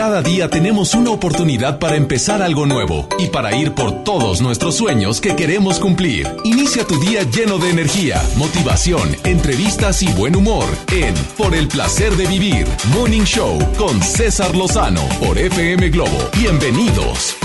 Cada 0.00 0.22
día 0.22 0.48
tenemos 0.48 0.94
una 0.94 1.10
oportunidad 1.10 1.78
para 1.78 1.94
empezar 1.94 2.40
algo 2.40 2.64
nuevo 2.64 3.06
y 3.18 3.26
para 3.26 3.54
ir 3.54 3.74
por 3.74 4.02
todos 4.02 4.40
nuestros 4.40 4.74
sueños 4.74 5.20
que 5.20 5.36
queremos 5.36 5.78
cumplir. 5.78 6.26
Inicia 6.42 6.86
tu 6.86 6.98
día 6.98 7.22
lleno 7.24 7.58
de 7.58 7.68
energía, 7.68 8.18
motivación, 8.38 9.14
entrevistas 9.24 10.02
y 10.02 10.10
buen 10.14 10.36
humor 10.36 10.64
en 10.90 11.12
Por 11.36 11.54
el 11.54 11.68
placer 11.68 12.14
de 12.14 12.26
vivir, 12.26 12.66
Morning 12.94 13.24
Show 13.24 13.58
con 13.76 14.00
César 14.00 14.56
Lozano 14.56 15.02
por 15.20 15.36
FM 15.36 15.90
Globo. 15.90 16.30
Bienvenidos. 16.34 17.36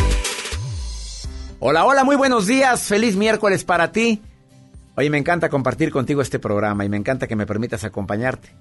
Hola, 1.60 1.84
hola, 1.84 2.06
muy 2.06 2.16
buenos 2.16 2.48
días. 2.48 2.84
Feliz 2.84 3.18
miércoles 3.18 3.66
para 3.66 3.92
ti. 3.92 4.22
Oye, 4.96 5.10
me 5.10 5.18
encanta 5.18 5.50
compartir 5.50 5.92
contigo 5.92 6.22
este 6.22 6.40
programa 6.40 6.86
y 6.86 6.90
me 6.90 6.96
encanta 6.96 7.28
que 7.28 7.36
me 7.36 7.46
permitas 7.46 7.84
acompañarte. 7.84 8.56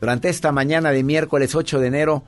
Durante 0.00 0.28
esta 0.28 0.52
mañana 0.52 0.92
de 0.92 1.02
miércoles 1.02 1.56
8 1.56 1.80
de 1.80 1.88
enero, 1.88 2.24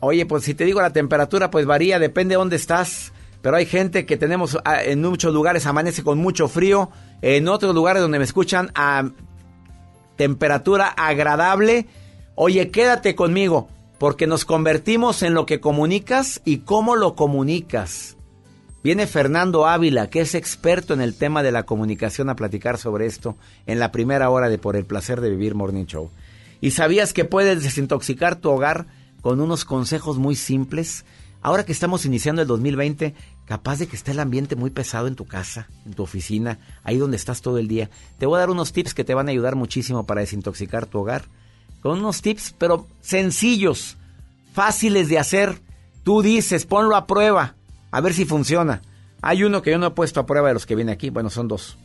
oye, 0.00 0.26
pues 0.26 0.44
si 0.44 0.54
te 0.54 0.64
digo 0.64 0.80
la 0.80 0.92
temperatura, 0.92 1.50
pues 1.50 1.66
varía, 1.66 1.98
depende 1.98 2.34
de 2.34 2.38
dónde 2.38 2.56
estás. 2.56 3.12
Pero 3.42 3.56
hay 3.56 3.66
gente 3.66 4.04
que 4.04 4.16
tenemos 4.16 4.58
ah, 4.64 4.82
en 4.82 5.00
muchos 5.00 5.32
lugares 5.32 5.66
amanece 5.66 6.02
con 6.02 6.18
mucho 6.18 6.48
frío, 6.48 6.90
en 7.22 7.48
otros 7.48 7.74
lugares 7.74 8.02
donde 8.02 8.18
me 8.18 8.24
escuchan 8.24 8.70
a 8.74 9.10
temperatura 10.16 10.88
agradable. 10.88 11.86
Oye, 12.34 12.70
quédate 12.70 13.14
conmigo, 13.14 13.68
porque 13.98 14.26
nos 14.26 14.44
convertimos 14.44 15.22
en 15.22 15.34
lo 15.34 15.46
que 15.46 15.60
comunicas 15.60 16.42
y 16.44 16.58
cómo 16.58 16.96
lo 16.96 17.14
comunicas. 17.14 18.16
Viene 18.82 19.06
Fernando 19.06 19.66
Ávila, 19.66 20.08
que 20.08 20.20
es 20.20 20.34
experto 20.34 20.94
en 20.94 21.02
el 21.02 21.14
tema 21.14 21.42
de 21.42 21.52
la 21.52 21.64
comunicación, 21.64 22.30
a 22.30 22.36
platicar 22.36 22.78
sobre 22.78 23.04
esto 23.04 23.36
en 23.66 23.78
la 23.78 23.92
primera 23.92 24.30
hora 24.30 24.48
de 24.48 24.56
Por 24.56 24.74
el 24.74 24.86
placer 24.86 25.20
de 25.20 25.28
vivir 25.28 25.54
Morning 25.54 25.84
Show. 25.84 26.10
¿Y 26.62 26.70
sabías 26.70 27.12
que 27.12 27.26
puedes 27.26 27.62
desintoxicar 27.62 28.36
tu 28.36 28.50
hogar 28.50 28.86
con 29.20 29.40
unos 29.40 29.64
consejos 29.64 30.18
muy 30.18 30.36
simples? 30.36 31.04
Ahora 31.42 31.64
que 31.64 31.72
estamos 31.72 32.04
iniciando 32.04 32.42
el 32.42 32.48
2020, 32.48 33.14
capaz 33.46 33.78
de 33.78 33.86
que 33.86 33.96
esté 33.96 34.10
el 34.10 34.20
ambiente 34.20 34.56
muy 34.56 34.70
pesado 34.70 35.06
en 35.06 35.16
tu 35.16 35.26
casa, 35.26 35.68
en 35.86 35.94
tu 35.94 36.02
oficina, 36.02 36.58
ahí 36.84 36.98
donde 36.98 37.16
estás 37.16 37.40
todo 37.40 37.58
el 37.58 37.66
día. 37.66 37.88
Te 38.18 38.26
voy 38.26 38.36
a 38.36 38.40
dar 38.40 38.50
unos 38.50 38.72
tips 38.72 38.92
que 38.92 39.04
te 39.04 39.14
van 39.14 39.28
a 39.28 39.30
ayudar 39.30 39.56
muchísimo 39.56 40.04
para 40.04 40.20
desintoxicar 40.20 40.86
tu 40.86 40.98
hogar. 40.98 41.24
Con 41.80 41.98
unos 41.98 42.20
tips, 42.20 42.54
pero 42.58 42.86
sencillos, 43.00 43.96
fáciles 44.52 45.08
de 45.08 45.18
hacer. 45.18 45.62
Tú 46.04 46.20
dices, 46.20 46.66
ponlo 46.66 46.94
a 46.94 47.06
prueba, 47.06 47.54
a 47.90 48.00
ver 48.02 48.12
si 48.12 48.26
funciona. 48.26 48.82
Hay 49.22 49.42
uno 49.44 49.62
que 49.62 49.70
yo 49.70 49.78
no 49.78 49.86
he 49.86 49.90
puesto 49.90 50.20
a 50.20 50.26
prueba 50.26 50.48
de 50.48 50.54
los 50.54 50.66
que 50.66 50.74
viene 50.74 50.92
aquí. 50.92 51.10
Bueno, 51.10 51.30
son 51.30 51.48
dos. 51.48 51.76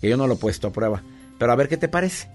Que 0.00 0.08
yo 0.08 0.16
no 0.16 0.26
lo 0.26 0.34
he 0.34 0.38
puesto 0.38 0.68
a 0.68 0.72
prueba. 0.72 1.02
Pero 1.38 1.52
a 1.52 1.56
ver 1.56 1.68
qué 1.68 1.76
te 1.76 1.88
parece. 1.88 2.28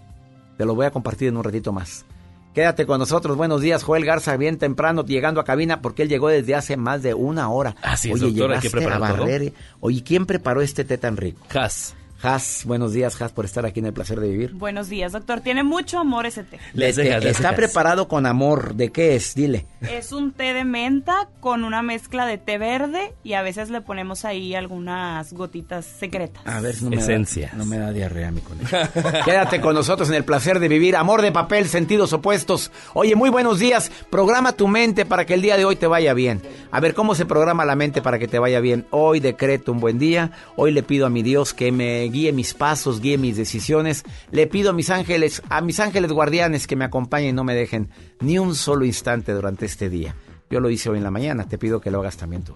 Te 0.57 0.65
lo 0.65 0.75
voy 0.75 0.85
a 0.85 0.91
compartir 0.91 1.27
en 1.27 1.37
un 1.37 1.43
ratito 1.43 1.71
más. 1.71 2.05
Quédate 2.53 2.85
con 2.85 2.99
nosotros. 2.99 3.37
Buenos 3.37 3.61
días, 3.61 3.83
Joel 3.83 4.03
Garza, 4.05 4.35
bien 4.35 4.57
temprano 4.57 5.05
llegando 5.05 5.39
a 5.39 5.45
cabina 5.45 5.81
porque 5.81 6.03
él 6.03 6.09
llegó 6.09 6.27
desde 6.27 6.53
hace 6.55 6.75
más 6.75 7.01
de 7.01 7.13
una 7.13 7.49
hora. 7.49 7.75
Así 7.81 8.11
es, 8.11 8.21
Oye, 8.21 8.33
preparar 8.69 8.99
todo. 8.99 9.19
barrer. 9.21 9.53
Oye, 9.79 10.03
¿quién 10.03 10.25
preparó 10.25 10.61
este 10.61 10.83
té 10.83 10.97
tan 10.97 11.15
rico? 11.15 11.39
Has. 11.53 11.95
Has, 12.23 12.63
buenos 12.65 12.93
días, 12.93 13.19
Has, 13.21 13.31
por 13.31 13.45
estar 13.45 13.65
aquí 13.65 13.79
en 13.79 13.87
el 13.87 13.93
placer 13.93 14.19
de 14.19 14.29
vivir. 14.29 14.53
Buenos 14.53 14.89
días, 14.89 15.11
doctor. 15.13 15.41
Tiene 15.41 15.63
mucho 15.63 15.99
amor 15.99 16.25
ese 16.25 16.43
té. 16.43 16.59
Les 16.73 16.89
Este, 16.97 17.03
dejas, 17.03 17.25
está 17.25 17.41
dejas. 17.51 17.55
preparado 17.55 18.07
con 18.07 18.25
amor. 18.25 18.75
¿De 18.75 18.91
qué 18.91 19.15
es? 19.15 19.33
Dile. 19.33 19.65
Es 19.81 20.11
un 20.11 20.31
té 20.31 20.53
de 20.53 20.63
menta 20.63 21.29
con 21.39 21.63
una 21.63 21.81
mezcla 21.81 22.25
de 22.25 22.37
té 22.37 22.57
verde 22.57 23.13
y 23.23 23.33
a 23.33 23.41
veces 23.41 23.69
le 23.69 23.81
ponemos 23.81 24.23
ahí 24.25 24.53
algunas 24.53 25.33
gotitas 25.33 25.85
secretas. 25.85 26.43
A 26.45 26.59
ver 26.61 26.75
si 26.75 26.83
no 26.83 26.91
me, 26.91 26.97
Esencias. 26.97 27.51
Da, 27.53 27.57
no 27.57 27.65
me 27.65 27.77
da 27.79 27.91
diarrea 27.91 28.31
mi 28.31 28.41
conejo. 28.41 28.69
Quédate 29.25 29.59
con 29.59 29.73
nosotros 29.73 30.07
en 30.09 30.15
el 30.15 30.23
placer 30.23 30.59
de 30.59 30.67
vivir. 30.67 30.95
Amor 30.95 31.21
de 31.21 31.31
papel, 31.31 31.67
sentidos 31.67 32.13
opuestos. 32.13 32.71
Oye, 32.93 33.15
muy 33.15 33.29
buenos 33.29 33.57
días. 33.59 33.91
Programa 34.11 34.51
tu 34.53 34.67
mente 34.67 35.05
para 35.05 35.25
que 35.25 35.33
el 35.33 35.41
día 35.41 35.57
de 35.57 35.65
hoy 35.65 35.75
te 35.75 35.87
vaya 35.87 36.13
bien. 36.13 36.41
A 36.71 36.79
ver, 36.79 36.93
¿cómo 36.93 37.15
se 37.15 37.25
programa 37.25 37.65
la 37.65 37.75
mente 37.75 38.01
para 38.01 38.19
que 38.19 38.27
te 38.27 38.37
vaya 38.39 38.59
bien? 38.59 38.85
Hoy 38.91 39.19
decreto 39.19 39.71
un 39.71 39.79
buen 39.79 39.97
día. 39.97 40.31
Hoy 40.55 40.71
le 40.71 40.83
pido 40.83 41.07
a 41.07 41.09
mi 41.09 41.23
Dios 41.23 41.53
que 41.53 41.71
me 41.71 42.10
guíe 42.11 42.31
mis 42.31 42.53
pasos, 42.53 43.01
guíe 43.01 43.17
mis 43.17 43.37
decisiones. 43.37 44.03
Le 44.31 44.47
pido 44.47 44.71
a 44.71 44.73
mis 44.73 44.89
ángeles, 44.89 45.41
a 45.49 45.61
mis 45.61 45.79
ángeles 45.79 46.11
guardianes 46.11 46.67
que 46.67 46.75
me 46.75 46.85
acompañen 46.85 47.29
y 47.29 47.33
no 47.33 47.43
me 47.43 47.55
dejen 47.55 47.89
ni 48.19 48.37
un 48.39 48.55
solo 48.55 48.85
instante 48.85 49.33
durante 49.33 49.65
este 49.65 49.89
día. 49.89 50.15
Yo 50.49 50.59
lo 50.59 50.69
hice 50.69 50.89
hoy 50.89 50.97
en 50.97 51.03
la 51.03 51.11
mañana. 51.11 51.47
Te 51.47 51.57
pido 51.57 51.79
que 51.81 51.91
lo 51.91 51.99
hagas 51.99 52.17
también 52.17 52.43
tú. 52.43 52.55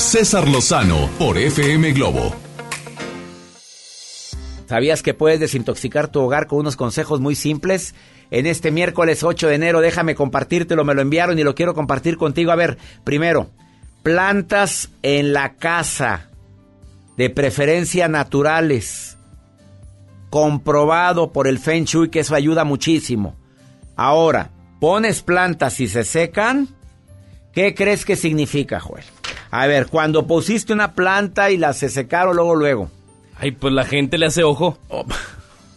César 0.00 0.48
Lozano 0.48 1.10
por 1.18 1.36
FM 1.36 1.92
Globo. 1.92 2.34
¿Sabías 4.66 5.02
que 5.02 5.12
puedes 5.12 5.40
desintoxicar 5.40 6.08
tu 6.08 6.20
hogar 6.20 6.46
con 6.46 6.60
unos 6.60 6.74
consejos 6.74 7.20
muy 7.20 7.34
simples? 7.34 7.94
En 8.30 8.46
este 8.46 8.70
miércoles 8.70 9.22
8 9.22 9.46
de 9.46 9.54
enero, 9.54 9.80
déjame 9.80 10.14
compartírtelo, 10.14 10.84
me 10.84 10.94
lo 10.94 11.02
enviaron 11.02 11.38
y 11.38 11.44
lo 11.44 11.54
quiero 11.54 11.74
compartir 11.74 12.16
contigo. 12.16 12.50
A 12.50 12.56
ver, 12.56 12.78
primero, 13.04 13.50
plantas 14.02 14.90
en 15.02 15.34
la 15.34 15.54
casa, 15.54 16.30
de 17.18 17.28
preferencia 17.28 18.08
naturales. 18.08 19.18
Comprobado 20.30 21.30
por 21.30 21.46
el 21.46 21.58
Feng 21.58 21.84
Shui 21.84 22.08
que 22.08 22.20
eso 22.20 22.34
ayuda 22.34 22.64
muchísimo. 22.64 23.36
Ahora, 23.96 24.50
pones 24.80 25.22
plantas 25.22 25.78
y 25.78 25.88
se 25.88 26.04
secan. 26.04 26.68
¿Qué 27.52 27.74
crees 27.74 28.04
que 28.04 28.16
significa, 28.16 28.80
Joel? 28.80 29.04
A 29.54 29.68
ver, 29.68 29.86
cuando 29.86 30.26
pusiste 30.26 30.72
una 30.72 30.94
planta 30.94 31.52
y 31.52 31.56
la 31.56 31.74
se 31.74 31.88
secaron 31.88 32.34
luego, 32.34 32.56
luego. 32.56 32.90
Ay, 33.38 33.52
pues 33.52 33.72
la 33.72 33.84
gente 33.84 34.18
le 34.18 34.26
hace 34.26 34.42
ojo. 34.42 34.78
Oh. 34.88 35.06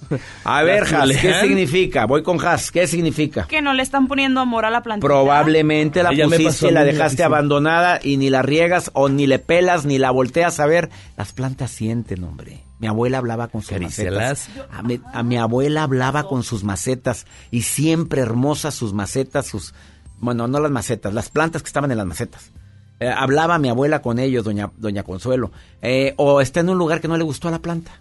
A 0.45 0.63
ver, 0.63 0.83
Has, 0.95 1.15
¿qué 1.17 1.41
significa? 1.41 2.07
Voy 2.07 2.23
con 2.23 2.43
Has, 2.43 2.71
¿qué 2.71 2.87
significa? 2.87 3.45
Que 3.45 3.61
no 3.61 3.73
le 3.73 3.83
están 3.83 4.07
poniendo 4.07 4.41
amor 4.41 4.65
a 4.65 4.71
la 4.71 4.81
planta. 4.81 5.05
Probablemente 5.05 6.01
la 6.01 6.09
pusiste, 6.09 6.71
la 6.71 6.85
dejaste 6.85 7.23
abandonada 7.23 7.99
y 8.01 8.17
ni 8.17 8.31
la 8.31 8.41
riegas 8.41 8.89
o 8.93 9.09
ni 9.09 9.27
le 9.27 9.37
pelas 9.37 9.85
ni 9.85 9.99
la 9.99 10.09
volteas 10.09 10.59
a 10.59 10.65
ver. 10.65 10.89
Las 11.15 11.33
plantas 11.33 11.69
sienten, 11.69 12.23
hombre. 12.23 12.63
Mi 12.79 12.87
abuela 12.87 13.19
hablaba 13.19 13.47
con 13.47 13.61
sus 13.61 13.79
macetas. 13.79 14.49
A 14.71 14.81
mi, 14.81 14.99
a 15.13 15.21
mi 15.21 15.37
abuela 15.37 15.83
hablaba 15.83 16.27
con 16.27 16.41
sus 16.41 16.63
macetas 16.63 17.27
y 17.51 17.61
siempre 17.61 18.23
hermosas 18.23 18.73
sus 18.73 18.93
macetas, 18.93 19.45
sus... 19.45 19.75
Bueno, 20.19 20.47
no 20.47 20.59
las 20.59 20.71
macetas, 20.71 21.13
las 21.13 21.29
plantas 21.29 21.61
que 21.61 21.67
estaban 21.67 21.91
en 21.91 21.97
las 21.97 22.07
macetas. 22.07 22.51
Eh, 22.99 23.07
hablaba 23.07 23.59
mi 23.59 23.69
abuela 23.69 24.01
con 24.01 24.17
ellos, 24.17 24.43
doña, 24.43 24.71
doña 24.77 25.03
Consuelo. 25.03 25.51
Eh, 25.81 26.13
o 26.17 26.41
está 26.41 26.61
en 26.61 26.69
un 26.69 26.77
lugar 26.77 27.01
que 27.01 27.07
no 27.07 27.17
le 27.17 27.23
gustó 27.23 27.47
a 27.47 27.51
la 27.51 27.59
planta. 27.59 27.91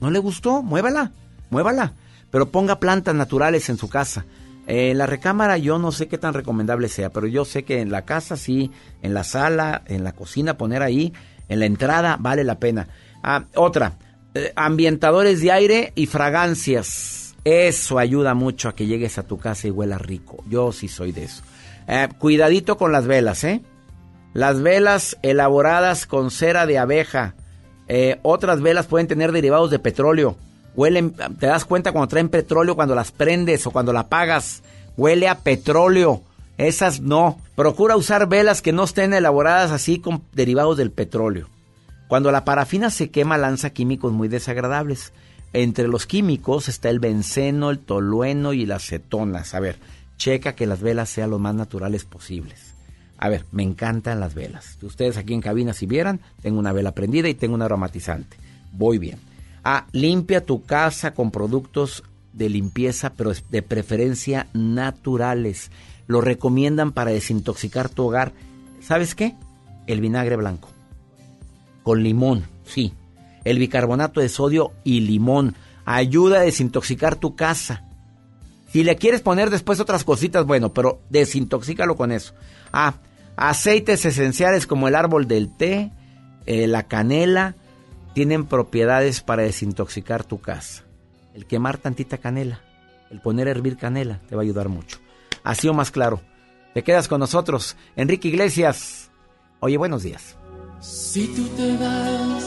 No 0.00 0.10
le 0.10 0.18
gustó, 0.18 0.62
muévala, 0.62 1.12
muévala. 1.50 1.94
Pero 2.30 2.50
ponga 2.50 2.78
plantas 2.78 3.14
naturales 3.14 3.68
en 3.68 3.76
su 3.76 3.88
casa. 3.88 4.24
En 4.66 4.98
la 4.98 5.06
recámara 5.06 5.58
yo 5.58 5.78
no 5.78 5.90
sé 5.90 6.06
qué 6.06 6.16
tan 6.16 6.32
recomendable 6.32 6.88
sea, 6.88 7.10
pero 7.10 7.26
yo 7.26 7.44
sé 7.44 7.64
que 7.64 7.80
en 7.80 7.90
la 7.90 8.02
casa 8.02 8.36
sí, 8.36 8.70
en 9.02 9.14
la 9.14 9.24
sala, 9.24 9.82
en 9.86 10.04
la 10.04 10.12
cocina, 10.12 10.56
poner 10.56 10.82
ahí, 10.82 11.12
en 11.48 11.58
la 11.58 11.66
entrada, 11.66 12.16
vale 12.20 12.44
la 12.44 12.60
pena. 12.60 12.86
Ah, 13.22 13.46
otra, 13.56 13.94
eh, 14.34 14.52
ambientadores 14.54 15.40
de 15.40 15.50
aire 15.50 15.92
y 15.96 16.06
fragancias. 16.06 17.34
Eso 17.42 17.98
ayuda 17.98 18.34
mucho 18.34 18.68
a 18.68 18.76
que 18.76 18.86
llegues 18.86 19.18
a 19.18 19.24
tu 19.24 19.38
casa 19.38 19.66
y 19.66 19.70
huela 19.72 19.98
rico. 19.98 20.44
Yo 20.48 20.70
sí 20.70 20.86
soy 20.86 21.10
de 21.10 21.24
eso. 21.24 21.42
cuidadito 22.18 22.76
con 22.76 22.92
las 22.92 23.08
velas, 23.08 23.42
¿eh? 23.42 23.62
Las 24.32 24.62
velas 24.62 25.16
elaboradas 25.22 26.06
con 26.06 26.30
cera 26.30 26.66
de 26.66 26.78
abeja. 26.78 27.34
Eh, 27.88 28.20
otras 28.22 28.60
velas 28.60 28.86
pueden 28.86 29.08
tener 29.08 29.32
derivados 29.32 29.70
de 29.70 29.78
petróleo. 29.80 30.36
Huelen, 30.76 31.12
te 31.12 31.46
das 31.46 31.64
cuenta 31.64 31.92
cuando 31.92 32.08
traen 32.08 32.28
petróleo 32.28 32.76
cuando 32.76 32.94
las 32.94 33.10
prendes 33.10 33.66
o 33.66 33.72
cuando 33.72 33.92
la 33.92 34.00
apagas. 34.00 34.62
Huele 34.96 35.28
a 35.28 35.40
petróleo. 35.40 36.22
Esas 36.58 37.00
no. 37.00 37.40
Procura 37.56 37.96
usar 37.96 38.28
velas 38.28 38.62
que 38.62 38.72
no 38.72 38.84
estén 38.84 39.14
elaboradas 39.14 39.72
así 39.72 39.98
con 39.98 40.22
derivados 40.32 40.76
del 40.76 40.92
petróleo. 40.92 41.48
Cuando 42.06 42.30
la 42.30 42.44
parafina 42.44 42.90
se 42.90 43.10
quema 43.10 43.38
lanza 43.38 43.70
químicos 43.70 44.12
muy 44.12 44.28
desagradables. 44.28 45.12
Entre 45.52 45.88
los 45.88 46.06
químicos 46.06 46.68
está 46.68 46.88
el 46.90 47.00
benceno, 47.00 47.70
el 47.70 47.80
tolueno 47.80 48.52
y 48.52 48.66
las 48.66 48.84
cetonas. 48.84 49.54
A 49.54 49.60
ver, 49.60 49.78
checa 50.16 50.54
que 50.54 50.66
las 50.66 50.80
velas 50.80 51.08
sean 51.08 51.30
lo 51.30 51.40
más 51.40 51.54
naturales 51.54 52.04
posibles. 52.04 52.69
A 53.22 53.28
ver, 53.28 53.44
me 53.52 53.62
encantan 53.62 54.18
las 54.18 54.34
velas. 54.34 54.78
Ustedes 54.80 55.18
aquí 55.18 55.34
en 55.34 55.42
cabina, 55.42 55.74
si 55.74 55.84
vieran, 55.84 56.20
tengo 56.40 56.58
una 56.58 56.72
vela 56.72 56.92
prendida 56.92 57.28
y 57.28 57.34
tengo 57.34 57.54
un 57.54 57.60
aromatizante. 57.60 58.38
Voy 58.72 58.96
bien. 58.96 59.18
Ah, 59.62 59.86
limpia 59.92 60.46
tu 60.46 60.64
casa 60.64 61.12
con 61.12 61.30
productos 61.30 62.02
de 62.32 62.48
limpieza, 62.48 63.12
pero 63.12 63.32
de 63.50 63.60
preferencia 63.60 64.46
naturales. 64.54 65.70
Lo 66.06 66.22
recomiendan 66.22 66.92
para 66.92 67.10
desintoxicar 67.10 67.90
tu 67.90 68.06
hogar. 68.06 68.32
¿Sabes 68.80 69.14
qué? 69.14 69.34
El 69.86 70.00
vinagre 70.00 70.36
blanco. 70.36 70.70
Con 71.82 72.02
limón, 72.02 72.44
sí. 72.64 72.94
El 73.44 73.58
bicarbonato 73.58 74.20
de 74.20 74.30
sodio 74.30 74.72
y 74.82 75.00
limón. 75.00 75.56
Ayuda 75.84 76.38
a 76.38 76.44
desintoxicar 76.44 77.16
tu 77.16 77.36
casa. 77.36 77.84
Si 78.72 78.82
le 78.82 78.96
quieres 78.96 79.20
poner 79.20 79.50
después 79.50 79.78
otras 79.78 80.04
cositas, 80.04 80.46
bueno, 80.46 80.72
pero 80.72 81.02
desintoxícalo 81.10 81.96
con 81.96 82.12
eso. 82.12 82.32
Ah, 82.72 82.94
Aceites 83.40 84.04
esenciales 84.04 84.66
como 84.66 84.86
el 84.86 84.94
árbol 84.94 85.26
del 85.26 85.48
té, 85.48 85.90
eh, 86.44 86.66
la 86.66 86.82
canela, 86.82 87.54
tienen 88.14 88.44
propiedades 88.44 89.22
para 89.22 89.44
desintoxicar 89.44 90.24
tu 90.24 90.42
casa. 90.42 90.84
El 91.32 91.46
quemar 91.46 91.78
tantita 91.78 92.18
canela, 92.18 92.60
el 93.10 93.22
poner 93.22 93.48
a 93.48 93.52
hervir 93.52 93.78
canela, 93.78 94.20
te 94.28 94.36
va 94.36 94.42
a 94.42 94.44
ayudar 94.44 94.68
mucho. 94.68 94.98
Así 95.42 95.68
o 95.68 95.72
más 95.72 95.90
claro. 95.90 96.20
Te 96.74 96.82
quedas 96.82 97.08
con 97.08 97.18
nosotros, 97.18 97.78
Enrique 97.96 98.28
Iglesias. 98.28 99.10
Oye, 99.60 99.78
buenos 99.78 100.02
días. 100.02 100.36
Si 100.80 101.26
tú 101.28 101.48
te 101.56 101.78
vas, 101.78 102.44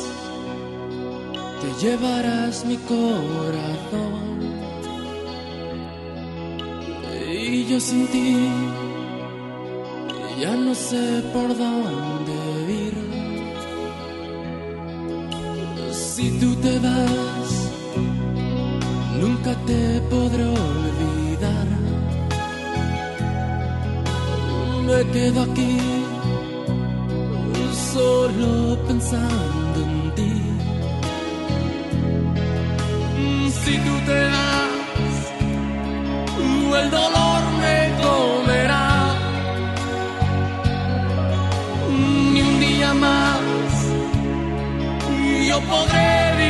te 1.59 1.87
llevarás 1.87 2.65
mi 2.65 2.77
corazón. 2.77 4.43
Y 7.35 7.65
yo 7.65 7.79
sin 7.79 8.07
ti 8.09 8.82
ya 10.43 10.55
no 10.57 10.75
sé 10.75 11.23
por 11.33 11.49
dónde 11.63 12.35
ir. 12.83 12.95
Si 15.91 16.25
tú 16.39 16.49
te 16.63 16.73
vas, 16.85 17.51
nunca 19.21 19.51
te 19.69 19.81
podré 20.11 20.43
olvidar. 20.43 21.67
Me 24.87 24.99
quedo 25.15 25.39
aquí, 25.47 25.77
solo 27.93 28.49
pensando 28.87 29.77
en 29.87 29.97
ti. 30.17 30.33
Si 33.61 33.73
tú 33.85 33.93
te 34.09 34.19
vas, 34.35 35.15
el 36.81 36.87
dolor 36.91 37.52
Yo 45.53 45.61
podré 45.61 46.42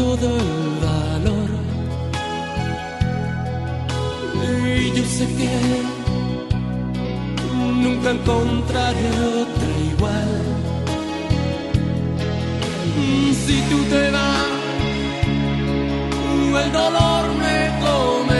todo 0.00 0.28
el 0.44 0.70
valor. 0.88 1.50
Y 4.78 4.92
yo 4.96 5.04
sé 5.16 5.24
que 5.38 5.54
nunca 7.84 8.08
encontraré 8.16 9.08
otra 9.42 9.70
igual. 9.92 10.32
Si 13.44 13.56
tú 13.70 13.78
te 13.92 14.02
vas, 14.16 14.48
el 16.62 16.72
dolor 16.80 17.24
me 17.42 17.58
comerá. 17.84 18.39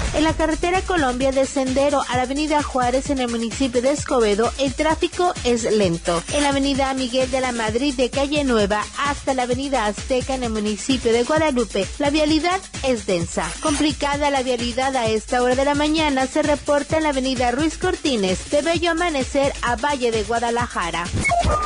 En 0.13 0.25
la 0.25 0.33
carretera 0.33 0.81
Colombia 0.81 1.31
de 1.31 1.45
Sendero 1.45 2.01
a 2.09 2.17
la 2.17 2.23
avenida 2.23 2.61
Juárez 2.61 3.09
en 3.09 3.19
el 3.19 3.29
municipio 3.29 3.81
de 3.81 3.91
Escobedo, 3.91 4.51
el 4.59 4.73
tráfico 4.73 5.33
es 5.45 5.63
lento. 5.63 6.21
En 6.33 6.43
la 6.43 6.49
avenida 6.49 6.93
Miguel 6.93 7.31
de 7.31 7.39
la 7.39 7.53
Madrid 7.53 7.93
de 7.95 8.09
Calle 8.09 8.43
Nueva 8.43 8.83
hasta 8.97 9.33
la 9.33 9.43
avenida 9.43 9.85
Azteca 9.85 10.35
en 10.35 10.43
el 10.43 10.49
municipio 10.49 11.13
de 11.13 11.23
Guadalupe, 11.23 11.87
la 11.97 12.09
vialidad 12.09 12.59
es 12.83 13.05
densa. 13.05 13.49
Complicada 13.61 14.31
la 14.31 14.43
vialidad 14.43 14.95
a 14.97 15.07
esta 15.07 15.41
hora 15.41 15.55
de 15.55 15.63
la 15.63 15.75
mañana 15.75 16.27
se 16.27 16.43
reporta 16.43 16.97
en 16.97 17.03
la 17.03 17.09
avenida 17.09 17.51
Ruiz 17.51 17.77
Cortines 17.77 18.49
de 18.51 18.61
Bello 18.61 18.91
Amanecer 18.91 19.53
a 19.61 19.77
Valle 19.77 20.11
de 20.11 20.23
Guadalajara. 20.23 21.05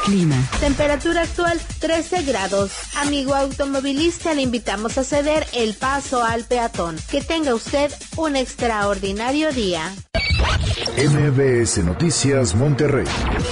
Clima. 0.06 0.38
Temperatura 0.60 1.24
actual 1.24 1.60
13 1.80 2.24
grados. 2.24 2.72
Amigo 2.98 3.34
automovilista, 3.34 4.34
le 4.36 4.44
invitamos 4.44 4.98
a 5.00 5.04
ceder 5.04 5.48
el 5.54 5.74
paso 5.74 6.24
al 6.24 6.44
peatón. 6.44 6.98
Que 7.10 7.22
tenga 7.22 7.56
usted 7.56 7.92
un 8.16 8.36
extraordinario 8.46 9.52
día. 9.52 9.92
MBS 10.98 11.84
Noticias 11.84 12.56
Monterrey 12.56 13.06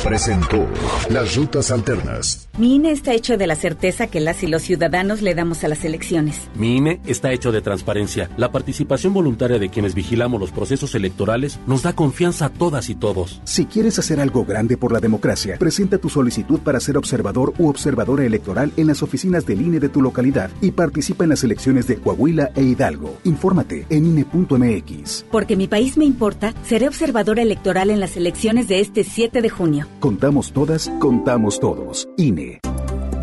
presentó 0.04 0.66
Las 1.10 1.36
Rutas 1.36 1.72
Alternas. 1.72 2.48
Mi 2.58 2.76
INE 2.76 2.92
está 2.92 3.14
hecho 3.14 3.36
de 3.36 3.48
la 3.48 3.56
certeza 3.56 4.08
que 4.08 4.20
las 4.20 4.44
y 4.44 4.48
los 4.48 4.62
ciudadanos 4.62 5.22
le 5.22 5.34
damos 5.34 5.64
a 5.64 5.68
las 5.68 5.84
elecciones. 5.84 6.50
Mi 6.56 6.78
INE 6.78 7.02
está 7.06 7.32
hecho 7.32 7.52
de 7.52 7.62
transparencia. 7.62 8.30
La 8.38 8.52
participación 8.52 9.14
voluntaria 9.14 9.60
de 9.60 9.70
quienes 9.70 9.96
vigilamos 9.96 10.40
los 10.40 10.52
procesos 10.52 10.94
electorales 10.96 11.60
nos 11.68 11.84
da 11.84 11.94
confianza 11.94 12.46
a 12.46 12.50
todas 12.50 12.90
y 12.90 12.96
todos. 12.96 13.42
Si 13.44 13.66
quieres 13.66 13.98
hacer 14.00 14.20
algo 14.20 14.46
grande 14.46 14.78
por 14.78 14.94
la 14.94 15.00
democracia, 15.00 15.58
presenta 15.58 15.98
tu 15.98 16.10
solicitud 16.10 16.60
para 16.60 16.80
ser 16.80 16.96
observador 16.96 17.54
u 17.58 17.70
observadora 17.70 18.24
electoral 18.24 18.72
en 18.78 18.88
las 18.88 19.02
oficinas 19.04 19.46
del 19.46 19.62
INE 19.62 19.80
de 19.80 19.90
tu 19.90 20.02
localidad 20.02 20.52
y 20.62 20.72
participa 20.72 21.24
en 21.24 21.32
las 21.32 21.44
elecciones 21.44 21.88
de 21.88 21.98
Coahuila 21.98 22.52
e 22.56 22.62
Hidalgo. 22.62 23.18
Infórmate 23.24 23.86
en 23.90 24.06
INE.mx. 24.06 25.26
Porque 25.32 25.58
mi 25.58 25.68
país 25.68 25.98
me 25.98 26.06
importa, 26.06 26.54
seré 26.84 26.88
observadora 26.88 27.42
electoral 27.42 27.90
en 27.90 28.00
las 28.00 28.18
elecciones 28.18 28.68
de 28.68 28.80
este 28.80 29.04
7 29.04 29.42
de 29.42 29.50
junio. 29.50 29.88
Contamos 30.00 30.52
todas, 30.52 30.92
contamos 31.00 31.60
todos. 31.60 32.08
INE. 32.18 32.60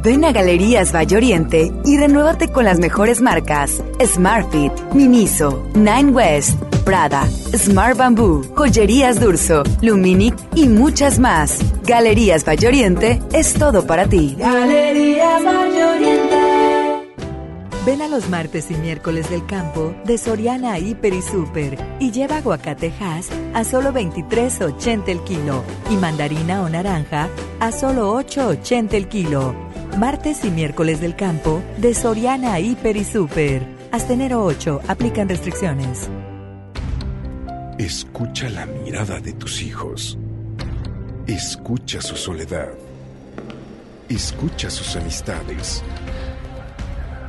Ven 0.02 0.24
a 0.24 0.32
Galerías 0.32 0.94
Valle 0.94 1.16
Oriente 1.16 1.70
y 1.84 1.98
renuévate 1.98 2.48
con 2.48 2.64
las 2.64 2.78
mejores 2.78 3.20
marcas: 3.20 3.82
Smartfit, 4.02 4.72
Miniso, 4.94 5.62
Nine 5.74 6.10
West, 6.10 6.58
Prada, 6.84 7.26
Smart 7.54 7.98
Bamboo, 7.98 8.42
Joyerías 8.56 9.20
Durso, 9.20 9.62
Luminic 9.82 10.34
y 10.54 10.68
muchas 10.68 11.18
más. 11.18 11.58
Galerías 11.84 12.46
Valle 12.46 12.68
Oriente 12.68 13.18
es 13.32 13.52
todo 13.52 13.86
para 13.86 14.06
ti. 14.06 14.36
Galerías 14.38 15.44
Valle 15.44 15.84
Oriente. 15.84 16.29
Ven 17.86 18.02
a 18.02 18.08
los 18.08 18.28
martes 18.28 18.70
y 18.70 18.74
miércoles 18.74 19.30
del 19.30 19.46
campo 19.46 19.94
de 20.04 20.18
Soriana 20.18 20.78
Hiper 20.78 21.14
y 21.14 21.22
Super 21.22 21.78
y 21.98 22.10
lleva 22.10 22.36
aguacate 22.36 22.92
Hass 23.00 23.30
a 23.54 23.64
solo 23.64 23.90
23.80 23.90 25.08
el 25.08 25.24
kilo 25.24 25.64
y 25.88 25.96
mandarina 25.96 26.60
o 26.62 26.68
naranja 26.68 27.30
a 27.58 27.72
solo 27.72 28.14
8.80 28.20 28.92
el 28.92 29.08
kilo. 29.08 29.54
Martes 29.96 30.44
y 30.44 30.50
miércoles 30.50 31.00
del 31.00 31.16
campo 31.16 31.62
de 31.78 31.94
Soriana 31.94 32.60
Hiper 32.60 32.98
y 32.98 33.04
Super. 33.04 33.66
Hasta 33.92 34.12
enero 34.12 34.44
8 34.44 34.82
aplican 34.86 35.30
restricciones. 35.30 36.10
Escucha 37.78 38.50
la 38.50 38.66
mirada 38.66 39.20
de 39.20 39.32
tus 39.32 39.62
hijos. 39.62 40.18
Escucha 41.26 42.02
su 42.02 42.14
soledad. 42.14 42.68
Escucha 44.10 44.68
sus 44.68 44.96
amistades. 44.96 45.82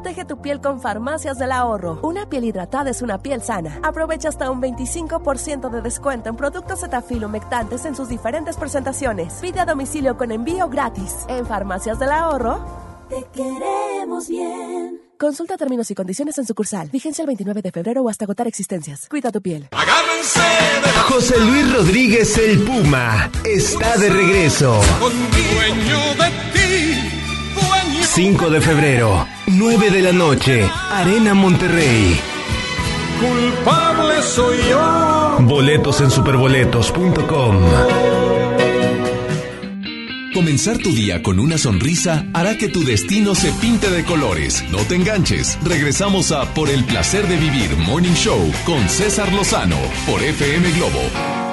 Protege 0.00 0.24
tu 0.24 0.40
piel 0.40 0.62
con 0.62 0.80
Farmacias 0.80 1.38
del 1.38 1.52
Ahorro. 1.52 1.98
Una 2.00 2.26
piel 2.26 2.44
hidratada 2.44 2.88
es 2.88 3.02
una 3.02 3.18
piel 3.18 3.42
sana. 3.42 3.80
Aprovecha 3.82 4.30
hasta 4.30 4.50
un 4.50 4.62
25% 4.62 5.68
de 5.68 5.82
descuento 5.82 6.30
en 6.30 6.36
productos 6.36 6.80
Cetaphil 6.80 7.26
humectantes 7.26 7.84
en 7.84 7.94
sus 7.94 8.08
diferentes 8.08 8.56
presentaciones. 8.56 9.34
Pide 9.42 9.60
a 9.60 9.66
domicilio 9.66 10.16
con 10.16 10.32
envío 10.32 10.70
gratis. 10.70 11.26
En 11.28 11.44
Farmacias 11.44 11.98
del 11.98 12.12
Ahorro. 12.12 12.64
Te 13.10 13.26
queremos 13.30 14.26
bien. 14.26 15.02
Consulta 15.18 15.58
términos 15.58 15.90
y 15.90 15.94
condiciones 15.94 16.38
en 16.38 16.46
sucursal. 16.46 16.88
Vigencia 16.88 17.20
el 17.20 17.26
29 17.26 17.60
de 17.60 17.70
febrero 17.70 18.00
o 18.00 18.08
hasta 18.08 18.24
agotar 18.24 18.46
existencias. 18.46 19.06
Cuida 19.06 19.30
tu 19.30 19.42
piel. 19.42 19.68
José 21.10 21.38
Luis 21.40 21.74
Rodríguez 21.74 22.38
el 22.38 22.62
Puma 22.62 23.30
está 23.44 23.98
de 23.98 24.08
regreso. 24.08 24.80
Dueño 24.98 26.14
de 26.14 26.30
ti, 26.30 26.50
dueño 26.54 26.59
5 28.12 28.50
de 28.50 28.60
febrero, 28.60 29.24
9 29.46 29.90
de 29.92 30.02
la 30.02 30.12
noche, 30.12 30.68
Arena 30.90 31.32
Monterrey. 31.32 32.18
culpable 33.20 34.20
soy 34.22 34.56
yo. 34.68 35.36
Boletos 35.42 36.00
en 36.00 36.10
superboletos.com. 36.10 37.56
Comenzar 40.34 40.78
tu 40.78 40.90
día 40.90 41.22
con 41.22 41.38
una 41.38 41.56
sonrisa 41.56 42.26
hará 42.34 42.58
que 42.58 42.68
tu 42.68 42.82
destino 42.82 43.36
se 43.36 43.52
pinte 43.52 43.88
de 43.88 44.04
colores. 44.04 44.64
No 44.72 44.78
te 44.78 44.96
enganches. 44.96 45.56
Regresamos 45.62 46.32
a 46.32 46.52
Por 46.52 46.68
el 46.68 46.84
placer 46.84 47.28
de 47.28 47.36
vivir 47.36 47.76
Morning 47.76 48.14
Show 48.14 48.52
con 48.66 48.88
César 48.88 49.32
Lozano 49.32 49.78
por 50.04 50.20
FM 50.20 50.72
Globo. 50.72 51.49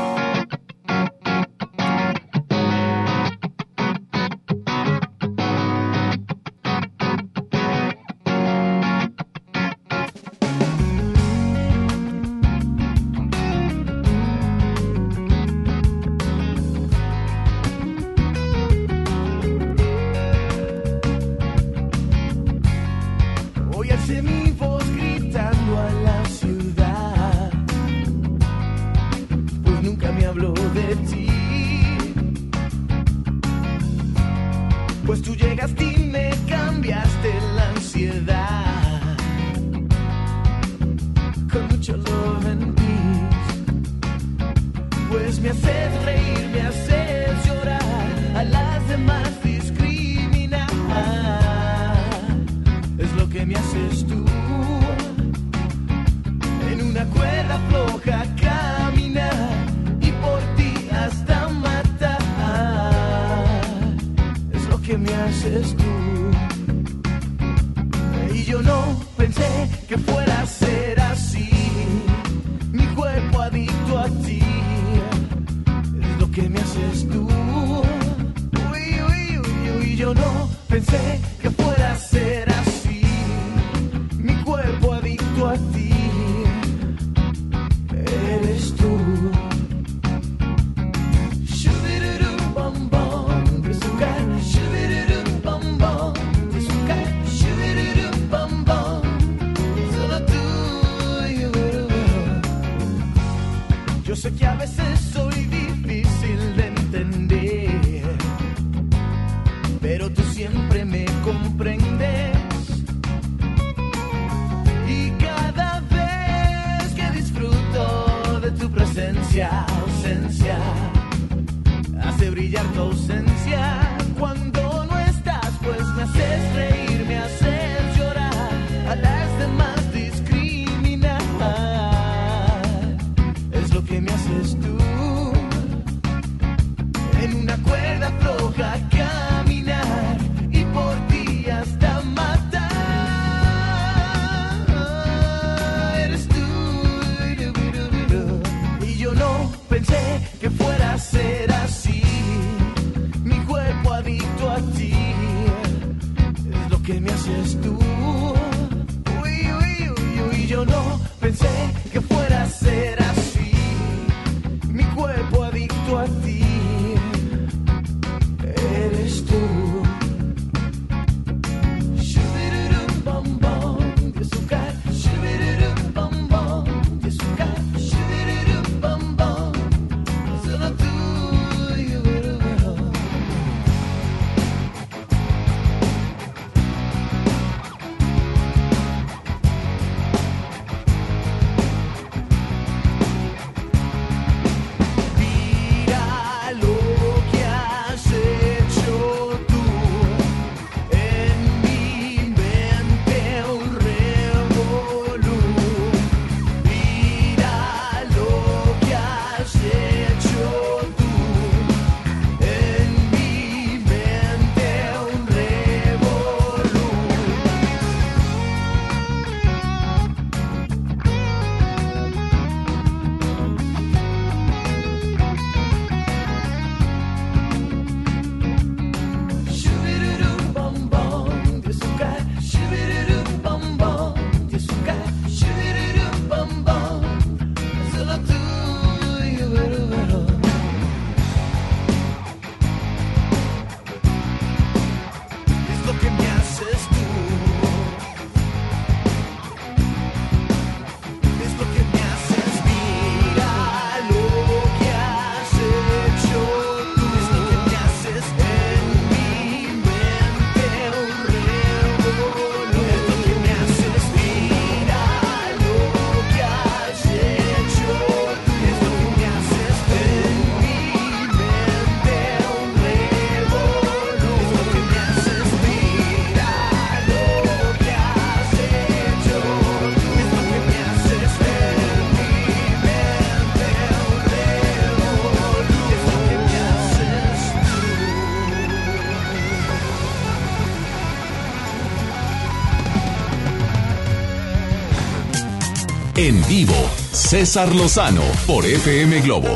Vivo, 296.48 296.74
César 297.12 297.76
Lozano 297.76 298.22
por 298.46 298.66
FM 298.66 299.22
Globo. 299.22 299.50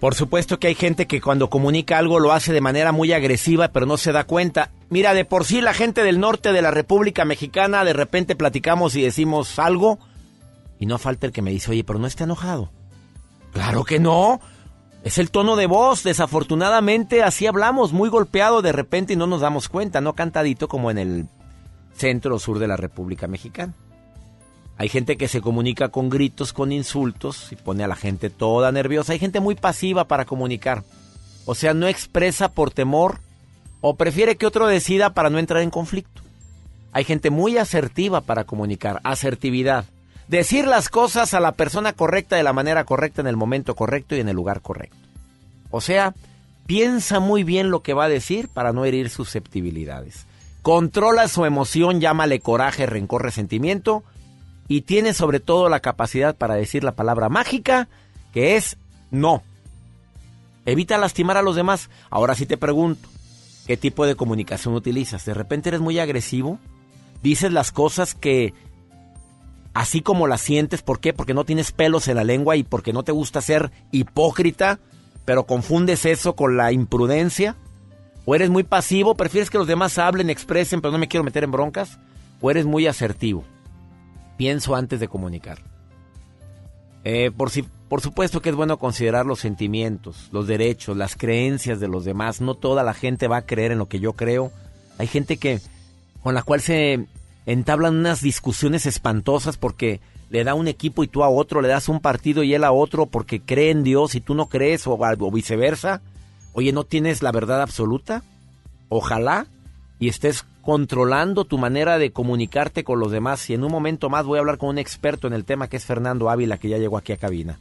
Por 0.00 0.16
supuesto 0.16 0.58
que 0.58 0.66
hay 0.66 0.74
gente 0.74 1.06
que 1.06 1.20
cuando 1.20 1.48
comunica 1.48 1.96
algo 1.96 2.18
lo 2.18 2.32
hace 2.32 2.52
de 2.52 2.60
manera 2.60 2.90
muy 2.90 3.12
agresiva, 3.12 3.68
pero 3.68 3.86
no 3.86 3.96
se 3.96 4.10
da 4.10 4.24
cuenta. 4.24 4.72
Mira, 4.90 5.14
de 5.14 5.24
por 5.24 5.44
sí 5.44 5.60
la 5.60 5.74
gente 5.74 6.02
del 6.02 6.18
norte 6.18 6.52
de 6.52 6.60
la 6.60 6.72
República 6.72 7.24
Mexicana, 7.24 7.84
de 7.84 7.92
repente 7.92 8.34
platicamos 8.34 8.96
y 8.96 9.02
decimos 9.02 9.60
algo, 9.60 10.00
y 10.80 10.86
no 10.86 10.98
falta 10.98 11.26
el 11.26 11.32
que 11.32 11.42
me 11.42 11.52
dice, 11.52 11.70
oye, 11.70 11.84
pero 11.84 12.00
no 12.00 12.08
está 12.08 12.24
enojado. 12.24 12.72
Claro 13.52 13.84
que 13.84 14.00
no. 14.00 14.40
Es 15.04 15.18
el 15.18 15.30
tono 15.30 15.54
de 15.54 15.66
voz. 15.66 16.02
Desafortunadamente 16.02 17.22
así 17.22 17.46
hablamos, 17.46 17.92
muy 17.92 18.08
golpeado 18.08 18.60
de 18.60 18.72
repente 18.72 19.12
y 19.12 19.16
no 19.16 19.28
nos 19.28 19.40
damos 19.40 19.68
cuenta, 19.68 20.00
no 20.00 20.14
cantadito 20.14 20.66
como 20.66 20.90
en 20.90 20.98
el 20.98 21.28
centro 21.94 22.34
o 22.34 22.38
sur 22.40 22.58
de 22.58 22.66
la 22.66 22.76
República 22.76 23.28
Mexicana. 23.28 23.74
Hay 24.78 24.88
gente 24.88 25.16
que 25.16 25.28
se 25.28 25.40
comunica 25.40 25.90
con 25.90 26.08
gritos, 26.08 26.52
con 26.52 26.72
insultos 26.72 27.52
y 27.52 27.56
pone 27.56 27.84
a 27.84 27.88
la 27.88 27.96
gente 27.96 28.30
toda 28.30 28.72
nerviosa. 28.72 29.12
Hay 29.12 29.18
gente 29.18 29.40
muy 29.40 29.54
pasiva 29.54 30.04
para 30.04 30.24
comunicar. 30.24 30.82
O 31.44 31.54
sea, 31.54 31.74
no 31.74 31.86
expresa 31.88 32.48
por 32.48 32.70
temor 32.70 33.20
o 33.80 33.96
prefiere 33.96 34.36
que 34.36 34.46
otro 34.46 34.66
decida 34.66 35.12
para 35.12 35.30
no 35.30 35.38
entrar 35.38 35.62
en 35.62 35.70
conflicto. 35.70 36.22
Hay 36.92 37.04
gente 37.04 37.30
muy 37.30 37.58
asertiva 37.58 38.20
para 38.20 38.44
comunicar, 38.44 39.00
asertividad. 39.04 39.84
Decir 40.28 40.66
las 40.66 40.88
cosas 40.88 41.34
a 41.34 41.40
la 41.40 41.52
persona 41.52 41.92
correcta 41.92 42.36
de 42.36 42.42
la 42.42 42.52
manera 42.52 42.84
correcta 42.84 43.20
en 43.20 43.26
el 43.26 43.36
momento 43.36 43.74
correcto 43.74 44.14
y 44.14 44.20
en 44.20 44.28
el 44.28 44.36
lugar 44.36 44.62
correcto. 44.62 44.96
O 45.70 45.80
sea, 45.80 46.14
piensa 46.66 47.18
muy 47.18 47.44
bien 47.44 47.70
lo 47.70 47.82
que 47.82 47.94
va 47.94 48.04
a 48.04 48.08
decir 48.08 48.48
para 48.48 48.72
no 48.72 48.84
herir 48.84 49.10
susceptibilidades. 49.10 50.26
Controla 50.62 51.28
su 51.28 51.44
emoción, 51.44 52.00
llámale 52.00 52.40
coraje, 52.40 52.86
rencor, 52.86 53.22
resentimiento 53.22 54.04
y 54.72 54.80
tiene 54.80 55.12
sobre 55.12 55.38
todo 55.38 55.68
la 55.68 55.80
capacidad 55.80 56.34
para 56.34 56.54
decir 56.54 56.82
la 56.82 56.92
palabra 56.92 57.28
mágica 57.28 57.90
que 58.32 58.56
es 58.56 58.78
no. 59.10 59.42
Evita 60.64 60.96
lastimar 60.96 61.36
a 61.36 61.42
los 61.42 61.56
demás. 61.56 61.90
Ahora 62.08 62.34
sí 62.34 62.46
te 62.46 62.56
pregunto, 62.56 63.06
¿qué 63.66 63.76
tipo 63.76 64.06
de 64.06 64.14
comunicación 64.14 64.72
utilizas? 64.72 65.26
¿De 65.26 65.34
repente 65.34 65.68
eres 65.68 65.82
muy 65.82 65.98
agresivo? 65.98 66.58
¿Dices 67.22 67.52
las 67.52 67.70
cosas 67.70 68.14
que 68.14 68.54
así 69.74 70.00
como 70.00 70.26
las 70.26 70.40
sientes? 70.40 70.80
¿Por 70.80 71.00
qué? 71.00 71.12
Porque 71.12 71.34
no 71.34 71.44
tienes 71.44 71.70
pelos 71.72 72.08
en 72.08 72.16
la 72.16 72.24
lengua 72.24 72.56
y 72.56 72.62
porque 72.62 72.94
no 72.94 73.02
te 73.02 73.12
gusta 73.12 73.42
ser 73.42 73.70
hipócrita, 73.90 74.78
pero 75.26 75.44
confundes 75.44 76.06
eso 76.06 76.34
con 76.34 76.56
la 76.56 76.72
imprudencia. 76.72 77.56
¿O 78.24 78.34
eres 78.34 78.48
muy 78.48 78.62
pasivo? 78.62 79.16
¿Prefieres 79.16 79.50
que 79.50 79.58
los 79.58 79.66
demás 79.66 79.98
hablen, 79.98 80.30
expresen, 80.30 80.80
pero 80.80 80.92
no 80.92 80.98
me 80.98 81.08
quiero 81.08 81.24
meter 81.24 81.44
en 81.44 81.52
broncas? 81.52 81.98
¿O 82.40 82.50
eres 82.50 82.64
muy 82.64 82.86
asertivo? 82.86 83.44
Pienso 84.42 84.74
antes 84.74 84.98
de 84.98 85.06
comunicar. 85.06 85.58
Eh, 87.04 87.30
por, 87.30 87.50
si, 87.50 87.62
por 87.62 88.00
supuesto 88.00 88.42
que 88.42 88.48
es 88.48 88.56
bueno 88.56 88.76
considerar 88.76 89.24
los 89.24 89.38
sentimientos, 89.38 90.30
los 90.32 90.48
derechos, 90.48 90.96
las 90.96 91.14
creencias 91.14 91.78
de 91.78 91.86
los 91.86 92.04
demás. 92.04 92.40
No 92.40 92.56
toda 92.56 92.82
la 92.82 92.92
gente 92.92 93.28
va 93.28 93.36
a 93.36 93.46
creer 93.46 93.70
en 93.70 93.78
lo 93.78 93.86
que 93.86 94.00
yo 94.00 94.14
creo. 94.14 94.50
Hay 94.98 95.06
gente 95.06 95.36
que 95.36 95.60
con 96.24 96.34
la 96.34 96.42
cual 96.42 96.60
se 96.60 97.06
entablan 97.46 97.94
unas 97.94 98.20
discusiones 98.20 98.84
espantosas 98.84 99.58
porque 99.58 100.00
le 100.28 100.42
da 100.42 100.54
un 100.54 100.66
equipo 100.66 101.04
y 101.04 101.06
tú 101.06 101.22
a 101.22 101.28
otro, 101.28 101.60
le 101.60 101.68
das 101.68 101.88
un 101.88 102.00
partido 102.00 102.42
y 102.42 102.52
él 102.52 102.64
a 102.64 102.72
otro 102.72 103.06
porque 103.06 103.40
cree 103.40 103.70
en 103.70 103.84
Dios 103.84 104.16
y 104.16 104.20
tú 104.20 104.34
no 104.34 104.46
crees 104.46 104.88
o, 104.88 104.98
o 104.98 105.30
viceversa. 105.30 106.02
Oye, 106.52 106.72
¿no 106.72 106.82
tienes 106.82 107.22
la 107.22 107.30
verdad 107.30 107.62
absoluta? 107.62 108.24
Ojalá 108.88 109.46
y 110.00 110.08
estés 110.08 110.44
controlando 110.62 111.44
tu 111.44 111.58
manera 111.58 111.98
de 111.98 112.12
comunicarte 112.12 112.84
con 112.84 113.00
los 113.00 113.10
demás. 113.10 113.50
Y 113.50 113.54
en 113.54 113.64
un 113.64 113.70
momento 113.70 114.08
más 114.08 114.24
voy 114.24 114.38
a 114.38 114.40
hablar 114.40 114.58
con 114.58 114.70
un 114.70 114.78
experto 114.78 115.26
en 115.26 115.34
el 115.34 115.44
tema 115.44 115.68
que 115.68 115.76
es 115.76 115.84
Fernando 115.84 116.30
Ávila, 116.30 116.56
que 116.56 116.68
ya 116.68 116.78
llegó 116.78 116.96
aquí 116.96 117.12
a 117.12 117.18
cabina. 117.18 117.58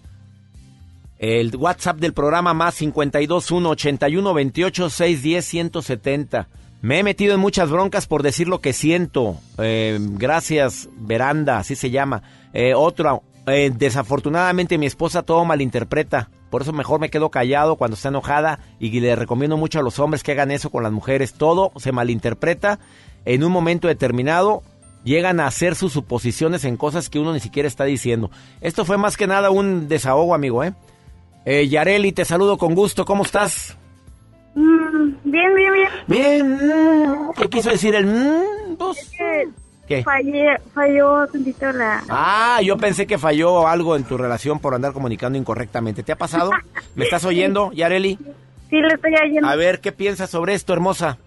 El 1.20 1.56
WhatsApp 1.56 1.98
del 1.98 2.14
programa 2.14 2.54
más 2.54 2.78
521 2.78 3.70
81 3.70 4.34
28 4.34 4.90
610 4.90 5.46
170. 5.46 6.48
Me 6.82 7.00
he 7.00 7.04
metido 7.04 7.36
en 7.36 7.40
muchas 7.40 7.70
broncas 7.70 8.08
por 8.08 8.24
decir 8.24 8.48
lo 8.48 8.60
que 8.60 8.74
siento. 8.74 9.38
Eh, 9.60 10.00
gracias, 10.00 10.90
Veranda, 10.98 11.60
así 11.60 11.76
se 11.76 11.92
llama. 11.92 12.24
Eh, 12.54 12.74
otro, 12.74 13.22
eh, 13.48 13.72
desafortunadamente 13.76 14.78
mi 14.78 14.86
esposa 14.86 15.24
todo 15.24 15.44
malinterpreta. 15.46 16.30
Por 16.50 16.62
eso 16.62 16.74
mejor 16.74 17.00
me 17.00 17.10
quedo 17.10 17.32
callado 17.32 17.76
cuando 17.76 17.96
está 17.96 18.10
enojada 18.10 18.60
y 18.80 19.00
le 19.00 19.16
recomiendo 19.16 19.58
mucho 19.58 19.80
a 19.80 19.84
los 19.84 20.00
hombres 20.00 20.22
que 20.22 20.34
hagan 20.34 20.52
eso 20.52 20.70
con 20.70 20.84
las 20.84 20.92
mujeres. 20.92 21.34
Todo 21.34 21.72
se 21.78 21.92
malinterpreta. 21.92 22.80
En 23.26 23.44
un 23.44 23.52
momento 23.52 23.88
determinado 23.88 24.64
llegan 25.04 25.40
a 25.40 25.48
hacer 25.48 25.76
sus 25.76 25.94
suposiciones 25.94 26.66
en 26.66 26.78
cosas 26.78 27.10
que 27.10 27.20
uno 27.20 27.34
ni 27.34 27.40
siquiera 27.40 27.68
está 27.68 27.86
diciendo. 27.86 28.30
Esto 28.60 28.86
fue 28.86 28.98
más 28.98 29.18
que 29.18 29.28
nada 29.28 29.50
un 29.50 29.88
desahogo, 29.88 30.36
amigo, 30.36 30.64
¿eh? 30.64 30.74
eh 31.46 31.68
Yareli, 31.68 32.12
te 32.12 32.26
saludo 32.26 32.58
con 32.58 32.76
gusto. 32.76 33.06
¿Cómo 33.06 33.24
estás? 33.24 33.78
Mm, 34.54 35.14
bien, 35.24 35.56
bien, 35.56 35.74
bien. 35.74 35.90
Bien. 36.08 36.56
mm, 36.56 37.32
¿Qué 37.38 37.50
quiso 37.50 37.70
decir 37.70 37.96
el 37.96 38.06
mm? 38.06 38.76
Pues, 38.78 39.12
¿Qué? 39.96 40.04
Fallé, 40.04 40.58
falló 40.74 41.28
tantito 41.28 41.70
la... 41.74 42.02
Ah, 42.08 42.62
yo 42.64 42.78
pensé 42.78 43.06
que 43.06 43.18
falló 43.18 43.68
algo 43.68 43.98
en 43.98 44.06
tu 44.06 44.18
relación 44.18 44.60
por 44.60 44.74
andar 44.74 44.94
comunicando 44.94 45.38
incorrectamente. 45.38 46.02
¿Te 46.02 46.14
ha 46.14 46.18
pasado? 46.18 46.52
¿Me 46.96 47.04
estás 47.04 47.26
oyendo, 47.26 47.74
Yareli? 47.74 48.18
Sí, 48.70 48.78
lo 48.78 48.88
estoy 48.88 49.14
oyendo. 49.16 49.50
A 49.50 49.56
ver, 49.58 49.82
¿qué 49.82 49.92
piensas 49.92 50.30
sobre 50.30 50.54
esto, 50.54 50.72
hermosa? 50.72 51.18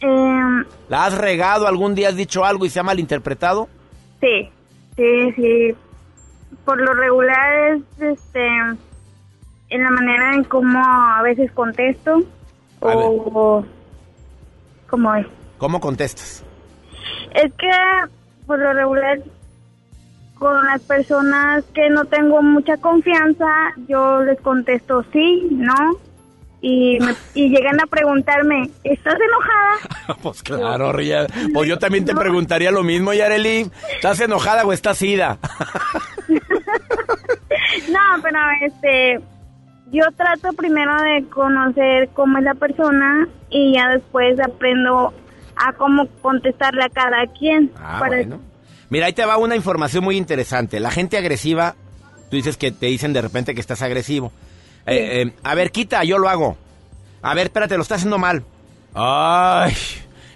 Em, 0.00 0.64
¿La 0.88 1.06
has 1.06 1.18
regado? 1.18 1.66
¿Algún 1.66 1.96
día 1.96 2.10
has 2.10 2.16
dicho 2.16 2.44
algo 2.44 2.64
y 2.64 2.70
se 2.70 2.78
ha 2.78 2.84
malinterpretado? 2.84 3.68
sí, 4.20 4.48
sí, 4.96 5.32
sí. 5.32 5.74
Por 6.64 6.80
lo 6.80 6.94
regular 6.94 7.74
es, 7.74 7.82
este, 8.00 8.46
en 9.70 9.82
la 9.82 9.90
manera 9.90 10.34
en 10.34 10.44
cómo 10.44 10.80
a 10.80 11.22
veces 11.22 11.50
contesto 11.52 12.22
o 12.80 13.64
cómo 14.88 15.14
es. 15.16 15.26
¿Cómo 15.58 15.80
contestas? 15.80 16.45
Es 17.34 17.52
que 17.54 17.70
por 18.46 18.58
lo 18.58 18.72
regular 18.72 19.18
con 20.38 20.64
las 20.66 20.80
personas 20.82 21.64
que 21.74 21.88
no 21.90 22.04
tengo 22.04 22.42
mucha 22.42 22.76
confianza, 22.76 23.46
yo 23.88 24.22
les 24.22 24.40
contesto 24.40 25.04
sí, 25.12 25.48
no. 25.50 25.96
Y, 26.62 26.98
me- 27.00 27.14
y 27.34 27.48
llegan 27.50 27.78
a 27.80 27.86
preguntarme, 27.86 28.70
¿estás 28.82 29.14
enojada? 29.14 30.18
pues 30.22 30.42
claro, 30.42 30.92
Ría. 30.92 31.26
Pues 31.52 31.68
yo 31.68 31.78
también 31.78 32.04
te 32.04 32.14
preguntaría 32.14 32.70
lo 32.70 32.82
mismo, 32.82 33.12
Yareli. 33.12 33.70
¿Estás 33.94 34.20
enojada 34.20 34.64
o 34.64 34.72
estás 34.72 35.00
ida? 35.02 35.38
No, 37.90 38.22
pero 38.22 38.38
este, 38.64 39.20
yo 39.90 40.04
trato 40.16 40.52
primero 40.54 40.94
de 41.02 41.24
conocer 41.28 42.08
cómo 42.14 42.38
es 42.38 42.44
la 42.44 42.54
persona 42.54 43.28
y 43.50 43.74
ya 43.74 43.88
después 43.90 44.38
aprendo 44.40 45.12
a 45.56 45.72
cómo 45.72 46.06
contestarle 46.22 46.84
a 46.84 46.88
cada 46.88 47.26
quien. 47.38 47.72
Ah, 47.78 47.98
para- 48.00 48.16
bueno. 48.16 48.40
Mira, 48.88 49.06
ahí 49.06 49.12
te 49.12 49.24
va 49.24 49.36
una 49.36 49.56
información 49.56 50.04
muy 50.04 50.16
interesante. 50.16 50.78
La 50.78 50.90
gente 50.90 51.16
agresiva, 51.18 51.74
tú 52.30 52.36
dices 52.36 52.56
que 52.56 52.70
te 52.70 52.86
dicen 52.86 53.12
de 53.12 53.22
repente 53.22 53.54
que 53.54 53.60
estás 53.60 53.82
agresivo. 53.82 54.30
Eh, 54.86 55.22
eh, 55.22 55.32
a 55.42 55.54
ver, 55.56 55.72
quita, 55.72 56.04
yo 56.04 56.18
lo 56.18 56.28
hago. 56.28 56.56
A 57.22 57.34
ver, 57.34 57.46
espérate, 57.46 57.76
lo 57.76 57.82
estás 57.82 57.96
haciendo 57.98 58.18
mal. 58.18 58.44
Ay, 58.94 59.74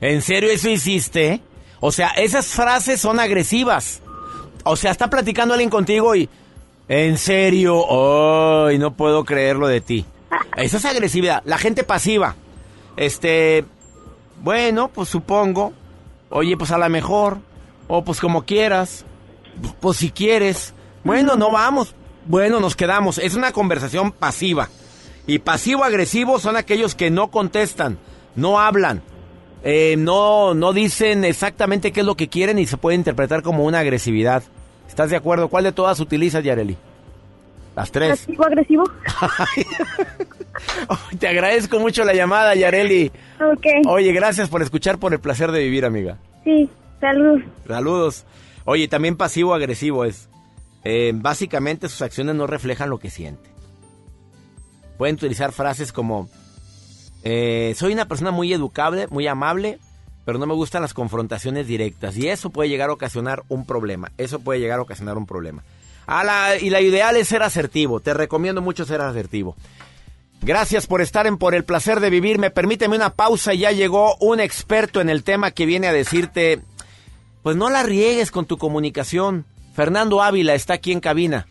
¿en 0.01 0.21
serio 0.23 0.51
eso 0.51 0.69
hiciste? 0.69 1.41
O 1.79 1.93
sea, 1.93 2.09
esas 2.09 2.49
frases 2.49 3.01
son 3.01 3.21
agresivas. 3.21 4.03
O 4.65 4.77
sea, 4.77 4.91
está 4.91 5.09
platicando 5.09 5.55
alguien 5.55 5.71
contigo 5.71 6.15
y... 6.15 6.29
¿En 6.89 7.17
serio? 7.19 7.85
Ay, 8.67 8.79
no 8.79 8.93
puedo 8.95 9.25
creerlo 9.25 9.69
de 9.69 9.81
ti. 9.81 10.05
Eso 10.57 10.77
es 10.79 10.85
agresividad. 10.85 11.41
La 11.45 11.57
gente 11.57 11.85
pasiva. 11.85 12.35
Este... 12.97 13.65
Bueno, 14.41 14.89
pues 14.89 15.09
supongo. 15.09 15.73
Oye, 16.31 16.57
pues 16.57 16.71
a 16.71 16.79
lo 16.79 16.89
mejor. 16.89 17.39
O 17.89 18.05
pues 18.05 18.21
como 18.21 18.45
quieras. 18.45 19.05
Pues 19.81 19.99
si 19.99 20.11
quieres. 20.11 20.75
Bueno, 21.05 21.37
no 21.37 21.51
vamos. 21.51 21.95
Bueno, 22.27 22.61
nos 22.61 22.77
quedamos. 22.77 23.19
Es 23.19 23.35
una 23.35 23.53
conversación 23.53 24.13
pasiva. 24.13 24.69
Y 25.27 25.39
pasivo-agresivo 25.39 26.39
son 26.39 26.57
aquellos 26.57 26.95
que 26.95 27.11
no 27.11 27.31
contestan, 27.31 27.99
no 28.35 28.59
hablan, 28.59 29.03
eh, 29.63 29.95
no, 29.99 30.55
no 30.55 30.73
dicen 30.73 31.25
exactamente 31.25 31.93
qué 31.93 32.01
es 32.01 32.07
lo 32.07 32.17
que 32.17 32.29
quieren 32.29 32.59
y 32.59 32.67
se 32.67 32.77
puede 32.77 32.97
interpretar 32.97 33.43
como 33.43 33.65
una 33.65 33.81
agresividad. 33.81 34.43
¿Estás 34.89 35.11
de 35.11 35.17
acuerdo? 35.17 35.49
¿Cuál 35.49 35.65
de 35.65 35.73
todas 35.73 36.01
utilizas, 36.01 36.43
Yareli? 36.43 36.77
Las 37.77 37.93
tres. 37.93 38.27
¿Pasivo 38.27 38.45
agresivo? 40.53 40.99
Te 41.19 41.29
agradezco 41.29 41.79
mucho 41.79 42.05
la 42.05 42.13
llamada, 42.15 42.55
Yareli. 42.55 43.11
Ok. 43.41 43.67
Oye, 43.89 44.13
gracias 44.13 44.49
por 44.49 44.63
escuchar, 44.63 44.99
por 44.99 45.13
el 45.13 45.21
placer 45.21 45.51
de 45.53 45.61
vivir, 45.61 45.85
amiga. 45.85 46.19
Sí, 46.45 46.69
salud. 47.01 47.41
Saludos. 47.67 48.25
Oye, 48.65 48.89
también 48.89 49.17
pasivo-agresivo 49.17 50.05
es. 50.05 50.29
eh, 50.85 51.13
básicamente 51.15 51.89
sus 51.89 52.03
acciones 52.03 52.35
no 52.35 52.47
reflejan 52.47 52.91
lo 52.91 52.99
que 52.99 53.11
siente. 53.11 53.51
Pueden 54.99 55.17
utilizar 55.17 55.53
frases 55.53 55.93
como, 55.93 56.29
eh, 57.23 57.75
soy 57.77 57.93
una 57.93 58.07
persona 58.07 58.31
muy 58.31 58.53
educable, 58.53 59.07
muy 59.09 59.27
amable, 59.27 59.79
pero 59.81 59.91
pero 60.27 60.39
no 60.39 60.47
me 60.47 60.55
gustan 60.55 60.83
las 60.83 60.95
confrontaciones 60.95 61.67
directas. 61.67 62.17
Y 62.17 62.29
eso 62.29 62.51
puede 62.51 62.69
llegar 62.69 62.91
a 62.91 62.93
ocasionar 62.93 63.43
un 63.49 63.65
problema. 63.67 64.13
Eso 64.19 64.41
puede 64.41 64.61
llegar 64.61 64.79
a 64.79 64.83
ocasionar 64.83 65.17
un 65.17 65.27
problema. 65.27 65.65
A 66.07 66.23
la, 66.23 66.57
y 66.59 66.71
la 66.71 66.81
ideal 66.81 67.17
es 67.17 67.29
ser 67.29 67.43
asertivo. 67.43 68.01
Te 68.01 68.15
recomiendo 68.15 68.61
mucho 68.61 68.85
ser 68.85 69.01
asertivo. 69.01 69.57
Gracias 70.43 70.87
por 70.87 71.03
estar 71.03 71.27
en 71.27 71.37
Por 71.37 71.55
el 71.55 71.65
Placer 71.65 72.01
de 72.01 72.09
Vivir. 72.09 72.39
Me 72.39 72.51
permíteme 72.51 72.97
una 72.97 73.11
pausa 73.11 73.53
y 73.53 73.59
ya 73.59 73.73
llegó 73.73 74.17
un 74.21 74.41
experto 74.41 75.03
en 75.03 75.11
el 75.11 75.23
tema 75.23 75.51
que 75.51 75.67
viene 75.67 75.87
a 75.87 75.93
decirte, 75.93 76.61
pues 77.43 77.57
no 77.57 77.69
la 77.69 77.83
riegues 77.83 78.31
con 78.31 78.47
tu 78.47 78.57
comunicación. 78.57 79.45
Fernando 79.75 80.23
Ávila 80.23 80.55
está 80.55 80.75
aquí 80.75 80.93
en 80.93 81.01
cabina 81.01 81.47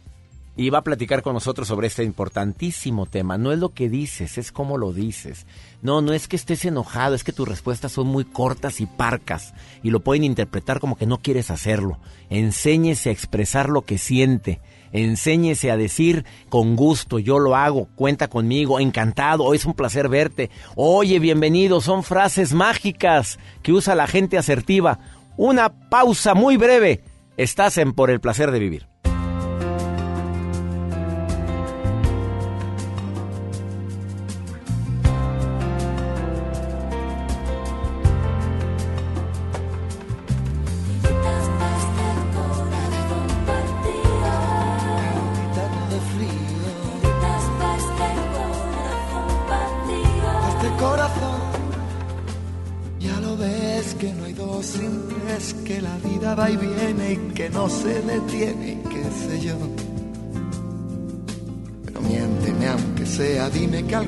y 0.59 0.71
va 0.71 0.79
a 0.79 0.83
platicar 0.83 1.21
con 1.21 1.35
nosotros 1.35 1.67
sobre 1.67 1.87
este 1.87 2.03
importantísimo 2.03 3.05
tema. 3.05 3.37
No 3.37 3.51
es 3.51 3.59
lo 3.59 3.69
que 3.69 3.89
dices, 3.89 4.37
es 4.37 4.51
cómo 4.51 4.77
lo 4.77 4.91
dices. 4.91 5.45
No, 5.81 6.01
no 6.01 6.11
es 6.11 6.27
que 6.27 6.35
estés 6.35 6.65
enojado, 6.65 7.15
es 7.15 7.23
que 7.23 7.31
tus 7.31 7.47
respuestas 7.47 7.91
son 7.91 8.07
muy 8.07 8.25
cortas 8.25 8.81
y 8.81 8.87
parcas 8.87 9.53
y 9.83 9.91
lo 9.91 10.01
pueden 10.01 10.23
interpretar 10.23 10.79
como 10.79 10.97
que 10.97 11.05
no 11.05 11.19
quieres 11.19 11.51
hacerlo. 11.51 11.99
Enséñese 12.29 13.09
a 13.09 13.13
expresar 13.13 13.69
lo 13.69 13.83
que 13.83 13.97
siente. 13.97 14.59
Enséñese 14.91 15.71
a 15.71 15.77
decir 15.77 16.25
con 16.49 16.75
gusto, 16.75 17.19
yo 17.19 17.39
lo 17.39 17.55
hago, 17.55 17.87
cuenta 17.95 18.27
conmigo, 18.27 18.79
encantado, 18.79 19.43
hoy 19.43 19.57
es 19.57 19.65
un 19.65 19.73
placer 19.73 20.09
verte. 20.09 20.49
Oye, 20.75 21.19
bienvenido, 21.19 21.81
son 21.81 22.03
frases 22.03 22.53
mágicas 22.53 23.39
que 23.61 23.71
usa 23.71 23.95
la 23.95 24.07
gente 24.07 24.37
asertiva. 24.37 24.99
Una 25.37 25.69
pausa 25.89 26.33
muy 26.33 26.57
breve. 26.57 27.03
Estás 27.37 27.77
en 27.77 27.93
Por 27.93 28.09
el 28.09 28.19
placer 28.19 28.51
de 28.51 28.59
vivir. 28.59 28.87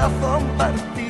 corazón 0.00 0.42
partido? 0.56 1.09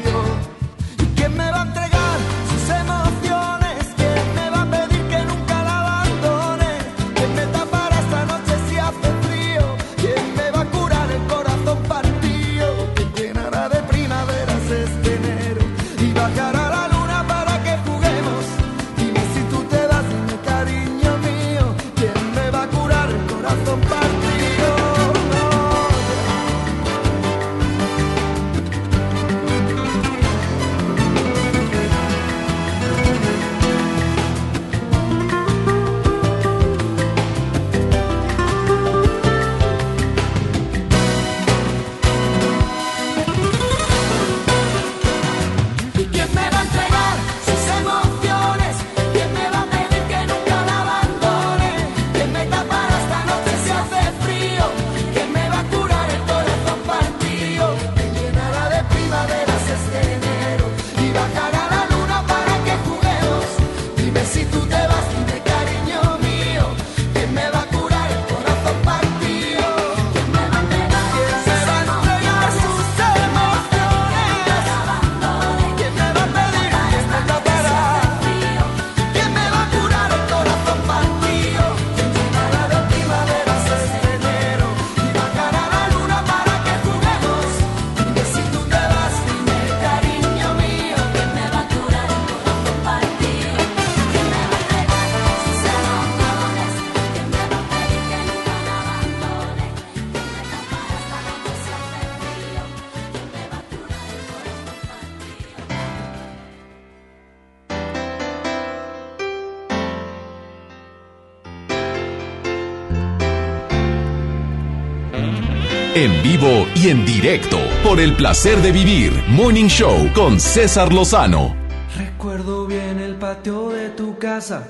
Vivo 116.41 116.67
y 116.75 116.89
en 116.89 117.05
directo 117.05 117.59
por 117.83 118.01
el 118.01 118.15
placer 118.15 118.61
de 118.63 118.73
vivir. 118.73 119.13
Morning 119.29 119.67
Show 119.67 120.11
con 120.15 120.41
César 120.41 120.93
Lozano. 120.93 121.57
Recuerdo 121.97 122.67
bien 122.67 122.99
el 122.99 123.17
patio 123.17 123.71
de 123.71 123.91
tu 123.91 124.19
casa, 124.19 124.67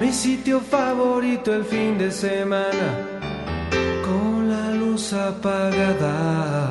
mi 0.00 0.12
sitio 0.12 0.60
favorito 0.60 1.54
el 1.54 1.64
fin 1.64 1.98
de 1.98 2.10
semana, 2.10 3.08
con 4.04 4.48
la 4.48 4.70
luz 4.70 5.12
apagada 5.12 6.70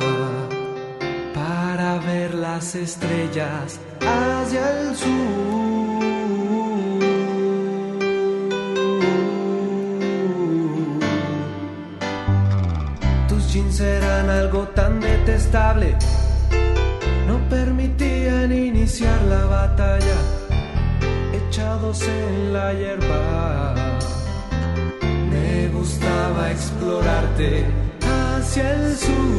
para 1.34 2.00
ver 2.00 2.34
las 2.34 2.76
estrellas 2.76 3.80
en 22.00 22.54
la 22.54 22.74
hierba. 22.74 23.76
Me 25.30 25.68
gustaba 25.78 26.50
explorarte 26.50 27.66
hacia 28.02 28.72
el 28.72 28.96
sur. 28.96 29.31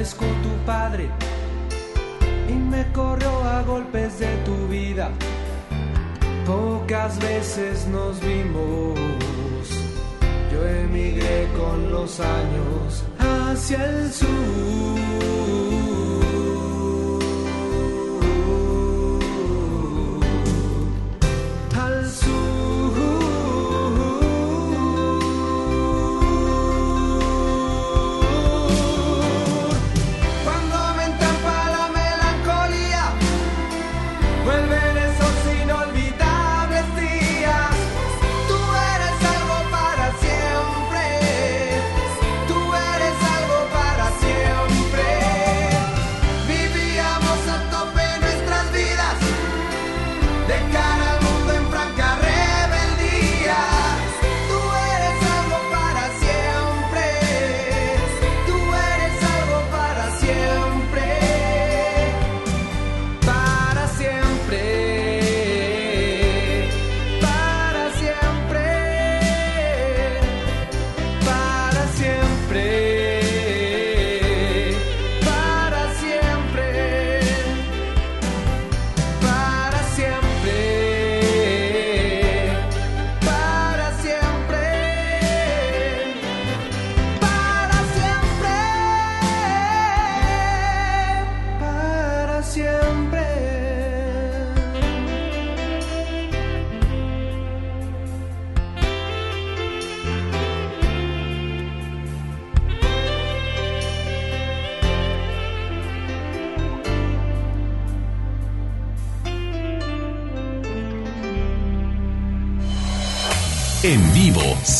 Pescó 0.00 0.24
tu 0.24 0.64
padre 0.64 1.10
y 2.48 2.54
me 2.54 2.90
corrió 2.92 3.44
a 3.44 3.60
golpes 3.64 4.18
de 4.18 4.34
tu 4.46 4.56
vida. 4.68 5.10
Pocas 6.46 7.18
veces 7.18 7.86
nos 7.86 8.18
vimos. 8.20 8.98
Yo 10.50 10.66
emigré 10.66 11.48
con 11.54 11.92
los 11.92 12.18
años 12.18 13.04
hacia 13.18 13.84
el 13.90 14.10
sur. 14.10 15.69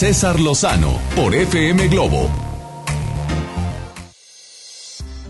César 0.00 0.40
Lozano 0.40 0.98
por 1.14 1.34
FM 1.34 1.88
Globo. 1.88 2.26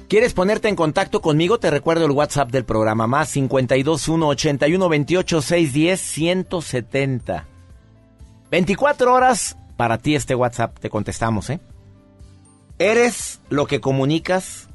¿Quieres 0.09 0.33
ponerte 0.33 0.69
en 0.69 0.77
contacto 0.77 1.21
conmigo? 1.21 1.59
Te 1.59 1.73
recuerdo 1.73 2.07
el 2.07 2.13
WhatsApp 2.13 2.53
del 2.53 2.65
programa 2.65 3.09
más 3.09 3.33
521 3.33 4.29
81 4.29 4.89
28 4.89 5.43
610 5.43 6.01
170. 6.01 7.49
24 8.53 9.13
horas 9.13 9.57
para 9.77 9.99
ti 9.99 10.15
este 10.15 10.37
WhatsApp, 10.37 10.79
te 10.79 10.89
contestamos, 10.89 11.51
¿eh? 11.51 11.59
Eres 12.79 13.41
lo 13.49 13.67
que 13.67 13.81
comunicas 13.81 14.69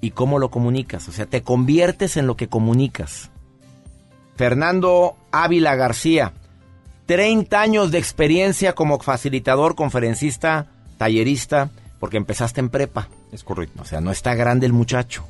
y 0.00 0.12
cómo 0.12 0.38
lo 0.38 0.50
comunicas, 0.50 1.10
o 1.10 1.12
sea, 1.12 1.26
te 1.26 1.42
conviertes 1.42 2.16
en 2.16 2.26
lo 2.26 2.38
que 2.38 2.48
comunicas. 2.48 3.30
Fernando 4.34 5.14
Ávila 5.30 5.74
García, 5.74 6.32
30 7.06 7.60
años 7.60 7.92
de 7.92 7.98
experiencia 7.98 8.74
como 8.74 8.98
facilitador, 8.98 9.76
conferencista, 9.76 10.66
tallerista, 10.98 11.70
porque 12.00 12.16
empezaste 12.16 12.60
en 12.60 12.68
prepa. 12.68 13.08
Es 13.32 13.44
correcto. 13.44 13.82
O 13.82 13.84
sea, 13.84 14.00
no 14.00 14.10
está 14.10 14.34
grande 14.34 14.66
el 14.66 14.72
muchacho. 14.72 15.24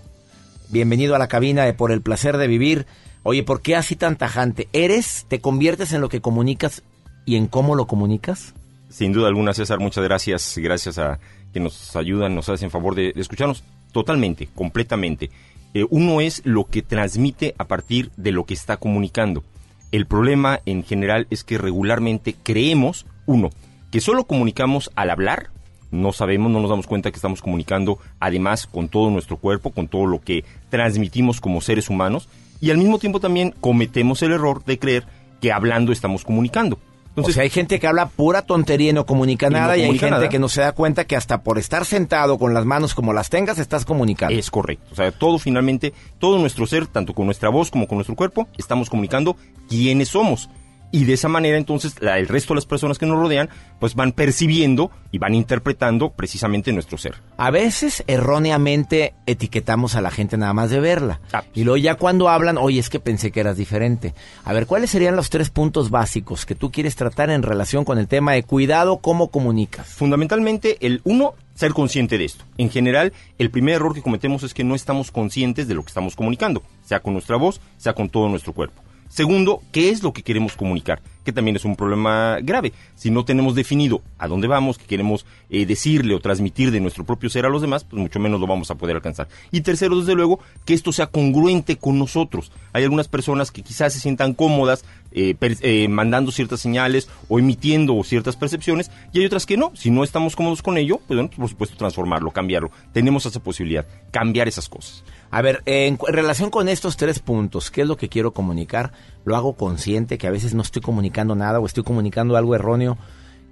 Bienvenido 0.71 1.15
a 1.15 1.19
la 1.19 1.29
cabina 1.29 1.65
de 1.65 1.75
Por 1.75 1.93
el 1.93 2.01
placer 2.01 2.39
de 2.39 2.47
vivir. 2.47 2.87
Oye, 3.23 3.43
¿por 3.43 3.61
qué 3.61 3.77
así 3.77 3.95
tan 3.95 4.17
tajante? 4.17 4.69
¿Eres, 4.73 5.27
te 5.29 5.41
conviertes 5.41 5.93
en 5.93 6.01
lo 6.01 6.09
que 6.09 6.21
comunicas 6.21 6.83
y 7.27 7.37
en 7.37 7.47
cómo 7.47 7.75
lo 7.75 7.87
comunicas? 7.87 8.55
Sin 8.89 9.13
duda 9.13 9.29
alguna, 9.29 9.53
César, 9.53 9.79
muchas 9.79 10.05
gracias. 10.05 10.57
Gracias 10.57 10.99
a 10.99 11.19
que 11.53 11.61
nos 11.61 11.95
ayudan, 11.95 12.35
nos 12.35 12.49
hacen 12.49 12.71
favor 12.71 12.95
de, 12.95 13.13
de 13.13 13.21
escucharnos 13.21 13.65
totalmente, 13.93 14.49
completamente. 14.55 15.31
Eh, 15.75 15.85
uno 15.91 16.23
es 16.23 16.41
lo 16.45 16.65
que 16.65 16.83
transmite 16.83 17.55
a 17.59 17.65
partir 17.65 18.11
de 18.17 18.33
lo 18.33 18.45
que 18.45 18.55
está 18.55 18.79
comunicando. 18.79 19.45
El 19.93 20.07
problema 20.07 20.61
en 20.67 20.83
general 20.85 21.27
es 21.31 21.45
que 21.45 21.59
regularmente 21.59 22.35
creemos, 22.43 23.07
uno, 23.27 23.51
que 23.91 24.01
solo 24.01 24.25
comunicamos 24.25 24.91
al 24.95 25.11
hablar 25.11 25.51
no 25.91 26.13
sabemos, 26.13 26.51
no 26.51 26.61
nos 26.61 26.71
damos 26.71 26.87
cuenta 26.87 27.11
que 27.11 27.17
estamos 27.17 27.43
comunicando 27.43 27.99
además 28.19 28.67
con 28.67 28.89
todo 28.89 29.11
nuestro 29.11 29.37
cuerpo, 29.37 29.71
con 29.71 29.89
todo 29.89 30.07
lo 30.07 30.21
que 30.21 30.45
transmitimos 30.69 31.41
como 31.41 31.61
seres 31.61 31.89
humanos 31.89 32.29
y 32.61 32.71
al 32.71 32.79
mismo 32.79 32.99
tiempo 32.99 33.21
también 33.21 33.55
cometemos 33.61 34.23
el 34.23 34.33
error 34.33 34.65
de 34.65 34.79
creer 34.79 35.05
que 35.41 35.53
hablando 35.53 35.93
estamos 35.93 36.25
comunicando. 36.25 36.79
O 37.17 37.31
sea, 37.31 37.43
hay 37.43 37.51
gente 37.51 37.81
que 37.81 37.87
habla 37.87 38.09
pura 38.09 38.43
tontería 38.43 38.91
y 38.91 38.93
no 38.93 39.07
comunica 39.07 39.47
Y 39.47 39.51
no 39.51 39.59
nada 39.59 39.77
y 39.77 39.83
hay 39.83 39.91
gente 39.99 40.11
nada. 40.11 40.29
que 40.29 40.39
no 40.39 40.49
se 40.49 40.61
da 40.61 40.73
cuenta 40.73 41.05
que 41.05 41.17
hasta 41.17 41.43
por 41.43 41.59
estar 41.59 41.85
sentado 41.85 42.39
con 42.39 42.55
las 42.55 42.65
manos 42.65 42.95
como 42.95 43.13
las 43.13 43.31
tengas 43.31 43.59
estás 43.59 43.85
comunicando. 43.85 44.39
Es 44.39 44.51
correcto. 44.51 44.87
O 44.93 44.95
sea, 44.95 45.11
todo 45.13 45.39
finalmente, 45.39 45.93
todo 46.19 46.39
nuestro 46.39 46.67
ser, 46.67 46.87
tanto 46.87 47.15
con 47.15 47.27
nuestra 47.27 47.49
voz 47.49 47.71
como 47.71 47.87
con 47.89 47.97
nuestro 47.97 48.17
cuerpo, 48.17 48.49
estamos 48.59 48.91
comunicando 48.91 49.37
quiénes 49.69 50.09
somos. 50.09 50.49
Y 50.93 51.05
de 51.05 51.15
esa 51.15 51.29
manera, 51.29 51.59
entonces, 51.59 51.97
la- 52.01 52.19
el 52.19 52.29
resto 52.29 52.55
de 52.55 52.57
las 52.59 52.67
personas 52.67 52.99
que 52.99 53.07
nos 53.07 53.19
rodean, 53.19 53.49
pues 53.81 53.95
van 53.95 54.13
percibiendo 54.13 54.91
y 55.11 55.19
van 55.19 55.35
interpretando 55.35 56.11
precisamente 56.11 56.73
nuestro 56.73 56.97
ser. 56.97 57.17
A 57.37 57.51
veces 57.51 58.03
erróneamente 58.07 59.15
etiquetamos 59.27 59.95
a 59.97 60.01
la 60.01 60.11
gente 60.11 60.37
nada 60.37 60.53
más 60.53 60.71
de 60.71 60.81
verla. 60.81 61.21
Ah. 61.33 61.43
Y 61.55 61.65
luego 61.65 61.77
ya 61.79 61.95
cuando 61.97 62.29
hablan, 62.29 62.59
oye, 62.59 62.79
es 62.79 62.89
que 62.91 63.01
pensé 63.01 63.31
que 63.33 63.41
eras 63.41 63.57
diferente. 63.57 64.15
A 64.45 64.53
ver, 64.53 64.67
¿cuáles 64.67 64.91
serían 64.91 65.17
los 65.17 65.31
tres 65.31 65.51
puntos 65.51 65.91
básicos 65.91 66.47
que 66.47 66.55
tú 66.55 66.71
quieres 66.71 66.97
tratar 66.97 67.31
en 67.31 67.43
relación 67.43 67.85
con 67.85 67.99
el 67.99 68.09
tema 68.09 68.33
de 68.33 68.43
cuidado, 68.43 68.99
cómo 68.99 69.31
comunicas? 69.31 69.87
Fundamentalmente, 69.89 70.77
el 70.81 71.01
uno, 71.05 71.35
ser 71.55 71.73
consciente 71.73 72.19
de 72.19 72.25
esto. 72.27 72.45
En 72.59 72.71
general, 72.71 73.13
el 73.39 73.51
primer 73.51 73.77
error 73.77 73.95
que 73.95 74.03
cometemos 74.03 74.43
es 74.43 74.55
que 74.55 74.65
no 74.65 74.75
estamos 74.75 75.11
conscientes 75.11 75.67
de 75.69 75.75
lo 75.75 75.83
que 75.83 75.89
estamos 75.89 76.15
comunicando, 76.17 76.63
sea 76.85 77.01
con 77.01 77.13
nuestra 77.15 77.37
voz, 77.37 77.61
sea 77.79 77.95
con 77.95 78.09
todo 78.11 78.29
nuestro 78.29 78.53
cuerpo. 78.53 78.83
Segundo, 79.09 79.63
¿qué 79.73 79.91
es 79.91 80.03
lo 80.03 80.13
que 80.13 80.23
queremos 80.23 80.57
comunicar? 80.57 81.01
Que 81.25 81.33
también 81.33 81.57
es 81.57 81.65
un 81.65 81.77
problema 81.77 82.39
grave. 82.43 82.73
Si 82.95 83.11
no 83.11 83.25
tenemos 83.25 83.55
definido 83.55 84.03
a 84.19 84.29
dónde 84.29 84.47
vamos, 84.47 84.79
qué 84.79 84.85
queremos 84.85 85.27
eh, 85.51 85.67
decirle 85.67 86.15
o 86.15 86.21
transmitir 86.21 86.71
de 86.71 86.81
nuestro 86.81 87.05
propio 87.05 87.31
ser 87.31 87.47
a 87.47 87.49
los 87.49 87.63
demás, 87.63 87.85
pues 87.85 88.01
mucho 88.01 88.21
menos 88.21 88.41
lo 88.41 88.47
vamos 88.47 88.71
a 88.71 88.75
poder 88.77 88.97
alcanzar. 88.97 89.29
Y 89.51 89.63
tercero, 89.63 89.99
desde 89.99 90.15
luego, 90.15 90.41
que 90.65 90.75
esto 90.75 90.93
sea 90.93 91.07
congruente 91.07 91.77
con 91.77 91.99
nosotros. 91.99 92.53
Hay 92.73 92.85
algunas 92.85 93.09
personas 93.09 93.51
que 93.51 93.63
quizás 93.63 93.93
se 93.93 94.01
sientan 94.01 94.35
cómodas 94.35 94.85
eh, 95.13 95.35
eh, 95.41 95.89
mandando 95.89 96.31
ciertas 96.31 96.61
señales 96.61 97.09
o 97.29 97.39
emitiendo 97.39 98.03
ciertas 98.05 98.37
percepciones 98.37 98.91
y 99.13 99.21
hay 99.21 99.27
otras 99.27 99.47
que 99.47 99.57
no. 99.57 99.73
Si 99.75 99.91
no 99.91 100.05
estamos 100.05 100.37
cómodos 100.37 100.63
con 100.63 100.77
ello, 100.79 101.01
pues 101.07 101.17
bueno, 101.17 101.31
por 101.35 101.49
supuesto 101.49 101.77
transformarlo, 101.77 102.31
cambiarlo. 102.31 102.71
Tenemos 102.93 103.25
esa 103.25 103.41
posibilidad, 103.41 103.87
cambiar 104.11 104.47
esas 104.47 104.69
cosas. 104.69 105.05
A 105.37 105.43
ver, 105.43 105.63
en, 105.67 105.99
en 106.09 106.15
relación 106.15 106.49
con 106.49 106.67
estos 106.67 106.97
tres 106.97 107.19
puntos, 107.19 107.71
¿qué 107.71 107.83
es 107.83 107.87
lo 107.87 107.99
que 107.99 108.09
quiero 108.09 108.33
comunicar? 108.33 108.93
Lo 109.27 109.37
hago 109.37 109.53
consciente, 109.55 110.17
que 110.17 110.27
a 110.27 110.31
veces 110.31 110.55
no 110.55 110.63
estoy 110.63 110.81
comunicando 110.81 111.35
nada 111.35 111.61
o 111.61 111.67
estoy 111.67 111.85
comunicando 111.85 112.39
algo 112.39 112.55
erróneo. 112.55 112.97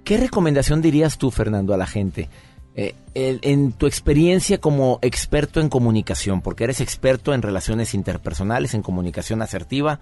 ¿Qué 0.03 0.17
recomendación 0.17 0.81
dirías 0.81 1.19
tú, 1.19 1.29
Fernando, 1.29 1.75
a 1.75 1.77
la 1.77 1.85
gente? 1.85 2.27
Eh, 2.73 2.95
el- 3.13 3.39
en 3.43 3.71
tu 3.71 3.85
experiencia 3.85 4.59
como 4.59 4.97
experto 5.03 5.61
en 5.61 5.69
comunicación, 5.69 6.41
porque 6.41 6.63
eres 6.63 6.81
experto 6.81 7.35
en 7.35 7.43
relaciones 7.43 7.93
interpersonales, 7.93 8.73
en 8.73 8.81
comunicación 8.81 9.43
asertiva, 9.43 9.99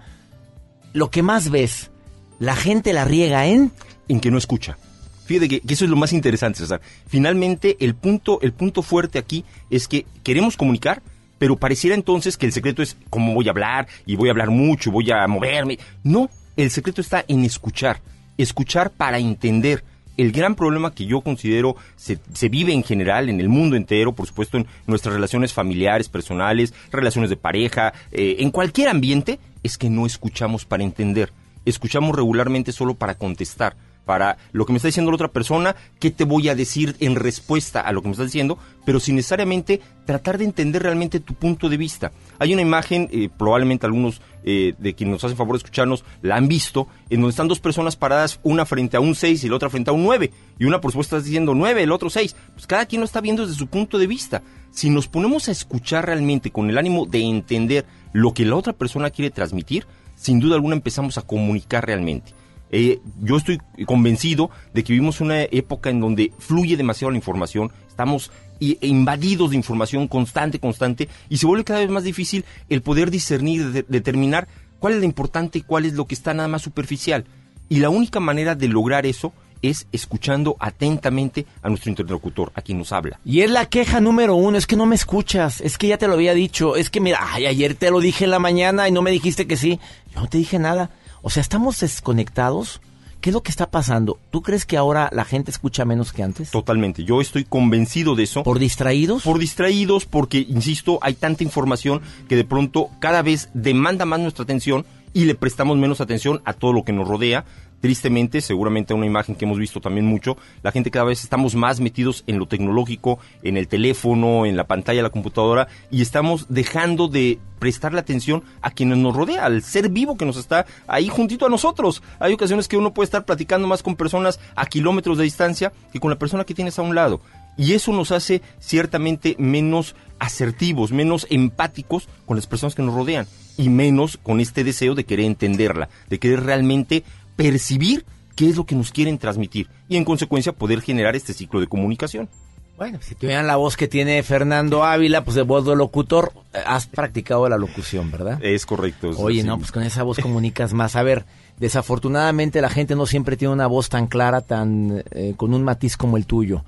lo 0.94 1.10
que 1.10 1.22
más 1.22 1.50
ves, 1.50 1.90
la 2.38 2.56
gente 2.56 2.94
la 2.94 3.04
riega 3.04 3.44
en... 3.46 3.72
En 4.08 4.20
que 4.20 4.30
no 4.30 4.38
escucha. 4.38 4.78
Fíjate 5.26 5.48
que, 5.48 5.60
que 5.60 5.74
eso 5.74 5.84
es 5.84 5.90
lo 5.90 5.96
más 5.96 6.14
interesante. 6.14 6.62
Finalmente, 7.06 7.76
el 7.80 7.94
punto, 7.94 8.38
el 8.40 8.54
punto 8.54 8.80
fuerte 8.80 9.18
aquí 9.18 9.44
es 9.68 9.86
que 9.86 10.06
queremos 10.22 10.56
comunicar, 10.56 11.02
pero 11.44 11.56
pareciera 11.56 11.94
entonces 11.94 12.38
que 12.38 12.46
el 12.46 12.52
secreto 12.52 12.80
es 12.80 12.96
cómo 13.10 13.34
voy 13.34 13.48
a 13.48 13.50
hablar, 13.50 13.86
y 14.06 14.16
voy 14.16 14.30
a 14.30 14.32
hablar 14.32 14.48
mucho, 14.48 14.90
voy 14.90 15.10
a 15.10 15.26
moverme. 15.26 15.78
No, 16.02 16.30
el 16.56 16.70
secreto 16.70 17.02
está 17.02 17.22
en 17.28 17.44
escuchar. 17.44 18.00
Escuchar 18.38 18.88
para 18.88 19.18
entender. 19.18 19.84
El 20.16 20.32
gran 20.32 20.54
problema 20.54 20.94
que 20.94 21.04
yo 21.04 21.20
considero 21.20 21.76
se, 21.96 22.18
vive 22.48 22.72
en 22.72 22.82
general 22.82 23.28
en 23.28 23.40
el 23.40 23.50
mundo 23.50 23.76
entero, 23.76 24.14
por 24.14 24.26
supuesto 24.26 24.56
en 24.56 24.66
nuestras 24.86 25.14
relaciones 25.14 25.52
familiares, 25.52 26.08
personales, 26.08 26.72
relaciones 26.90 27.28
de 27.28 27.36
pareja, 27.36 27.92
eh, 28.10 28.36
en 28.38 28.50
cualquier 28.50 28.88
ambiente, 28.88 29.38
es 29.62 29.76
que 29.76 29.90
no 29.90 30.06
escuchamos 30.06 30.64
para 30.64 30.82
entender. 30.82 31.30
Escuchamos 31.66 32.16
regularmente 32.16 32.72
solo 32.72 32.94
para 32.94 33.16
contestar 33.16 33.76
para 34.04 34.36
lo 34.52 34.66
que 34.66 34.72
me 34.72 34.76
está 34.76 34.88
diciendo 34.88 35.10
la 35.10 35.16
otra 35.16 35.28
persona, 35.28 35.76
qué 35.98 36.10
te 36.10 36.24
voy 36.24 36.48
a 36.48 36.54
decir 36.54 36.96
en 37.00 37.14
respuesta 37.14 37.80
a 37.80 37.92
lo 37.92 38.02
que 38.02 38.08
me 38.08 38.12
estás 38.12 38.26
diciendo, 38.26 38.58
pero 38.84 39.00
sin 39.00 39.16
necesariamente 39.16 39.80
tratar 40.04 40.38
de 40.38 40.44
entender 40.44 40.82
realmente 40.82 41.20
tu 41.20 41.34
punto 41.34 41.68
de 41.68 41.76
vista. 41.76 42.12
Hay 42.38 42.52
una 42.52 42.62
imagen, 42.62 43.08
eh, 43.12 43.28
probablemente 43.36 43.86
algunos 43.86 44.20
eh, 44.44 44.74
de 44.78 44.94
quienes 44.94 45.14
nos 45.14 45.24
hacen 45.24 45.36
favor 45.36 45.54
de 45.54 45.58
escucharnos 45.58 46.04
la 46.22 46.36
han 46.36 46.48
visto, 46.48 46.88
en 47.08 47.20
donde 47.20 47.30
están 47.30 47.48
dos 47.48 47.60
personas 47.60 47.96
paradas, 47.96 48.40
una 48.42 48.66
frente 48.66 48.96
a 48.96 49.00
un 49.00 49.14
6 49.14 49.44
y 49.44 49.48
la 49.48 49.56
otra 49.56 49.70
frente 49.70 49.90
a 49.90 49.94
un 49.94 50.04
9, 50.04 50.30
y 50.58 50.64
una 50.64 50.80
por 50.80 50.92
supuesto 50.92 51.16
está 51.16 51.26
diciendo 51.26 51.54
9, 51.54 51.82
el 51.82 51.92
otro 51.92 52.10
6. 52.10 52.36
Pues 52.54 52.66
cada 52.66 52.86
quien 52.86 53.00
lo 53.00 53.06
está 53.06 53.20
viendo 53.20 53.46
desde 53.46 53.58
su 53.58 53.68
punto 53.68 53.98
de 53.98 54.06
vista. 54.06 54.42
Si 54.70 54.90
nos 54.90 55.08
ponemos 55.08 55.48
a 55.48 55.52
escuchar 55.52 56.06
realmente 56.06 56.50
con 56.50 56.68
el 56.68 56.78
ánimo 56.78 57.06
de 57.06 57.20
entender 57.20 57.86
lo 58.12 58.34
que 58.34 58.44
la 58.44 58.56
otra 58.56 58.72
persona 58.72 59.10
quiere 59.10 59.30
transmitir, 59.30 59.86
sin 60.16 60.40
duda 60.40 60.56
alguna 60.56 60.74
empezamos 60.74 61.16
a 61.16 61.22
comunicar 61.22 61.86
realmente. 61.86 62.32
Eh, 62.76 62.98
yo 63.22 63.36
estoy 63.36 63.60
convencido 63.86 64.50
de 64.72 64.82
que 64.82 64.92
vivimos 64.92 65.20
una 65.20 65.42
época 65.42 65.90
en 65.90 66.00
donde 66.00 66.32
fluye 66.40 66.76
demasiado 66.76 67.12
la 67.12 67.16
información, 67.16 67.70
estamos 67.88 68.32
invadidos 68.80 69.50
de 69.50 69.56
información 69.56 70.08
constante, 70.08 70.58
constante, 70.58 71.08
y 71.28 71.36
se 71.36 71.46
vuelve 71.46 71.62
cada 71.64 71.80
vez 71.80 71.90
más 71.90 72.02
difícil 72.02 72.44
el 72.68 72.82
poder 72.82 73.10
discernir, 73.12 73.70
de- 73.70 73.84
determinar 73.88 74.48
cuál 74.80 74.94
es 74.94 74.98
lo 74.98 75.04
importante 75.04 75.58
y 75.58 75.62
cuál 75.62 75.84
es 75.84 75.92
lo 75.92 76.06
que 76.06 76.14
está 76.16 76.34
nada 76.34 76.48
más 76.48 76.62
superficial. 76.62 77.24
Y 77.68 77.78
la 77.78 77.90
única 77.90 78.18
manera 78.18 78.54
de 78.56 78.66
lograr 78.68 79.06
eso 79.06 79.32
es 79.62 79.86
escuchando 79.92 80.56
atentamente 80.60 81.46
a 81.62 81.68
nuestro 81.68 81.90
interlocutor, 81.90 82.50
a 82.54 82.60
quien 82.62 82.78
nos 82.78 82.90
habla. 82.92 83.18
Y 83.24 83.40
es 83.42 83.50
la 83.50 83.66
queja 83.66 84.00
número 84.00 84.34
uno, 84.34 84.58
es 84.58 84.66
que 84.66 84.76
no 84.76 84.84
me 84.86 84.94
escuchas, 84.96 85.60
es 85.60 85.78
que 85.78 85.86
ya 85.88 85.96
te 85.96 86.06
lo 86.08 86.14
había 86.14 86.34
dicho, 86.34 86.74
es 86.76 86.90
que 86.90 87.00
mira, 87.00 87.18
ay, 87.20 87.46
ayer 87.46 87.74
te 87.74 87.90
lo 87.90 88.00
dije 88.00 88.24
en 88.24 88.30
la 88.32 88.38
mañana 88.40 88.88
y 88.88 88.92
no 88.92 89.00
me 89.00 89.10
dijiste 89.12 89.46
que 89.46 89.56
sí, 89.56 89.78
yo 90.12 90.20
no 90.22 90.26
te 90.28 90.38
dije 90.38 90.58
nada. 90.58 90.90
O 91.24 91.30
sea, 91.30 91.40
estamos 91.40 91.80
desconectados. 91.80 92.82
¿Qué 93.22 93.30
es 93.30 93.34
lo 93.34 93.42
que 93.42 93.50
está 93.50 93.70
pasando? 93.70 94.18
¿Tú 94.30 94.42
crees 94.42 94.66
que 94.66 94.76
ahora 94.76 95.08
la 95.10 95.24
gente 95.24 95.50
escucha 95.50 95.86
menos 95.86 96.12
que 96.12 96.22
antes? 96.22 96.50
Totalmente, 96.50 97.04
yo 97.04 97.22
estoy 97.22 97.44
convencido 97.44 98.14
de 98.14 98.24
eso. 98.24 98.42
¿Por 98.42 98.58
distraídos? 98.58 99.22
Por 99.22 99.38
distraídos, 99.38 100.04
porque, 100.04 100.44
insisto, 100.46 100.98
hay 101.00 101.14
tanta 101.14 101.42
información 101.42 102.02
que 102.28 102.36
de 102.36 102.44
pronto 102.44 102.90
cada 102.98 103.22
vez 103.22 103.48
demanda 103.54 104.04
más 104.04 104.20
nuestra 104.20 104.42
atención 104.42 104.84
y 105.14 105.24
le 105.24 105.34
prestamos 105.34 105.78
menos 105.78 106.02
atención 106.02 106.42
a 106.44 106.52
todo 106.52 106.74
lo 106.74 106.84
que 106.84 106.92
nos 106.92 107.08
rodea. 107.08 107.46
Tristemente, 107.84 108.40
seguramente 108.40 108.94
una 108.94 109.04
imagen 109.04 109.34
que 109.34 109.44
hemos 109.44 109.58
visto 109.58 109.78
también 109.78 110.06
mucho, 110.06 110.38
la 110.62 110.72
gente 110.72 110.90
cada 110.90 111.04
vez 111.04 111.22
estamos 111.22 111.54
más 111.54 111.80
metidos 111.80 112.24
en 112.26 112.38
lo 112.38 112.46
tecnológico, 112.46 113.18
en 113.42 113.58
el 113.58 113.68
teléfono, 113.68 114.46
en 114.46 114.56
la 114.56 114.66
pantalla 114.66 115.02
la 115.02 115.10
computadora 115.10 115.68
y 115.90 116.00
estamos 116.00 116.46
dejando 116.48 117.08
de 117.08 117.38
prestarle 117.58 118.00
atención 118.00 118.42
a 118.62 118.70
quienes 118.70 118.96
nos 118.96 119.14
rodea, 119.14 119.44
al 119.44 119.62
ser 119.62 119.90
vivo 119.90 120.16
que 120.16 120.24
nos 120.24 120.38
está 120.38 120.64
ahí 120.86 121.08
juntito 121.08 121.44
a 121.44 121.50
nosotros. 121.50 122.02
Hay 122.20 122.32
ocasiones 122.32 122.68
que 122.68 122.78
uno 122.78 122.94
puede 122.94 123.04
estar 123.04 123.26
platicando 123.26 123.68
más 123.68 123.82
con 123.82 123.96
personas 123.96 124.40
a 124.56 124.64
kilómetros 124.64 125.18
de 125.18 125.24
distancia 125.24 125.70
que 125.92 126.00
con 126.00 126.10
la 126.10 126.18
persona 126.18 126.44
que 126.44 126.54
tienes 126.54 126.78
a 126.78 126.82
un 126.82 126.94
lado. 126.94 127.20
Y 127.58 127.74
eso 127.74 127.92
nos 127.92 128.12
hace 128.12 128.40
ciertamente 128.60 129.36
menos 129.38 129.94
asertivos, 130.18 130.90
menos 130.90 131.26
empáticos 131.28 132.08
con 132.24 132.36
las 132.38 132.46
personas 132.46 132.74
que 132.74 132.82
nos 132.82 132.94
rodean 132.94 133.26
y 133.56 133.68
menos 133.68 134.16
con 134.16 134.40
este 134.40 134.64
deseo 134.64 134.94
de 134.94 135.04
querer 135.04 135.26
entenderla, 135.26 135.88
de 136.08 136.18
querer 136.18 136.42
realmente 136.42 137.04
percibir 137.36 138.04
qué 138.36 138.48
es 138.48 138.56
lo 138.56 138.64
que 138.64 138.74
nos 138.74 138.92
quieren 138.92 139.18
transmitir 139.18 139.68
y 139.88 139.96
en 139.96 140.04
consecuencia 140.04 140.52
poder 140.52 140.80
generar 140.80 141.16
este 141.16 141.32
ciclo 141.32 141.60
de 141.60 141.66
comunicación. 141.66 142.28
Bueno, 142.76 142.98
si 143.00 143.14
tuvieran 143.14 143.46
la 143.46 143.54
voz 143.54 143.76
que 143.76 143.86
tiene 143.86 144.20
Fernando 144.24 144.82
Ávila, 144.82 145.22
pues 145.22 145.36
de 145.36 145.42
voz 145.42 145.64
de 145.64 145.76
locutor, 145.76 146.32
eh, 146.52 146.58
has 146.66 146.88
practicado 146.88 147.48
la 147.48 147.56
locución, 147.56 148.10
¿verdad? 148.10 148.42
Es 148.42 148.66
correcto. 148.66 149.10
es 149.10 149.16
Oye, 149.18 149.40
así. 149.40 149.46
no, 149.46 149.58
pues 149.58 149.70
con 149.70 149.84
esa 149.84 150.02
voz 150.02 150.18
comunicas 150.18 150.72
más. 150.72 150.96
A 150.96 151.04
ver, 151.04 151.24
desafortunadamente 151.58 152.60
la 152.60 152.70
gente 152.70 152.96
no 152.96 153.06
siempre 153.06 153.36
tiene 153.36 153.54
una 153.54 153.68
voz 153.68 153.88
tan 153.90 154.08
clara, 154.08 154.40
tan 154.40 155.04
eh, 155.12 155.34
con 155.36 155.54
un 155.54 155.62
matiz 155.62 155.96
como 155.96 156.16
el 156.16 156.26
tuyo. 156.26 156.64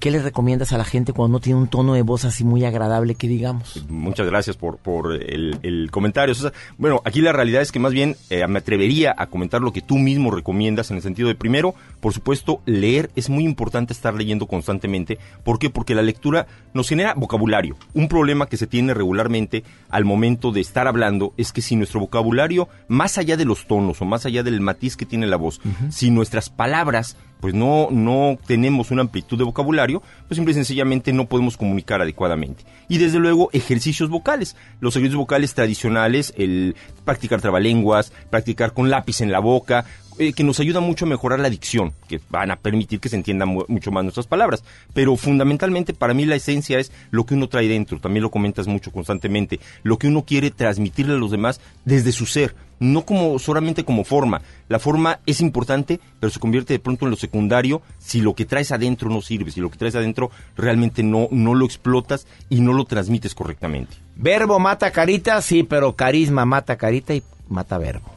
¿Qué 0.00 0.10
le 0.10 0.20
recomiendas 0.20 0.72
a 0.72 0.78
la 0.78 0.84
gente 0.84 1.12
cuando 1.12 1.38
no 1.38 1.40
tiene 1.40 1.60
un 1.60 1.68
tono 1.68 1.94
de 1.94 2.02
voz 2.02 2.24
así 2.24 2.42
muy 2.42 2.64
agradable 2.64 3.14
que 3.14 3.28
digamos? 3.28 3.84
Muchas 3.88 4.26
gracias 4.26 4.56
por, 4.56 4.78
por 4.78 5.12
el, 5.12 5.60
el 5.62 5.92
comentario. 5.92 6.34
César. 6.34 6.52
bueno, 6.76 7.00
aquí 7.04 7.20
la 7.20 7.32
realidad 7.32 7.62
es 7.62 7.70
que 7.70 7.78
más 7.78 7.92
bien 7.92 8.16
eh, 8.28 8.44
me 8.48 8.58
atrevería 8.58 9.14
a 9.16 9.28
comentar 9.28 9.60
lo 9.60 9.72
que 9.72 9.82
tú 9.82 9.96
mismo 9.96 10.32
recomiendas 10.32 10.90
en 10.90 10.96
el 10.96 11.02
sentido 11.02 11.28
de, 11.28 11.36
primero, 11.36 11.76
por 12.00 12.12
supuesto, 12.12 12.62
leer. 12.66 13.10
Es 13.14 13.30
muy 13.30 13.44
importante 13.44 13.92
estar 13.92 14.14
leyendo 14.14 14.46
constantemente. 14.48 15.18
¿Por 15.44 15.60
qué? 15.60 15.70
Porque 15.70 15.94
la 15.94 16.02
lectura 16.02 16.48
nos 16.74 16.88
genera 16.88 17.14
vocabulario. 17.14 17.76
Un 17.94 18.08
problema 18.08 18.46
que 18.46 18.56
se 18.56 18.66
tiene 18.66 18.92
regularmente 18.92 19.62
al 19.88 20.04
momento 20.04 20.50
de 20.50 20.62
estar 20.62 20.88
hablando 20.88 21.32
es 21.36 21.52
que 21.52 21.62
si 21.62 21.76
nuestro 21.76 22.00
vocabulario, 22.00 22.68
más 22.88 23.18
allá 23.18 23.36
de 23.36 23.44
los 23.44 23.68
tonos 23.68 24.02
o 24.02 24.04
más 24.04 24.26
allá 24.26 24.42
del 24.42 24.60
matiz 24.60 24.96
que 24.96 25.06
tiene 25.06 25.28
la 25.28 25.36
voz, 25.36 25.60
si 25.90 26.10
nuestras 26.10 26.50
palabras 26.50 27.16
pues 27.40 27.54
no, 27.54 27.88
no 27.90 28.38
tenemos 28.46 28.90
una 28.90 29.02
amplitud 29.02 29.38
de 29.38 29.44
vocabulario, 29.44 30.02
pues 30.28 30.36
simple 30.36 30.52
y 30.52 30.54
sencillamente 30.54 31.12
no 31.12 31.26
podemos 31.26 31.56
comunicar 31.56 32.00
adecuadamente. 32.00 32.64
Y 32.88 32.98
desde 32.98 33.18
luego 33.18 33.50
ejercicios 33.52 34.08
vocales. 34.08 34.56
Los 34.80 34.96
ejercicios 34.96 35.18
vocales 35.18 35.54
tradicionales, 35.54 36.32
el 36.36 36.76
practicar 37.04 37.40
trabalenguas, 37.40 38.12
practicar 38.30 38.72
con 38.72 38.90
lápiz 38.90 39.20
en 39.20 39.32
la 39.32 39.40
boca, 39.40 39.84
eh, 40.18 40.32
que 40.32 40.44
nos 40.44 40.60
ayuda 40.60 40.80
mucho 40.80 41.04
a 41.04 41.08
mejorar 41.08 41.40
la 41.40 41.50
dicción, 41.50 41.92
que 42.08 42.20
van 42.30 42.50
a 42.50 42.56
permitir 42.56 43.00
que 43.00 43.08
se 43.08 43.16
entiendan 43.16 43.48
mu- 43.48 43.64
mucho 43.68 43.90
más 43.90 44.04
nuestras 44.04 44.26
palabras. 44.26 44.64
Pero 44.94 45.16
fundamentalmente 45.16 45.94
para 45.94 46.14
mí 46.14 46.24
la 46.26 46.36
esencia 46.36 46.78
es 46.78 46.92
lo 47.10 47.24
que 47.26 47.34
uno 47.34 47.48
trae 47.48 47.68
dentro, 47.68 48.00
también 48.00 48.22
lo 48.22 48.30
comentas 48.30 48.66
mucho 48.66 48.90
constantemente, 48.92 49.60
lo 49.82 49.98
que 49.98 50.08
uno 50.08 50.24
quiere 50.24 50.50
transmitirle 50.50 51.14
a 51.14 51.18
los 51.18 51.30
demás 51.30 51.60
desde 51.84 52.12
su 52.12 52.26
ser, 52.26 52.54
no 52.78 53.02
como 53.06 53.38
solamente 53.38 53.84
como 53.84 54.04
forma. 54.04 54.42
La 54.68 54.78
forma 54.78 55.20
es 55.26 55.40
importante, 55.40 56.00
pero 56.20 56.30
se 56.30 56.40
convierte 56.40 56.74
de 56.74 56.78
pronto 56.78 57.04
en 57.06 57.10
lo 57.10 57.16
secundario 57.16 57.82
si 57.98 58.20
lo 58.20 58.34
que 58.34 58.44
traes 58.44 58.72
adentro 58.72 59.08
no 59.10 59.22
sirve, 59.22 59.50
si 59.50 59.60
lo 59.60 59.70
que 59.70 59.78
traes 59.78 59.94
adentro 59.94 60.30
realmente 60.56 61.02
no, 61.02 61.28
no 61.30 61.54
lo 61.54 61.64
explotas 61.64 62.26
y 62.50 62.60
no 62.60 62.72
lo 62.72 62.84
transmites 62.84 63.34
correctamente. 63.34 63.96
Verbo 64.16 64.58
mata 64.58 64.90
carita, 64.90 65.40
sí, 65.42 65.62
pero 65.62 65.94
carisma 65.94 66.44
mata 66.44 66.76
carita 66.76 67.14
y 67.14 67.22
mata 67.48 67.78
verbo. 67.78 68.15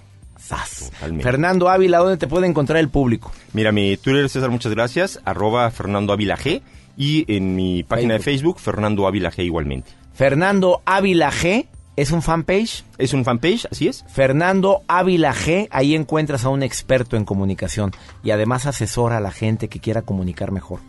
Fernando 1.22 1.70
Ávila, 1.70 2.00
¿dónde 2.00 2.18
te 2.18 2.28
puede 2.28 2.47
encontrar 2.47 2.80
el 2.80 2.89
público? 2.89 3.32
Mira, 3.54 3.72
mi 3.72 3.97
Twitter, 3.97 4.30
César, 4.30 4.50
muchas 4.50 4.74
gracias, 4.74 5.20
arroba 5.26 5.70
Fernando 5.72 6.14
Ávila 6.14 6.38
G, 6.38 6.62
y 6.97 7.26
en 7.34 7.56
mi 7.56 7.84
página 7.84 8.16
de 8.16 8.20
Facebook, 8.20 8.60
Fernando 8.60 9.08
Ávila 9.08 9.32
G 9.32 9.43
igualmente. 9.45 9.91
Fernando 10.14 10.82
Ávila 10.86 11.32
G, 11.32 11.68
¿es 11.95 12.12
un 12.12 12.22
fanpage? 12.22 12.84
Es 12.97 13.14
un 13.14 13.24
fanpage, 13.24 13.68
así 13.72 13.88
es. 13.88 14.04
Fernando 14.10 14.82
Ávila 14.88 15.34
G, 15.34 15.68
ahí 15.72 15.95
encuentras 15.95 16.43
a 16.43 16.50
un 16.50 16.62
experto 16.62 17.16
en 17.16 17.24
comunicación 17.24 17.91
y 18.22 18.32
además 18.32 18.66
asesora 18.66 19.18
a 19.18 19.22
la 19.22 19.32
gente 19.32 19.70
que 19.70 19.80
quiera 19.80 20.02
comunicar 20.02 20.52
mejor. 20.52 20.82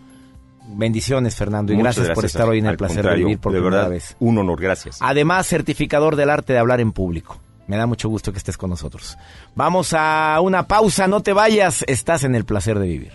Bendiciones, 0.73 1.35
Fernando, 1.37 1.73
y 1.73 1.77
gracias, 1.77 2.11
por 2.11 2.25
estar 2.25 2.49
hoy 2.49 2.59
en 2.59 2.67
el 2.67 2.77
placer 2.77 3.05
de 3.05 3.17
vivir 3.17 3.39
por 3.39 3.53
de 3.53 3.59
primera 3.59 3.77
verdad, 3.79 3.91
vez. 3.91 4.17
Un 4.21 4.39
honor, 4.39 4.61
gracias. 4.61 4.99
Además, 5.01 5.47
certificador 5.47 6.17
del 6.17 6.31
arte 6.31 6.53
de 6.53 6.59
hablar 6.59 6.81
en 6.81 6.93
público. 6.93 7.39
Me 7.71 7.77
da 7.77 7.87
mucho 7.87 8.09
gusto 8.09 8.33
que 8.33 8.39
estés 8.39 8.57
con 8.57 8.68
nosotros. 8.68 9.16
Vamos 9.55 9.95
a 9.97 10.41
una 10.43 10.66
pausa, 10.66 11.07
no 11.07 11.23
te 11.23 11.33
vayas, 11.33 11.85
estás 11.87 12.25
en 12.25 12.35
el 12.35 12.45
placer 12.45 12.81
de 12.81 12.89
vivir. 12.89 13.12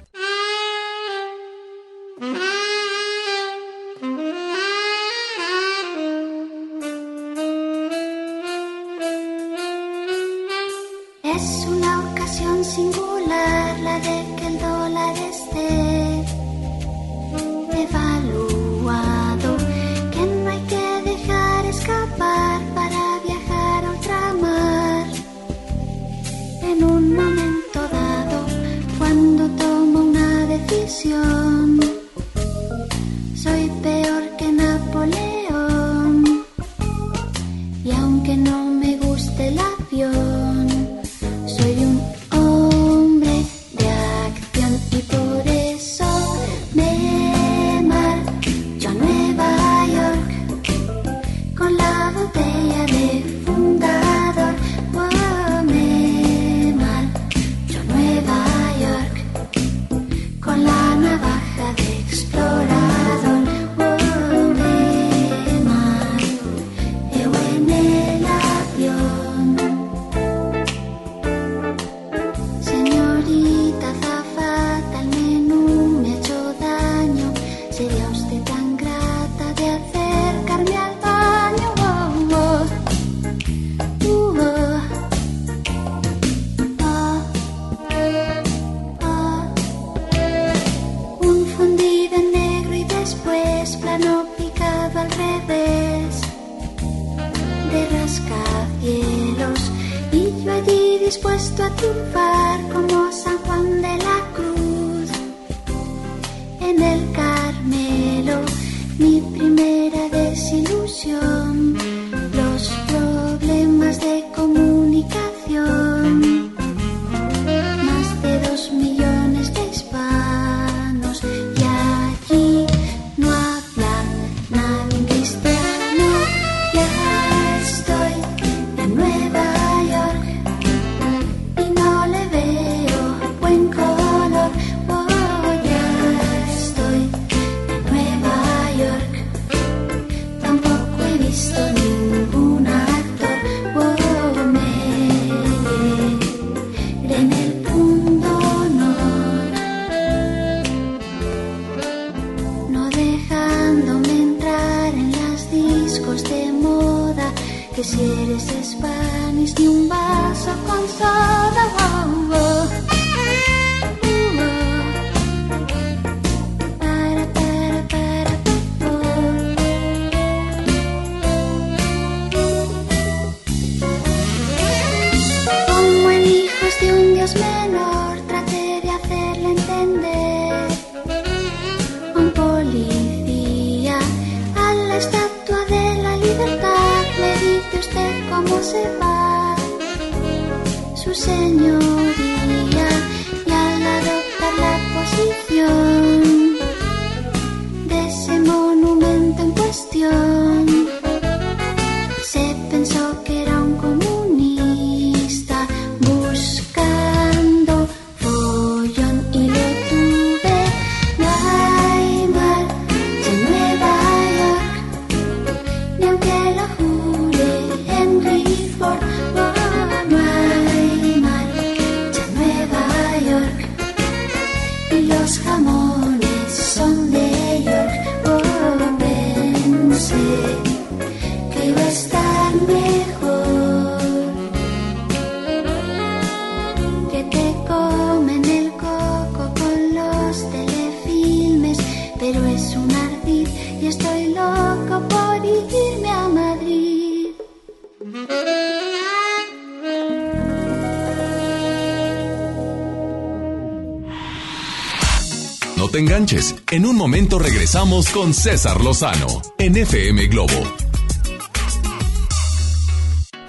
Regresamos 257.76 258.10
con 258.10 258.34
César 258.34 258.82
Lozano 258.82 259.28
en 259.58 259.76
FM 259.76 260.28
Globo. 260.28 260.54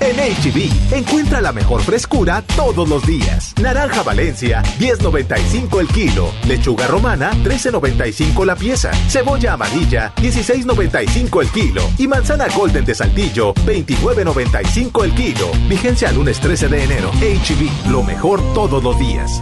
En 0.01 0.17
HB, 0.17 0.95
encuentra 0.97 1.41
la 1.41 1.53
mejor 1.53 1.81
frescura 1.83 2.43
todos 2.57 2.89
los 2.89 3.07
días. 3.07 3.55
Naranja 3.63 4.03
Valencia, 4.03 4.65
10.95 4.81 5.81
el 5.81 5.87
kilo. 5.87 6.33
Lechuga 6.49 6.89
romana, 6.89 7.31
13.95 7.45 8.45
la 8.45 8.57
pieza. 8.57 8.91
Cebolla 9.09 9.53
amarilla, 9.53 10.13
16.95 10.17 11.43
el 11.43 11.49
kilo. 11.51 11.83
Y 11.97 12.09
manzana 12.09 12.47
golden 12.49 12.85
de 12.85 12.97
saltillo, 12.97 13.55
29.95 13.55 15.05
el 15.05 15.15
kilo. 15.15 15.51
Vigencia 15.69 16.11
lunes 16.11 16.41
13 16.41 16.67
de 16.67 16.83
enero. 16.83 17.13
HB, 17.13 17.91
lo 17.91 18.03
mejor 18.03 18.43
todos 18.55 18.83
los 18.83 18.99
días. 18.99 19.41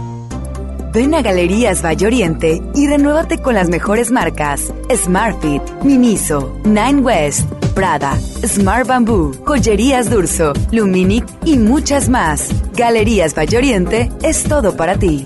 Ven 0.95 1.13
a 1.13 1.21
Galerías 1.21 1.83
Valle 1.83 2.07
Oriente 2.07 2.61
y 2.73 2.87
renuévate 2.87 3.39
con 3.39 3.53
las 3.53 3.67
mejores 3.67 4.11
marcas: 4.11 4.71
Smartfit, 4.89 5.61
Miniso, 5.83 6.57
Nine 6.63 7.01
West, 7.01 7.51
Prada, 7.73 8.17
Smart 8.45 8.87
Bamboo, 8.87 9.33
Joyerías 9.45 10.09
Durso, 10.09 10.53
Luminic 10.71 11.25
y 11.43 11.57
muchas 11.57 12.07
más. 12.07 12.47
Galerías 12.77 13.37
Valle 13.37 13.57
Oriente 13.57 14.09
es 14.23 14.43
todo 14.43 14.77
para 14.77 14.97
ti. 14.97 15.25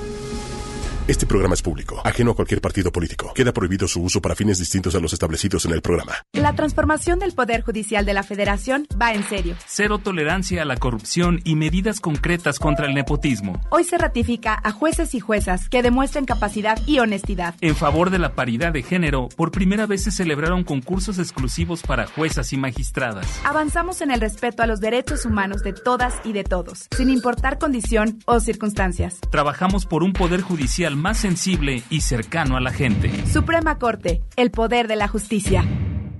Este 1.07 1.25
programa 1.25 1.55
es 1.55 1.63
público, 1.63 1.99
ajeno 2.05 2.31
a 2.31 2.35
cualquier 2.35 2.61
partido 2.61 2.91
político. 2.91 3.33
Queda 3.33 3.51
prohibido 3.51 3.87
su 3.87 4.03
uso 4.03 4.21
para 4.21 4.35
fines 4.35 4.59
distintos 4.59 4.93
a 4.93 4.99
los 4.99 5.13
establecidos 5.13 5.65
en 5.65 5.71
el 5.71 5.81
programa. 5.81 6.13
La 6.31 6.53
transformación 6.53 7.17
del 7.17 7.33
Poder 7.33 7.63
Judicial 7.63 8.05
de 8.05 8.13
la 8.13 8.21
Federación 8.21 8.87
va 9.01 9.11
en 9.11 9.23
serio. 9.23 9.55
Cero 9.65 9.97
tolerancia 9.97 10.61
a 10.61 10.65
la 10.65 10.77
corrupción 10.77 11.41
y 11.43 11.55
medidas 11.55 12.01
concretas 12.01 12.59
contra 12.59 12.85
el 12.85 12.93
nepotismo. 12.93 13.59
Hoy 13.71 13.83
se 13.83 13.97
ratifica 13.97 14.59
a 14.63 14.71
jueces 14.71 15.15
y 15.15 15.19
juezas 15.19 15.69
que 15.69 15.81
demuestren 15.81 16.25
capacidad 16.25 16.79
y 16.85 16.99
honestidad. 16.99 17.55
En 17.61 17.75
favor 17.75 18.11
de 18.11 18.19
la 18.19 18.35
paridad 18.35 18.71
de 18.71 18.83
género, 18.83 19.27
por 19.35 19.51
primera 19.51 19.87
vez 19.87 20.03
se 20.03 20.11
celebraron 20.11 20.63
concursos 20.63 21.17
exclusivos 21.17 21.81
para 21.81 22.05
juezas 22.05 22.53
y 22.53 22.57
magistradas. 22.57 23.25
Avanzamos 23.43 24.01
en 24.01 24.11
el 24.11 24.21
respeto 24.21 24.61
a 24.61 24.67
los 24.67 24.79
derechos 24.79 25.25
humanos 25.25 25.63
de 25.63 25.73
todas 25.73 26.13
y 26.23 26.33
de 26.33 26.43
todos, 26.43 26.87
sin 26.95 27.09
importar 27.09 27.57
condición 27.57 28.19
o 28.25 28.39
circunstancias. 28.39 29.19
Trabajamos 29.31 29.87
por 29.87 30.03
un 30.03 30.13
Poder 30.13 30.41
Judicial 30.41 30.90
más 30.95 31.17
sensible 31.17 31.83
y 31.89 32.01
cercano 32.01 32.57
a 32.57 32.61
la 32.61 32.71
gente. 32.71 33.11
Suprema 33.25 33.77
Corte, 33.77 34.21
el 34.35 34.51
poder 34.51 34.87
de 34.87 34.95
la 34.95 35.07
justicia. 35.07 35.65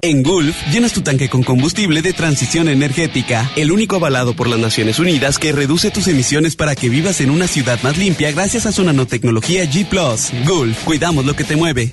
En 0.00 0.22
Gulf, 0.22 0.56
llenas 0.72 0.92
tu 0.92 1.02
tanque 1.02 1.28
con 1.28 1.42
combustible 1.42 2.00
de 2.02 2.12
transición 2.12 2.68
energética, 2.68 3.50
el 3.56 3.70
único 3.70 3.96
avalado 3.96 4.34
por 4.34 4.48
las 4.48 4.58
Naciones 4.58 4.98
Unidas 4.98 5.38
que 5.38 5.52
reduce 5.52 5.90
tus 5.90 6.08
emisiones 6.08 6.56
para 6.56 6.74
que 6.74 6.88
vivas 6.88 7.20
en 7.20 7.30
una 7.30 7.46
ciudad 7.46 7.78
más 7.82 7.98
limpia 7.98 8.30
gracias 8.32 8.66
a 8.66 8.72
su 8.72 8.82
nanotecnología 8.84 9.64
G⁇ 9.64 9.88
Gulf, 10.46 10.84
cuidamos 10.84 11.26
lo 11.26 11.34
que 11.34 11.44
te 11.44 11.56
mueve. 11.56 11.92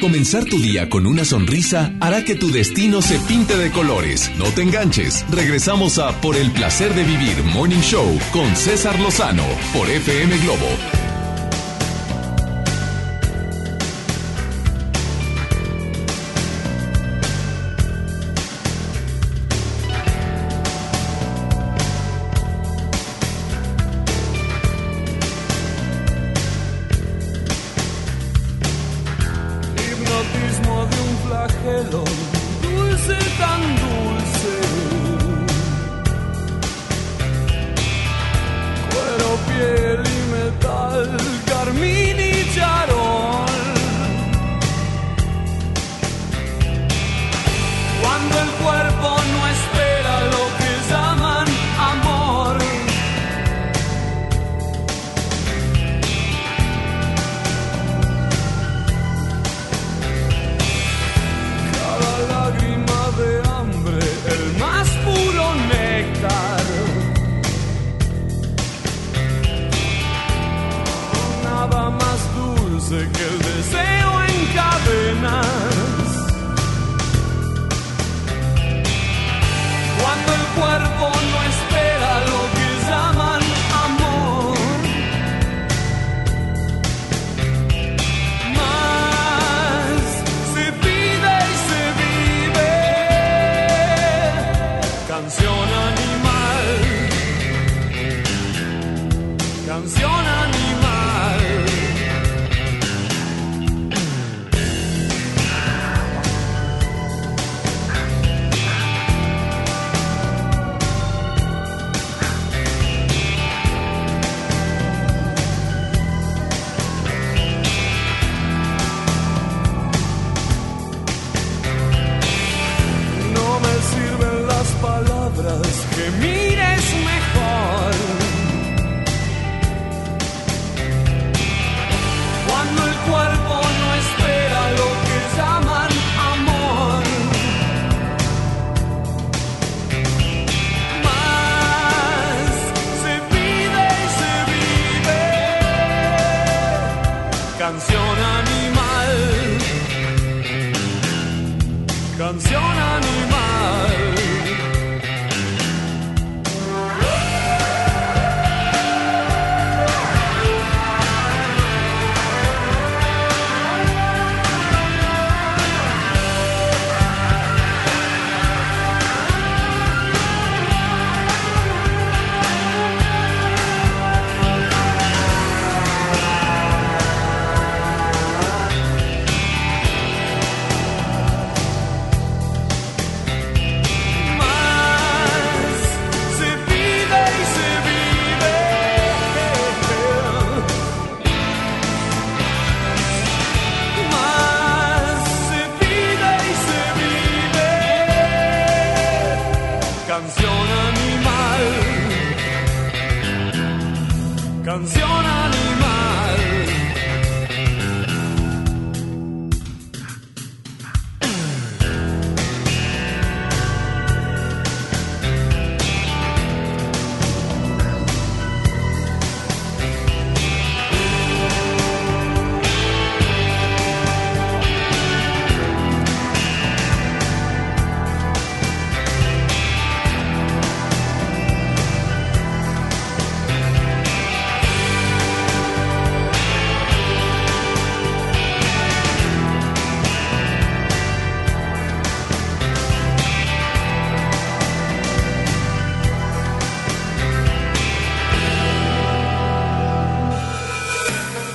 Comenzar 0.00 0.44
tu 0.44 0.58
día 0.60 0.88
con 0.88 1.06
una 1.06 1.24
sonrisa 1.24 1.92
hará 2.00 2.24
que 2.24 2.36
tu 2.36 2.52
destino 2.52 3.02
se 3.02 3.18
pinte 3.18 3.56
de 3.56 3.72
colores. 3.72 4.30
No 4.38 4.44
te 4.44 4.62
enganches. 4.62 5.24
Regresamos 5.28 5.98
a 5.98 6.20
Por 6.20 6.36
el 6.36 6.52
placer 6.52 6.94
de 6.94 7.02
vivir 7.02 7.42
Morning 7.52 7.80
Show 7.80 8.16
con 8.32 8.54
César 8.54 8.98
Lozano 9.00 9.44
por 9.72 9.90
FM 9.90 10.38
Globo 10.38 10.68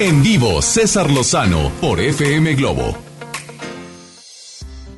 En 0.06 0.22
vivo, 0.22 0.62
César 0.62 1.10
Lozano 1.10 1.72
por 1.80 2.01
FM 2.01 2.56
Globo. 2.56 2.97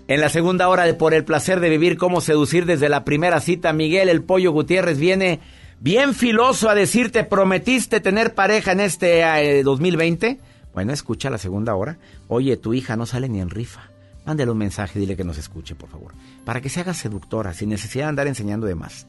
En 0.08 0.20
la 0.20 0.30
segunda 0.30 0.68
hora 0.68 0.86
de 0.86 0.96
Por 0.96 1.14
el 1.14 1.24
placer 1.24 1.60
de 1.60 1.70
vivir, 1.70 1.96
cómo 1.96 2.22
seducir 2.22 2.66
desde 2.66 2.90
la 2.90 3.06
primera 3.06 3.40
cita, 3.40 3.72
Miguel 3.72 4.10
el 4.10 4.24
Pollo 4.24 4.52
Gutiérrez 4.52 4.98
viene 4.98 5.42
bien 5.80 6.16
filoso 6.16 6.70
a 6.70 6.74
decirte, 6.74 7.24
prometiste 7.24 8.00
tener 8.00 8.34
pareja 8.34 8.72
en 8.72 8.80
este 8.80 9.22
eh, 9.22 9.62
2020. 9.62 10.40
Bueno, 10.74 10.92
escucha 10.92 11.30
la 11.30 11.38
segunda 11.38 11.76
hora. 11.76 12.00
Oye, 12.28 12.58
tu 12.58 12.74
hija 12.74 12.96
no 12.96 13.06
sale 13.06 13.30
ni 13.30 13.42
en 13.42 13.52
rifa. 13.52 13.92
Mándale 14.26 14.50
un 14.50 14.58
mensaje, 14.58 14.98
dile 14.98 15.16
que 15.16 15.24
nos 15.24 15.38
escuche, 15.38 15.76
por 15.76 15.90
favor. 15.90 16.14
Para 16.46 16.62
que 16.62 16.70
se 16.70 16.80
haga 16.80 16.96
seductora, 16.96 17.54
sin 17.54 17.70
necesidad 17.70 18.06
de 18.06 18.10
andar 18.10 18.26
enseñando 18.26 18.66
de 18.66 18.74
más. 18.74 19.06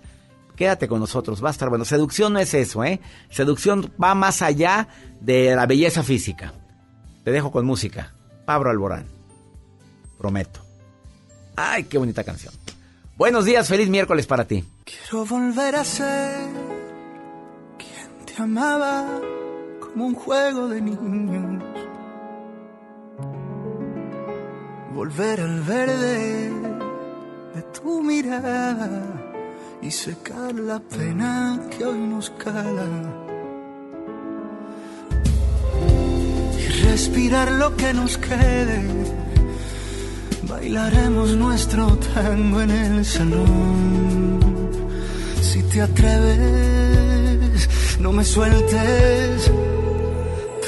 Quédate 0.56 0.88
con 0.88 1.00
nosotros, 1.00 1.44
va 1.44 1.48
a 1.48 1.52
estar 1.52 1.68
bueno. 1.68 1.84
Seducción 1.84 2.32
no 2.32 2.38
es 2.38 2.54
eso, 2.54 2.82
¿eh? 2.82 3.00
Seducción 3.30 3.92
va 4.02 4.14
más 4.14 4.40
allá 4.40 4.88
de 5.20 5.54
la 5.54 5.66
belleza 5.66 6.02
física. 6.02 6.54
Te 7.24 7.30
dejo 7.30 7.52
con 7.52 7.66
música. 7.66 8.14
Pablo 8.46 8.70
Alborán. 8.70 9.06
Prometo. 10.16 10.60
Ay, 11.56 11.84
qué 11.84 11.98
bonita 11.98 12.24
canción. 12.24 12.54
Buenos 13.16 13.44
días, 13.44 13.68
feliz 13.68 13.88
miércoles 13.88 14.26
para 14.26 14.46
ti. 14.46 14.64
Quiero 14.84 15.24
volver 15.24 15.76
a 15.76 15.84
ser 15.84 16.48
quien 17.78 18.26
te 18.26 18.42
amaba 18.42 19.06
como 19.80 20.06
un 20.06 20.14
juego 20.14 20.68
de 20.68 20.80
niños. 20.80 21.62
Volver 24.94 25.40
al 25.40 25.60
verde 25.62 26.50
de 27.54 27.62
tu 27.72 28.02
mirada 28.02 29.15
y 29.82 29.90
secar 29.90 30.54
la 30.54 30.78
pena 30.78 31.60
que 31.70 31.84
hoy 31.84 31.98
nos 31.98 32.30
cala. 32.30 32.86
Y 36.58 36.66
respirar 36.84 37.52
lo 37.52 37.76
que 37.76 37.92
nos 37.92 38.18
quede. 38.18 38.82
Bailaremos 40.48 41.36
nuestro 41.36 41.96
tango 42.14 42.60
en 42.62 42.70
el 42.70 43.04
salón. 43.04 44.40
Si 45.42 45.62
te 45.64 45.82
atreves, 45.82 47.68
no 48.00 48.12
me 48.12 48.24
sueltes. 48.24 49.50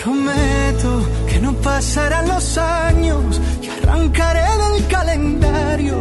Prometo 0.03 1.03
que 1.29 1.41
no 1.41 1.53
pasarán 1.55 2.29
los 2.29 2.57
años 2.57 3.41
y 3.61 3.69
arrancaré 3.69 4.47
del 4.65 4.87
calendario 4.87 5.97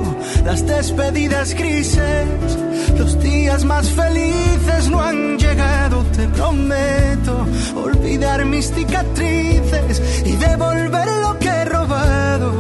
las 0.46 0.66
despedidas 0.66 1.56
grises. 1.56 2.58
Los 2.96 3.20
días 3.20 3.66
más 3.66 3.90
felices 3.90 4.90
no 4.90 5.02
han 5.02 5.38
llegado, 5.40 6.04
te 6.16 6.28
prometo. 6.28 7.46
Olvidar 7.76 8.46
mis 8.46 8.72
cicatrices 8.72 10.24
y 10.26 10.32
devolver 10.34 11.08
lo 11.24 11.40
que 11.40 11.50
he 11.50 11.66
robado 11.66 12.52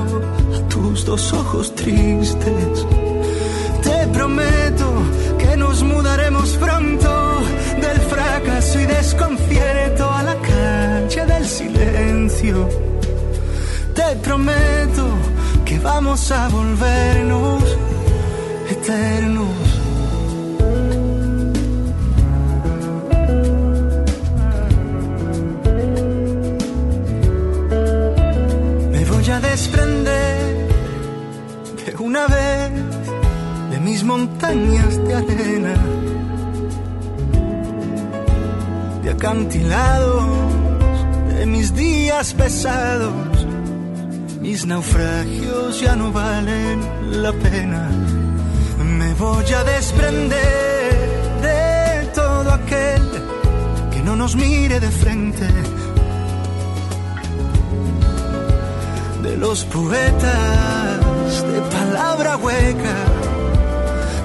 a 0.55 0.69
tus 0.69 1.05
dos 1.05 1.33
ojos 1.33 1.73
tristes. 1.75 2.85
Te 3.83 4.07
prometo 4.07 4.91
que 5.37 5.55
nos 5.55 5.83
mudaremos 5.83 6.49
pronto 6.57 7.41
del 7.79 7.99
fracaso 8.01 8.79
y 8.79 8.85
desconcierto 8.85 10.06
silencio. 11.47 12.67
Te 13.95 14.15
prometo 14.17 15.07
que 15.65 15.79
vamos 15.79 16.31
a 16.31 16.49
volvernos 16.49 17.63
eternos. 18.69 19.47
Me 28.91 29.05
voy 29.05 29.29
a 29.29 29.39
desprender 29.39 30.67
de 31.85 31.95
una 31.99 32.27
vez 32.27 32.71
de 33.71 33.79
mis 33.79 34.03
montañas 34.03 34.97
de 35.05 35.15
arena, 35.15 35.75
de 39.01 39.09
acantilados, 39.09 40.46
de 41.37 41.45
mis 41.45 41.73
días 41.73 42.33
pesados. 42.33 43.13
Mis 44.41 44.65
naufragios 44.65 45.79
ya 45.79 45.95
no 45.95 46.11
valen 46.11 46.79
la 47.23 47.31
pena. 47.33 47.89
Me 48.83 49.13
voy 49.15 49.45
a 49.53 49.63
desprender 49.63 50.91
de 51.41 52.07
todo 52.13 52.51
aquel 52.51 53.03
que 53.91 54.01
no 54.01 54.15
nos 54.15 54.35
mire 54.35 54.79
de 54.79 54.91
frente. 54.91 55.47
De 59.21 59.37
los 59.37 59.65
poetas 59.65 61.43
de 61.51 61.59
palabra 61.77 62.37
hueca, 62.37 62.97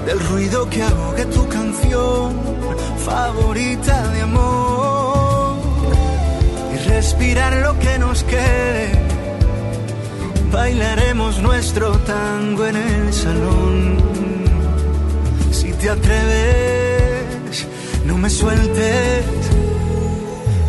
del 0.05 0.19
ruido 0.19 0.69
que 0.69 0.81
ahogue 0.81 1.25
tu 1.25 1.47
canción 1.47 2.33
favorita 3.05 4.07
de 4.13 4.21
amor. 4.21 4.72
Respirar 6.95 7.53
lo 7.53 7.77
que 7.79 7.97
nos 7.97 8.23
quede 8.23 8.91
bailaremos 10.51 11.41
nuestro 11.41 11.97
tango 12.13 12.67
en 12.67 12.75
el 12.75 13.11
salón. 13.11 13.97
Si 15.51 15.73
te 15.73 15.89
atreves, 15.89 17.67
no 18.05 18.15
me 18.19 18.29
sueltes. 18.29 19.25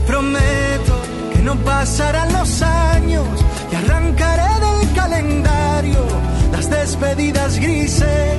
Prometo 0.07 0.97
que 1.35 1.43
no 1.43 1.57
pasarán 1.57 2.33
los 2.33 2.63
años 2.63 3.29
y 3.71 3.75
arrancaré 3.75 4.53
del 4.67 4.95
calendario 4.95 6.07
las 6.53 6.71
despedidas 6.71 7.59
grises. 7.59 8.39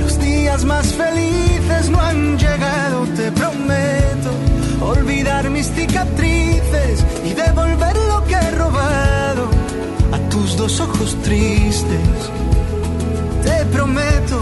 Los 0.00 0.18
días 0.18 0.64
más 0.64 0.86
felices 0.94 1.90
no 1.90 2.00
han 2.00 2.38
llegado, 2.38 3.04
te 3.14 3.30
prometo. 3.32 4.49
Olvidar 4.80 5.50
mis 5.50 5.66
cicatrices 5.68 7.04
y 7.24 7.34
devolver 7.34 7.96
lo 7.96 8.24
que 8.24 8.34
he 8.34 8.50
robado 8.52 9.60
tus 10.30 10.56
dos 10.56 10.80
ojos 10.80 11.16
tristes. 11.22 12.08
Te 13.44 13.64
prometo 13.66 14.38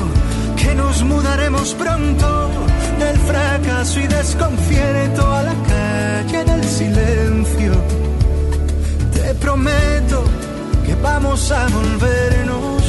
que 0.57 0.74
nos 0.74 1.03
mudaremos 1.03 1.74
pronto 1.74 2.51
del 2.99 3.16
fracaso 3.18 4.01
y 4.01 4.07
desconcierto 4.07 5.32
a 5.32 5.43
la 5.43 5.55
calle 5.72 6.45
del 6.45 6.64
silencio. 6.64 7.72
Te 9.14 9.34
prometo 9.34 10.24
que 10.84 10.95
vamos 10.97 11.51
a 11.51 11.66
volvernos 11.68 12.82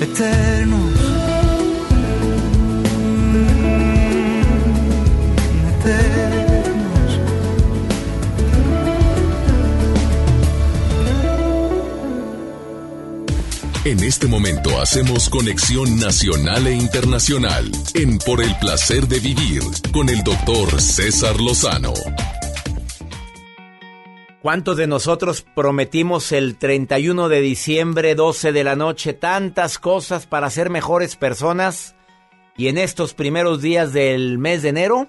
eternos. 0.00 1.00
Eternos. 5.80 6.43
En 13.86 14.02
este 14.02 14.26
momento 14.26 14.80
hacemos 14.80 15.28
conexión 15.28 16.00
nacional 16.00 16.66
e 16.66 16.72
internacional 16.72 17.70
en 17.92 18.16
Por 18.16 18.42
el 18.42 18.56
placer 18.56 19.06
de 19.06 19.20
vivir 19.20 19.60
con 19.92 20.08
el 20.08 20.24
doctor 20.24 20.80
César 20.80 21.38
Lozano. 21.38 21.92
¿Cuántos 24.40 24.78
de 24.78 24.86
nosotros 24.86 25.44
prometimos 25.54 26.32
el 26.32 26.56
31 26.56 27.28
de 27.28 27.42
diciembre, 27.42 28.14
12 28.14 28.52
de 28.52 28.64
la 28.64 28.74
noche, 28.74 29.12
tantas 29.12 29.78
cosas 29.78 30.26
para 30.26 30.48
ser 30.48 30.70
mejores 30.70 31.16
personas? 31.16 31.94
Y 32.56 32.68
en 32.68 32.78
estos 32.78 33.12
primeros 33.12 33.60
días 33.60 33.92
del 33.92 34.38
mes 34.38 34.62
de 34.62 34.70
enero, 34.70 35.08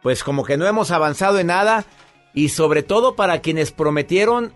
pues 0.00 0.24
como 0.24 0.44
que 0.44 0.56
no 0.56 0.66
hemos 0.66 0.90
avanzado 0.90 1.38
en 1.38 1.48
nada 1.48 1.84
y 2.32 2.48
sobre 2.48 2.82
todo 2.82 3.14
para 3.14 3.42
quienes 3.42 3.72
prometieron 3.72 4.54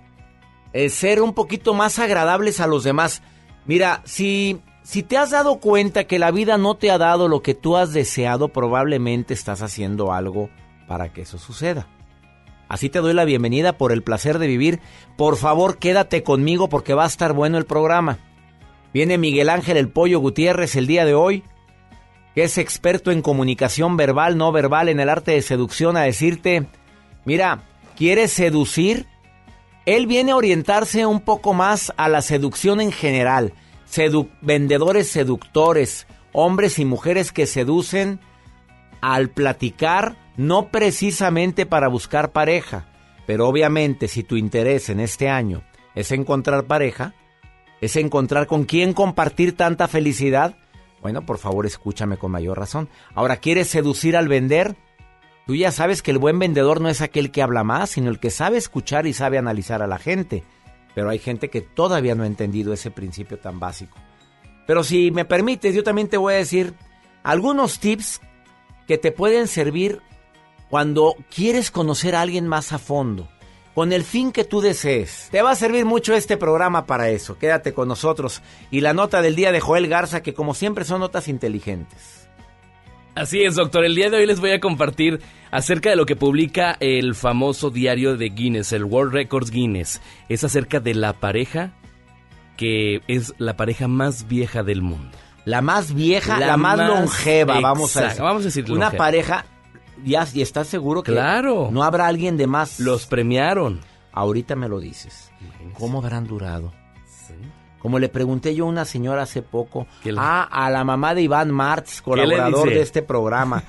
eh, 0.73 0.89
ser 0.89 1.21
un 1.21 1.35
poquito 1.35 1.75
más 1.75 1.99
agradables 1.99 2.59
a 2.61 2.67
los 2.67 2.85
demás. 2.85 3.21
Mira, 3.67 4.03
si, 4.05 4.61
si 4.83 5.03
te 5.03 5.17
has 5.17 5.31
dado 5.31 5.59
cuenta 5.61 6.05
que 6.05 6.19
la 6.19 6.31
vida 6.31 6.59
no 6.59 6.77
te 6.77 6.91
ha 6.91 6.99
dado 6.99 7.29
lo 7.29 7.43
que 7.43 7.55
tú 7.55 7.77
has 7.77 7.93
deseado, 7.93 8.49
probablemente 8.49 9.33
estás 9.33 9.63
haciendo 9.63 10.13
algo 10.13 10.51
para 10.87 11.13
que 11.13 11.23
eso 11.23 11.39
suceda. 11.39 11.87
Así 12.69 12.89
te 12.89 13.01
doy 13.01 13.15
la 13.15 13.25
bienvenida 13.25 13.75
por 13.79 13.93
el 13.93 14.03
placer 14.03 14.39
de 14.39 14.47
vivir. 14.47 14.81
Por 15.17 15.37
favor, 15.37 15.79
quédate 15.79 16.23
conmigo 16.23 16.69
porque 16.69 16.95
va 16.95 17.05
a 17.05 17.09
estar 17.09 17.33
bueno 17.33 17.59
el 17.59 17.67
programa. 17.67 18.19
Viene 18.93 19.19
Miguel 19.19 19.49
Ángel 19.51 19.77
El 19.77 19.89
Pollo 19.89 20.21
Gutiérrez 20.21 20.77
el 20.77 20.87
día 20.87 21.05
de 21.05 21.15
hoy, 21.15 21.43
que 22.35 22.45
es 22.45 22.59
experto 22.59 23.11
en 23.11 23.23
comunicación 23.23 23.97
verbal, 23.97 24.37
no 24.37 24.53
verbal, 24.53 24.89
en 24.89 25.01
el 25.01 25.09
arte 25.09 25.33
de 25.33 25.43
seducción, 25.43 25.97
a 25.97 26.03
decirte, 26.03 26.67
mira, 27.25 27.63
¿quieres 27.97 28.33
seducir? 28.33 29.07
Él 29.87 30.07
viene 30.07 30.33
a 30.33 30.37
orientarse 30.37 31.05
un 31.07 31.21
poco 31.21 31.53
más 31.53 31.93
a 31.97 32.09
la 32.09 32.23
seducción 32.23 32.81
en 32.81 32.93
general. 32.93 33.53
vendedores 34.41 35.09
seductores, 35.09 36.07
hombres 36.33 36.79
y 36.79 36.85
mujeres 36.85 37.33
que 37.33 37.47
seducen 37.47 38.21
al 39.01 39.29
platicar 39.29 40.17
no 40.37 40.69
precisamente 40.69 41.67
para 41.67 41.89
buscar 41.89 42.33
pareja, 42.33 42.87
pero 43.27 43.47
obviamente 43.47 44.09
si 44.09 44.23
tu 44.23 44.37
interés 44.37 44.89
en 44.89 45.01
este 45.01 45.29
año 45.29 45.63
es 45.95 46.11
encontrar 46.11 46.65
pareja, 46.65 47.15
es 47.81 47.97
encontrar 47.97 48.47
con 48.47 48.65
quién 48.65 48.95
compartir 48.95 49.57
tanta 49.57 49.87
felicidad, 49.89 50.57
bueno, 51.03 51.27
por 51.27 51.37
favor 51.37 51.67
escúchame 51.67 52.17
con 52.17 52.33
mayor 52.33 52.59
razón. 52.59 52.89
Ahora, 53.15 53.37
¿quieres 53.37 53.69
seducir 53.69 54.17
al 54.17 54.27
vender? 54.27 54.75
Tú 55.47 55.55
ya 55.55 55.71
sabes 55.71 56.03
que 56.03 56.11
el 56.11 56.19
buen 56.19 56.39
vendedor 56.39 56.81
no 56.81 56.89
es 56.89 57.03
aquel 57.03 57.31
que 57.31 57.43
habla 57.43 57.65
más, 57.65 57.91
sino 57.91 58.11
el 58.11 58.19
que 58.19 58.31
sabe 58.31 58.57
escuchar 58.57 59.07
y 59.07 59.13
sabe 59.13 59.37
analizar 59.37 59.83
a 59.83 59.87
la 59.87 59.99
gente. 59.99 60.43
Pero 60.95 61.11
hay 61.11 61.19
gente 61.19 61.51
que 61.51 61.61
todavía 61.61 62.15
no 62.15 62.23
ha 62.23 62.27
entendido 62.27 62.73
ese 62.73 62.91
principio 62.91 63.39
tan 63.39 63.61
básico. 63.61 63.99
Pero 64.67 64.83
si 64.83 65.11
me 65.11 65.25
permites, 65.25 65.75
yo 65.75 65.83
también 65.83 66.09
te 66.09 66.17
voy 66.17 66.35
a 66.35 66.39
decir 66.39 66.75
algunos 67.23 67.79
tips 67.79 68.21
que 68.87 68.97
te 68.97 69.13
pueden 69.13 69.47
servir 69.47 70.01
cuando 70.71 71.15
quieres 71.35 71.71
conocer 71.71 72.15
a 72.15 72.23
alguien 72.23 72.49
más 72.49 72.73
a 72.73 72.79
fondo, 72.79 73.29
con 73.75 73.93
el 73.93 74.03
fin 74.03 74.33
que 74.33 74.45
tú 74.45 74.63
desees. 74.63 75.29
Te 75.31 75.43
va 75.43 75.51
a 75.51 75.57
servir 75.57 75.85
mucho 75.85 76.15
este 76.15 76.37
programa 76.39 76.87
para 76.87 77.11
eso. 77.11 77.39
Quédate 77.39 77.75
con 77.75 77.89
nosotros. 77.89 78.41
Y 78.71 78.81
la 78.81 78.95
nota 78.95 79.21
del 79.21 79.37
día 79.37 79.53
de 79.53 79.61
Joel 79.61 79.89
Garza, 79.89 80.23
que 80.23 80.33
como 80.33 80.55
siempre 80.55 80.85
son 80.85 81.01
notas 81.01 81.29
inteligentes. 81.29 82.24
Así 83.15 83.43
es, 83.43 83.55
doctor. 83.55 83.85
El 83.85 83.95
día 83.95 84.11
de 84.11 84.17
hoy 84.17 84.27
les 84.27 84.41
voy 84.41 84.51
a 84.51 84.61
compartir 84.61 85.21
acerca 85.51 85.91
de 85.91 85.97
lo 85.97 86.05
que 86.05 86.17
publica 86.17 86.77
el 86.81 87.15
famoso 87.15 87.71
diario 87.71 88.17
de 88.17 88.31
Guinness, 88.31 88.73
el 88.73 88.85
World 88.85 89.13
Records 89.13 89.51
Guinness. 89.51 90.01
Es 90.29 90.43
acerca 90.43 90.81
de 90.81 90.95
la 90.95 91.13
pareja 91.13 91.73
que 92.57 93.03
es 93.09 93.35
la 93.39 93.57
pareja 93.57 93.89
más 93.89 94.29
vieja 94.29 94.63
del 94.63 94.83
mundo. 94.83 95.17
La 95.45 95.61
más 95.61 95.95
vieja, 95.95 96.39
la, 96.39 96.57
más, 96.57 96.79
longeva, 96.79 97.61
vamos 97.61 97.97
a 97.97 98.05
decir. 98.05 98.23
Vamos 98.23 98.43
a 98.43 98.45
decir 98.47 98.73
Una 98.73 98.91
pareja 98.91 99.45
¿Y 100.05 100.43
estás 100.43 100.67
seguro 100.67 101.03
que 101.03 101.13
claro. 101.13 101.69
no 101.71 101.83
habrá 101.83 102.07
alguien 102.07 102.37
de 102.37 102.47
más? 102.47 102.81
Los 102.81 103.07
premiaron. 103.07 103.81
Ahorita 104.13 104.57
me 104.57 104.69
lo 104.69 104.81
dices. 104.81 105.31
¿Cómo 105.79 105.99
habrán 105.99 106.27
durado? 106.27 106.73
Como 107.85 107.99
le 107.99 108.09
pregunté 108.09 108.55
yo 108.55 108.65
a 108.65 108.69
una 108.69 108.87
señora 108.87 109.25
hace 109.25 109.43
poco, 109.43 109.87
ah, 110.17 110.49
a 110.51 110.71
la 110.71 110.85
mamá 110.85 111.15
de 111.15 111.21
Iván 111.21 111.51
Martz, 111.51 112.01
colaborador 112.01 112.71
de 112.71 112.81
este 112.81 113.03
programa. 113.03 113.63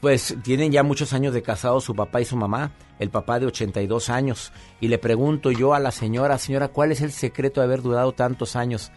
Pues 0.00 0.34
tienen 0.42 0.72
ya 0.72 0.82
muchos 0.82 1.12
años 1.12 1.32
de 1.32 1.42
casados 1.42 1.84
su 1.84 1.94
papá 1.94 2.20
y 2.20 2.24
su 2.24 2.36
mamá, 2.36 2.72
el 2.98 3.10
papá 3.10 3.38
de 3.38 3.46
82 3.46 4.10
años. 4.10 4.52
Y 4.80 4.88
le 4.88 4.98
pregunto 4.98 5.52
yo 5.52 5.74
a 5.74 5.78
la 5.78 5.92
señora, 5.92 6.38
señora, 6.38 6.66
¿cuál 6.66 6.90
es 6.90 7.02
el 7.02 7.12
secreto 7.12 7.60
de 7.60 7.66
haber 7.66 7.82
durado 7.82 8.10
tantos 8.10 8.56
años? 8.56 8.90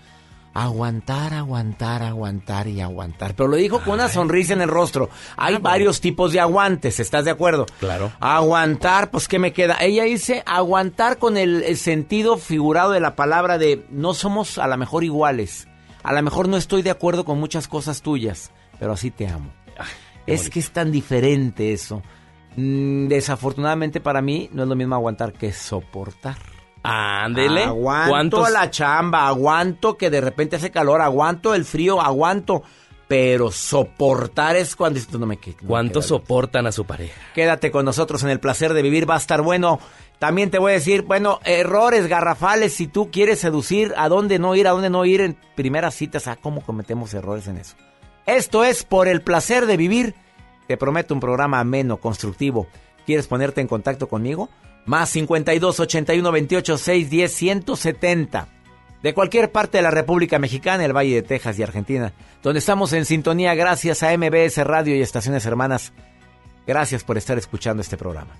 Aguantar, 0.55 1.33
aguantar, 1.33 2.01
aguantar 2.01 2.67
y 2.67 2.79
aguantar. 2.79 3.35
Pero 3.35 3.49
lo 3.49 3.57
dijo 3.57 3.81
con 3.81 3.95
una 3.95 4.07
sonrisa 4.07 4.53
en 4.53 4.61
el 4.61 4.69
rostro. 4.69 5.09
Hay 5.35 5.55
ah, 5.55 5.59
varios 5.59 5.99
tipos 5.99 6.31
de 6.31 6.39
aguantes, 6.39 7.01
¿estás 7.01 7.25
de 7.25 7.31
acuerdo? 7.31 7.65
Claro. 7.79 8.13
Aguantar, 8.21 9.11
pues 9.11 9.27
¿qué 9.27 9.37
me 9.37 9.51
queda? 9.51 9.77
Ella 9.81 10.05
dice 10.05 10.43
aguantar 10.45 11.17
con 11.17 11.35
el, 11.35 11.75
sentido 11.75 12.37
figurado 12.37 12.91
de 12.91 13.01
la 13.01 13.17
palabra 13.17 13.57
de 13.57 13.85
no 13.89 14.13
somos 14.13 14.57
a 14.57 14.67
lo 14.67 14.77
mejor 14.77 15.03
iguales. 15.03 15.67
A 16.03 16.13
lo 16.13 16.23
mejor 16.23 16.47
no 16.47 16.55
estoy 16.55 16.83
de 16.83 16.91
acuerdo 16.91 17.25
con 17.25 17.37
muchas 17.37 17.67
cosas 17.67 18.01
tuyas, 18.01 18.51
pero 18.79 18.93
así 18.93 19.11
te 19.11 19.27
amo. 19.27 19.51
es 20.25 20.49
que 20.49 20.59
es 20.59 20.71
tan 20.71 20.89
diferente 20.89 21.73
eso. 21.73 22.01
Mm, 22.55 23.07
desafortunadamente 23.09 23.99
para 23.99 24.21
mí 24.21 24.49
no 24.53 24.63
es 24.63 24.69
lo 24.69 24.75
mismo 24.75 24.95
aguantar 24.95 25.33
que 25.33 25.51
soportar. 25.51 26.54
Ándele. 26.85 27.63
Aguanto 27.63 28.47
la 28.49 28.69
chamba, 28.69 29.27
aguanto 29.27 29.97
que 29.97 30.09
de 30.09 30.21
repente 30.21 30.55
hace 30.55 30.71
calor, 30.71 31.01
aguanto 31.01 31.53
el 31.53 31.65
frío, 31.65 32.01
aguanto. 32.01 32.63
Pero 33.07 33.51
soportar 33.51 34.55
es 34.55 34.75
cuando 34.75 34.99
no 35.19 35.27
me 35.27 35.37
quedo. 35.37 35.57
¿Cuánto 35.67 36.01
soportan 36.01 36.65
a 36.65 36.71
su 36.71 36.85
pareja? 36.85 37.21
Quédate 37.35 37.69
con 37.69 37.85
nosotros 37.85 38.23
en 38.23 38.29
el 38.29 38.39
placer 38.39 38.73
de 38.73 38.81
vivir, 38.81 39.07
va 39.07 39.13
a 39.13 39.19
estar 39.19 39.43
bueno. 39.43 39.79
También 40.17 40.49
te 40.49 40.57
voy 40.57 40.71
a 40.71 40.75
decir, 40.75 41.03
bueno, 41.03 41.39
errores 41.43 42.07
garrafales 42.07 42.73
si 42.73 42.87
tú 42.87 43.11
quieres 43.11 43.39
seducir, 43.39 43.93
a 43.97 44.09
dónde 44.09 44.39
no 44.39 44.55
ir, 44.55 44.67
a 44.67 44.71
dónde 44.71 44.89
no 44.89 45.05
ir 45.05 45.21
en 45.21 45.37
primeras 45.55 45.93
citas, 45.93 46.27
a 46.27 46.35
cómo 46.35 46.61
cometemos 46.61 47.13
errores 47.13 47.47
en 47.47 47.57
eso. 47.57 47.75
Esto 48.25 48.63
es 48.63 48.83
por 48.83 49.07
el 49.07 49.21
placer 49.21 49.67
de 49.67 49.77
vivir. 49.77 50.15
Te 50.67 50.77
prometo 50.77 51.13
un 51.13 51.19
programa 51.19 51.59
ameno, 51.59 51.97
constructivo. 51.97 52.65
¿Quieres 53.05 53.27
ponerte 53.27 53.61
en 53.61 53.67
contacto 53.67 54.07
conmigo? 54.07 54.49
Más 54.85 55.09
52 55.09 55.79
81 55.79 56.31
28 56.31 56.77
6 56.77 57.09
10 57.09 57.31
170. 57.31 58.47
De 59.01 59.13
cualquier 59.13 59.51
parte 59.51 59.77
de 59.77 59.83
la 59.83 59.91
República 59.91 60.39
Mexicana, 60.39 60.85
el 60.85 60.95
Valle 60.95 61.15
de 61.15 61.21
Texas 61.21 61.59
y 61.59 61.63
Argentina, 61.63 62.13
donde 62.41 62.59
estamos 62.59 62.91
en 62.93 63.05
sintonía 63.05 63.53
gracias 63.53 64.01
a 64.03 64.15
MBS 64.17 64.57
Radio 64.63 64.95
y 64.95 65.01
Estaciones 65.01 65.45
Hermanas. 65.45 65.93
Gracias 66.65 67.03
por 67.03 67.17
estar 67.17 67.37
escuchando 67.37 67.81
este 67.81 67.97
programa. 67.97 68.35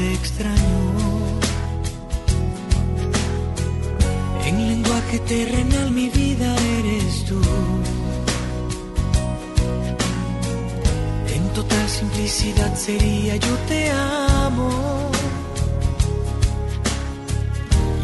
Te 0.00 0.14
extraño. 0.14 0.80
En 4.46 4.56
lenguaje 4.72 5.18
terrenal 5.32 5.90
mi 5.90 6.08
vida 6.08 6.48
eres 6.78 7.24
tú. 7.28 7.40
En 11.36 11.44
total 11.58 11.86
simplicidad 11.88 12.72
sería 12.86 13.36
yo 13.36 13.54
te 13.68 13.80
amo. 14.44 14.70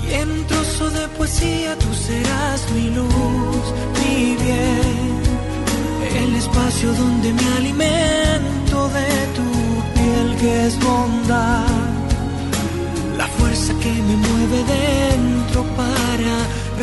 Y 0.07 0.09
en 0.23 0.31
trozo 0.49 0.91
de 0.99 1.05
poesía 1.17 1.71
tú 1.83 1.91
serás 2.09 2.61
mi 2.75 2.87
luz, 2.99 3.65
mi 3.99 4.19
bien. 4.45 5.15
El 6.23 6.35
espacio 6.43 6.89
donde 7.03 7.29
me 7.39 7.47
alimento 7.61 8.89
de 8.97 9.09
tu 9.37 9.57
que 10.41 10.67
es 10.67 10.79
bondad, 10.81 11.86
la 13.17 13.27
fuerza 13.27 13.73
que 13.83 13.93
me 14.09 14.17
mueve 14.17 14.59
dentro 14.65 15.65
para 15.81 16.37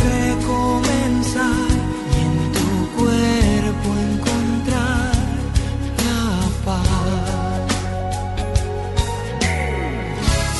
recomenzar 0.09 1.69
y 2.15 2.21
en 2.27 2.37
tu 2.57 2.69
cuerpo 2.97 3.87
encontrar 4.09 5.13
la 6.05 6.25
paz. 6.65 7.61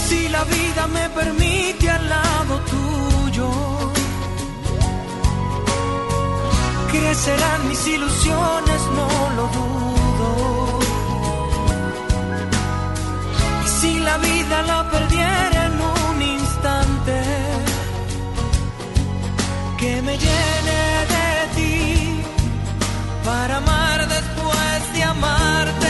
Si 0.07 0.30
la 0.30 0.43
vida 0.43 0.88
me 0.88 1.09
permite 1.09 1.89
al 1.89 2.09
lado 2.09 2.53
tuyo, 2.74 3.49
crecerán 6.91 7.67
mis 7.67 7.88
ilusiones, 7.88 8.82
no 8.97 9.07
lo 9.38 9.47
dudo 9.57 9.84
si 13.84 13.99
la 13.99 14.17
vida 14.17 14.61
la 14.61 14.89
perdiera 14.89 15.32
que 19.84 20.01
me 20.01 20.17
llene 20.17 20.81
de 21.13 21.29
ti 21.55 22.21
para 23.25 23.57
amar 23.57 24.07
después 24.07 24.79
de 24.93 25.03
amarte 25.03 25.82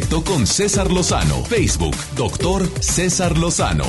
con 0.00 0.46
César 0.46 0.90
Lozano. 0.90 1.44
Facebook, 1.44 1.94
doctor 2.16 2.66
César 2.80 3.36
Lozano. 3.36 3.84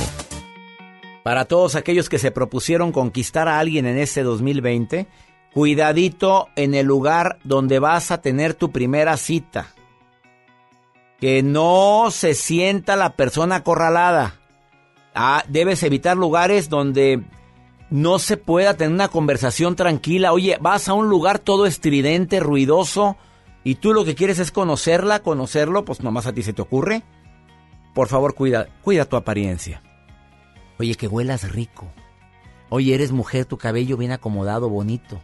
Para 1.22 1.46
todos 1.46 1.76
aquellos 1.76 2.10
que 2.10 2.18
se 2.18 2.30
propusieron 2.30 2.92
conquistar 2.92 3.48
a 3.48 3.58
alguien 3.58 3.86
en 3.86 3.96
este 3.96 4.22
2020, 4.22 5.06
cuidadito 5.54 6.48
en 6.56 6.74
el 6.74 6.84
lugar 6.84 7.38
donde 7.42 7.78
vas 7.78 8.10
a 8.10 8.20
tener 8.20 8.52
tu 8.52 8.70
primera 8.70 9.16
cita. 9.16 9.68
Que 11.20 11.42
no 11.42 12.08
se 12.10 12.34
sienta 12.34 12.96
la 12.96 13.16
persona 13.16 13.56
acorralada. 13.56 14.34
Ah, 15.14 15.42
debes 15.48 15.82
evitar 15.84 16.18
lugares 16.18 16.68
donde 16.68 17.22
no 17.88 18.18
se 18.18 18.36
pueda 18.36 18.74
tener 18.74 18.92
una 18.92 19.08
conversación 19.08 19.74
tranquila. 19.74 20.34
Oye, 20.34 20.58
vas 20.60 20.86
a 20.86 20.92
un 20.92 21.08
lugar 21.08 21.38
todo 21.38 21.64
estridente, 21.64 22.40
ruidoso, 22.40 23.16
y 23.64 23.76
tú 23.76 23.94
lo 23.94 24.04
que 24.04 24.14
quieres 24.14 24.38
es 24.38 24.50
conocerla, 24.50 25.20
conocerlo, 25.20 25.84
pues 25.84 26.02
nomás 26.02 26.26
a 26.26 26.34
ti 26.34 26.42
se 26.42 26.52
te 26.52 26.62
ocurre. 26.62 27.02
Por 27.94 28.08
favor, 28.08 28.34
cuida, 28.34 28.68
cuida 28.82 29.06
tu 29.06 29.16
apariencia. 29.16 29.82
Oye, 30.78 30.94
que 30.96 31.08
huelas 31.08 31.50
rico. 31.50 31.90
Oye, 32.68 32.94
eres 32.94 33.12
mujer, 33.12 33.46
tu 33.46 33.56
cabello 33.56 33.96
bien 33.96 34.12
acomodado, 34.12 34.68
bonito. 34.68 35.20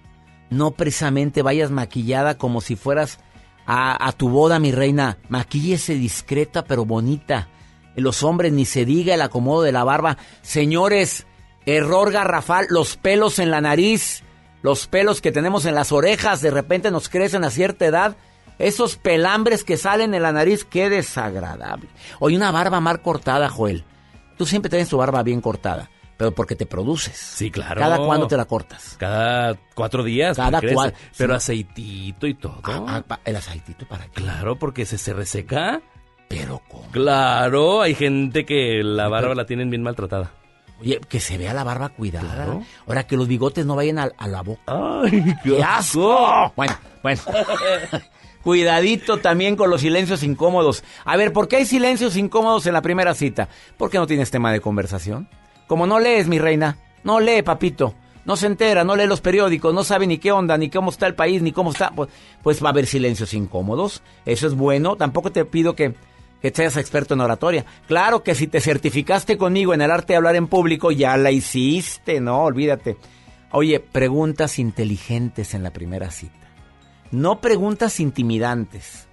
No 0.49 0.71
precisamente 0.71 1.43
vayas 1.43 1.71
maquillada 1.71 2.39
como 2.39 2.61
si 2.61 2.77
fueras 2.77 3.19
a, 3.67 4.07
a 4.09 4.13
tu 4.13 4.31
boda, 4.31 4.59
mi 4.59 4.73
reina. 4.73 5.19
Maquíllese 5.29 5.95
discreta 5.95 6.65
pero 6.65 6.85
bonita. 6.85 7.49
Los 7.97 8.23
hombres 8.23 8.53
ni 8.53 8.65
se 8.65 8.85
diga 8.85 9.15
el 9.15 9.23
acomodo 9.23 9.63
de 9.63 9.73
la 9.73 9.85
barba. 9.85 10.17
Señores, 10.43 11.27
error 11.67 12.11
garrafal, 12.11 12.67
los 12.71 12.97
pelos 12.97 13.39
en 13.39 13.51
la 13.51 13.61
nariz, 13.61 14.23
los 14.63 14.87
pelos 14.87 15.21
que 15.21 15.33
tenemos 15.33 15.65
en 15.67 15.75
las 15.75 15.93
orejas, 15.93 16.41
de 16.41 16.51
repente 16.51 16.91
nos 16.91 17.09
crecen 17.09 17.45
a 17.45 17.51
cierta 17.51 17.87
edad. 17.87 18.17
Esos 18.61 18.97
pelambres 18.97 19.65
que 19.65 19.77
salen 19.77 20.15
en 20.15 20.23
la 20.23 20.33
nariz, 20.33 20.65
qué 20.65 20.89
desagradable. 20.91 21.89
Oye, 22.19 22.37
una 22.37 22.51
barba 22.51 22.79
mal 22.81 23.01
cortada, 23.03 23.49
Joel. 23.49 23.85
Tú 24.37 24.47
siempre 24.47 24.69
tienes 24.71 24.89
tu 24.89 24.97
barba 24.99 25.23
bien 25.23 25.41
cortada, 25.41 25.91
pero 26.17 26.33
porque 26.33 26.55
te 26.57 26.67
produces. 26.67 27.17
Sí, 27.17 27.51
claro. 27.51 27.81
¿Cada 27.81 27.99
cuándo 27.99 28.27
te 28.27 28.37
la 28.37 28.45
cortas? 28.45 28.97
Cada 28.99 29.57
cuatro 29.75 30.05
días. 30.05 30.37
Cada 30.37 30.61
cual- 30.61 30.95
Pero 31.17 31.33
sí. 31.35 31.37
aceitito 31.37 32.27
y 32.27 32.35
todo. 32.35 32.61
Ah, 32.65 33.03
ah, 33.09 33.19
¿El 33.25 33.37
aceitito 33.37 33.87
para 33.89 34.05
qué? 34.07 34.13
Claro, 34.23 34.57
porque 34.59 34.85
se, 34.87 34.99
se 34.99 35.13
reseca. 35.13 35.81
Pero 36.29 36.63
¿cómo? 36.69 36.87
Claro, 36.91 37.81
hay 37.83 37.95
gente 37.95 38.45
que 38.47 38.83
la 38.85 39.09
barba 39.09 39.35
la 39.35 39.47
tienen 39.47 39.69
bien 39.71 39.83
maltratada. 39.83 40.31
Oye, 40.81 41.01
que 41.09 41.19
se 41.21 41.37
vea 41.37 41.53
la 41.53 41.65
barba 41.65 41.89
cuidada. 41.91 42.35
Claro. 42.35 42.63
Ahora 42.87 43.07
que 43.07 43.17
los 43.17 43.27
bigotes 43.29 43.67
no 43.67 43.75
vayan 43.75 43.99
a, 43.99 44.11
a 44.17 44.29
la 44.29 44.43
boca. 44.43 44.63
¡Ay, 44.67 45.35
¡Qué 45.43 45.63
asco! 45.63 46.53
Bueno, 46.57 46.75
bueno. 47.03 47.21
Cuidadito 48.43 49.19
también 49.19 49.55
con 49.57 49.69
los 49.71 49.83
silencios 49.83 50.23
incómodos. 50.23 50.83
A 51.05 51.17
ver, 51.17 51.33
¿por 51.33 51.49
qué 51.49 51.57
hay 51.57 51.67
silencios 51.67 52.17
incómodos 52.17 52.67
en 52.67 52.73
la 52.73 52.83
primera 52.83 53.15
cita? 53.15 53.49
¿Por 53.77 53.91
qué 53.91 53.99
no 53.99 54.07
tienes 54.07 54.31
tema 54.31 54.53
de 54.53 54.61
conversación? 54.61 55.29
Como 55.67 55.87
no 55.87 56.01
lees, 56.01 56.27
mi 56.27 56.39
reina. 56.39 56.79
No 57.05 57.21
lee, 57.21 57.43
papito. 57.43 57.95
No 58.25 58.37
se 58.37 58.47
entera, 58.47 58.85
no 58.85 58.97
lee 58.97 59.07
los 59.07 59.21
periódicos, 59.21 59.75
no 59.75 59.83
sabe 59.83 60.07
ni 60.07 60.19
qué 60.19 60.31
onda, 60.31 60.57
ni 60.59 60.69
cómo 60.69 60.91
está 60.91 61.07
el 61.07 61.15
país, 61.15 61.43
ni 61.43 61.53
cómo 61.53 61.71
está. 61.71 61.91
Pues, 61.91 62.11
pues 62.43 62.63
va 62.63 62.69
a 62.69 62.73
haber 62.73 62.87
silencios 62.87 63.35
incómodos. 63.35 64.03
Eso 64.25 64.47
es 64.47 64.55
bueno. 64.55 64.97
Tampoco 64.97 65.33
te 65.33 65.45
pido 65.45 65.75
que, 65.75 65.95
que 66.41 66.51
seas 66.51 66.77
experto 66.77 67.15
en 67.15 67.21
oratoria. 67.21 67.65
Claro 67.87 68.23
que 68.23 68.35
si 68.35 68.47
te 68.47 68.61
certificaste 68.61 69.37
conmigo 69.37 69.75
en 69.75 69.83
el 69.83 69.91
arte 69.91 70.13
de 70.13 70.19
hablar 70.19 70.37
en 70.37 70.49
público, 70.49 70.91
ya 70.91 71.17
la 71.17 71.31
hiciste, 71.31 72.21
no, 72.21 72.45
olvídate. 72.45 72.97
Oye, 73.53 73.81
preguntas 73.81 74.59
inteligentes 74.59 75.55
en 75.55 75.63
la 75.63 75.73
primera 75.73 76.11
cita. 76.11 76.40
No 77.11 77.41
preguntas 77.41 78.01
intimidantes. 78.01 79.09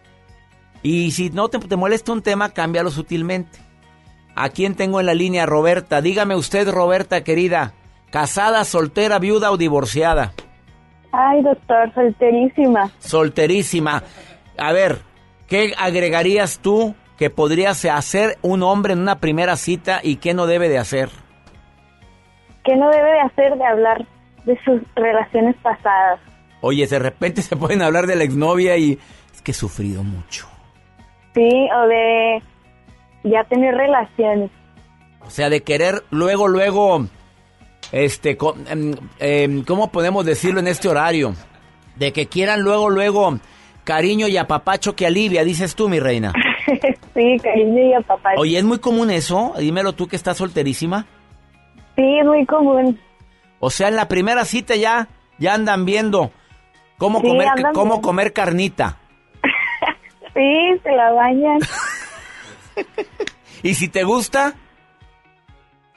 Y 0.84 1.12
si 1.12 1.30
no 1.30 1.50
te, 1.50 1.60
te 1.60 1.76
molesta 1.76 2.12
un 2.12 2.22
tema, 2.22 2.50
cámbialo 2.50 2.92
sutilmente. 2.92 3.60
¿A 4.36 4.50
quién 4.50 4.76
tengo 4.76 5.00
en 5.00 5.08
la 5.08 5.16
línea, 5.16 5.46
Roberta? 5.48 6.02
Dígame 6.02 6.36
usted, 6.36 6.70
Roberta, 6.70 7.24
querida. 7.24 7.74
¿Casada, 8.12 8.64
soltera, 8.64 9.18
viuda 9.18 9.52
o 9.52 9.58
divorciada? 9.58 10.34
Ay, 11.12 11.42
doctor, 11.42 11.92
solterísima. 11.94 12.92
Solterísima. 13.00 14.04
A 14.58 14.72
ver, 14.72 15.00
¿qué 15.48 15.74
agregarías 15.78 16.60
tú 16.60 16.96
que 17.18 17.30
podrías 17.32 17.84
hacer 17.86 18.38
un 18.44 18.62
hombre 18.62 18.94
en 18.94 19.00
una 19.00 19.20
primera 19.20 19.56
cita 19.56 20.00
y 20.04 20.18
qué 20.18 20.36
no 20.36 20.46
debe 20.46 20.70
de 20.70 20.78
hacer? 20.78 21.10
¿Qué 22.64 22.76
no 22.76 22.90
debe 22.90 23.12
de 23.12 23.20
hacer 23.22 23.58
de 23.58 23.66
hablar 23.66 24.06
de 24.46 24.60
sus 24.64 24.82
relaciones 24.96 25.56
pasadas? 25.64 26.20
Oye, 26.62 26.88
de 26.88 27.00
repente 27.00 27.42
se 27.42 27.56
pueden 27.56 27.82
hablar 27.82 28.08
de 28.08 28.16
la 28.16 28.24
exnovia 28.24 28.78
y 28.78 29.00
es 29.34 29.42
que 29.42 29.52
he 29.52 29.54
sufrido 29.54 30.04
mucho. 30.04 30.48
Sí, 31.34 31.70
o 31.76 31.88
de 31.88 32.42
ya 33.24 33.44
tener 33.44 33.76
relaciones. 33.76 34.50
O 35.26 35.30
sea, 35.30 35.50
de 35.50 35.62
querer 35.62 36.04
luego, 36.10 36.48
luego, 36.48 37.06
este, 37.92 38.38
em, 38.70 38.96
em, 39.20 39.64
¿cómo 39.64 39.92
podemos 39.92 40.26
decirlo 40.26 40.60
en 40.60 40.68
este 40.68 40.88
horario? 40.88 41.34
De 41.96 42.14
que 42.14 42.28
quieran 42.28 42.62
luego, 42.62 42.90
luego, 42.90 43.40
cariño 43.84 44.28
y 44.28 44.38
apapacho 44.38 44.96
que 44.96 45.06
alivia, 45.06 45.44
dices 45.44 45.76
tú, 45.76 45.90
mi 45.90 46.00
reina. 46.00 46.34
sí, 47.14 47.38
cariño 47.42 48.00
y 48.00 48.04
papá. 48.04 48.32
Oye, 48.38 48.58
¿es 48.58 48.64
muy 48.64 48.80
común 48.80 49.12
eso? 49.12 49.54
Dímelo 49.58 49.94
tú 49.94 50.08
que 50.08 50.16
estás 50.16 50.38
solterísima. 50.38 51.06
Sí, 51.96 52.20
es 52.20 52.26
muy 52.26 52.46
común. 52.46 53.00
O 53.60 53.70
sea, 53.70 53.88
en 53.88 53.96
la 53.96 54.08
primera 54.08 54.46
cita 54.46 54.76
ya 54.76 55.08
Ya 55.40 55.54
andan 55.54 55.86
viendo 55.86 56.32
cómo, 56.98 57.22
Sí, 57.22 57.28
comer, 57.28 57.48
cómo 57.74 58.02
comer 58.02 58.34
carnita. 58.34 58.98
Sí, 60.34 60.80
se 60.84 60.92
la 60.92 61.12
bañan. 61.14 61.58
Y 63.64 63.74
si 63.74 63.88
te 63.88 64.04
gusta, 64.04 64.54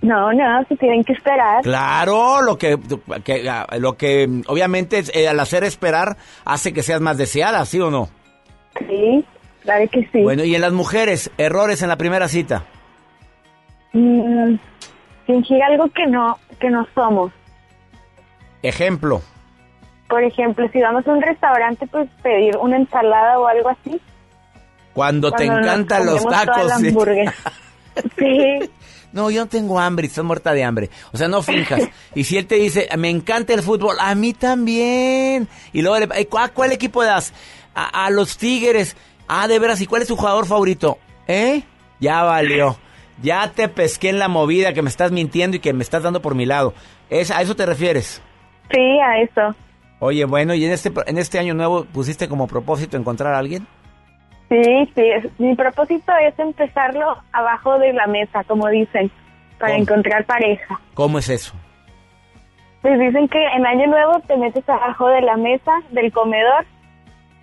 No, 0.01 0.33
no, 0.33 0.65
se 0.67 0.77
tienen 0.77 1.05
que 1.05 1.13
esperar. 1.13 1.63
claro, 1.63 2.41
lo 2.41 2.57
que, 2.57 2.79
que, 3.23 3.45
lo 3.79 3.99
que 3.99 4.27
obviamente 4.47 5.03
eh, 5.13 5.29
al 5.29 5.39
hacer 5.41 5.63
esperar 5.65 6.17
hace 6.47 6.73
que 6.73 6.83
seas 6.83 7.03
más 7.03 7.19
deseada, 7.19 7.67
¿sí 7.67 7.79
o 7.81 7.91
no? 7.91 8.09
Sí, 8.89 9.23
claro 9.63 9.87
que 9.93 10.09
sí. 10.11 10.23
Bueno, 10.23 10.43
y 10.43 10.55
en 10.55 10.63
las 10.63 10.73
mujeres, 10.73 11.31
errores 11.37 11.83
en 11.83 11.91
la 11.91 11.99
primera 11.99 12.29
cita. 12.29 12.65
Mm, 13.93 14.55
fingir 15.27 15.63
algo 15.63 15.91
que 15.91 16.07
no, 16.07 16.39
que 16.59 16.71
no 16.71 16.87
somos. 16.95 17.31
Ejemplo, 18.63 19.21
Por 20.11 20.23
ejemplo, 20.25 20.69
si 20.73 20.81
vamos 20.81 21.07
a 21.07 21.13
un 21.13 21.23
restaurante, 21.23 21.87
pues 21.87 22.09
pedir 22.23 22.57
una 22.57 22.77
ensalada 22.77 23.39
o 23.39 23.47
algo 23.47 23.69
así. 23.71 23.99
cuando, 24.93 25.31
te 25.31 25.47
Cuando 25.47 25.55
nos 25.55 25.65
encantan 25.67 26.07
los 26.07 26.27
tacos. 26.27 26.73
¿sí? 26.81 26.89
hamburguesa. 26.89 27.33
Sí. 28.19 28.71
No, 29.13 29.31
yo 29.31 29.43
no 29.43 29.49
tengo 29.49 29.79
hambre, 29.81 30.07
estás 30.07 30.25
muerta 30.25 30.53
de 30.53 30.63
hambre. 30.63 30.91
O 31.13 31.17
sea, 31.17 31.27
no 31.29 31.43
finjas. 31.43 31.83
Y 32.15 32.25
si 32.25 32.39
él 32.39 32.47
te 32.47 32.55
dice, 32.55 32.89
me 32.97 33.11
encanta 33.11 33.53
el 33.53 33.63
fútbol, 33.63 33.97
a 34.01 34.15
mí 34.15 34.33
también. 34.33 35.49
Y 35.73 35.83
luego, 35.83 35.99
le, 35.99 36.09
¿a 36.39 36.49
cuál 36.49 36.73
equipo 36.73 37.03
das? 37.05 37.33
A, 37.75 38.07
a 38.07 38.11
los 38.11 38.39
Tigres. 38.39 38.97
Ah, 39.29 39.49
de 39.49 39.59
veras, 39.59 39.81
¿y 39.81 39.87
cuál 39.87 40.03
es 40.03 40.09
tu 40.09 40.17
jugador 40.17 40.47
favorito? 40.47 40.99
¿Eh? 41.27 41.63
Ya 41.99 42.23
valió. 42.23 42.79
Ya 43.23 43.51
te 43.51 43.69
pesqué 43.69 44.09
en 44.09 44.19
la 44.19 44.29
movida 44.29 44.73
que 44.73 44.83
me 44.83 44.89
estás 44.89 45.11
mintiendo 45.13 45.57
y 45.57 45.61
que 45.61 45.73
me 45.73 45.83
estás 45.83 46.03
dando 46.05 46.23
por 46.23 46.35
mi 46.35 46.47
lado. 46.47 46.73
¿Es, 47.11 47.31
¿A 47.33 47.43
eso 47.43 47.55
te 47.57 47.67
refieres? 47.67 48.23
Sí, 48.71 48.99
a 49.01 49.21
eso. 49.21 49.55
Oye, 50.01 50.25
bueno, 50.25 50.55
¿y 50.55 50.65
en 50.65 50.73
este, 50.73 50.91
en 51.07 51.19
este 51.19 51.39
año 51.39 51.55
nuevo 51.55 51.85
pusiste 51.85 52.29
como 52.29 52.47
propósito 52.47 52.97
encontrar 52.97 53.35
a 53.35 53.39
alguien? 53.39 53.67
Sí, 54.49 54.63
sí. 54.95 55.03
es- 55.03 55.39
Mi 55.39 55.55
propósito 55.55 56.13
es 56.27 56.37
empezarlo 56.39 57.17
abajo 57.33 57.79
de 57.79 57.93
la 57.93 58.07
mesa, 58.07 58.43
como 58.45 58.69
dicen, 58.69 59.11
para 59.59 59.73
¿Cómo? 59.75 59.83
encontrar 59.83 60.25
pareja. 60.25 60.81
¿Cómo 60.95 61.19
es 61.19 61.29
eso? 61.29 61.53
Pues 62.83 62.99
dicen 62.99 63.29
que 63.29 63.39
en 63.55 63.67
año 63.67 63.87
nuevo 63.89 64.21
te 64.27 64.37
metes 64.39 64.67
abajo 64.69 65.09
de 65.09 65.21
la 65.21 65.37
mesa 65.37 65.71
del 65.91 66.11
comedor 66.13 66.65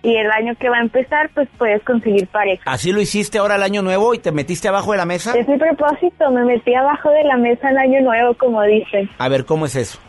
y 0.02 0.16
el 0.16 0.28
año 0.32 0.54
que 0.56 0.68
va 0.68 0.78
a 0.78 0.80
empezar, 0.80 1.30
pues 1.34 1.48
puedes 1.58 1.80
conseguir 1.84 2.26
pareja. 2.26 2.62
¿Así 2.70 2.90
lo 2.92 3.00
hiciste 3.00 3.38
ahora 3.38 3.54
el 3.54 3.62
año 3.62 3.82
nuevo 3.82 4.14
y 4.14 4.18
te 4.18 4.32
metiste 4.32 4.66
abajo 4.66 4.90
de 4.92 4.98
la 4.98 5.04
mesa? 5.06 5.34
Es 5.38 5.46
mi 5.48 5.56
propósito, 5.58 6.30
me 6.32 6.44
metí 6.44 6.74
abajo 6.74 7.10
de 7.10 7.22
la 7.22 7.36
mesa 7.36 7.70
en 7.70 7.78
año 7.78 8.00
nuevo, 8.00 8.34
como 8.34 8.62
dicen. 8.62 9.08
A 9.18 9.28
ver, 9.28 9.44
¿cómo 9.44 9.66
es 9.66 9.76
eso? 9.76 10.00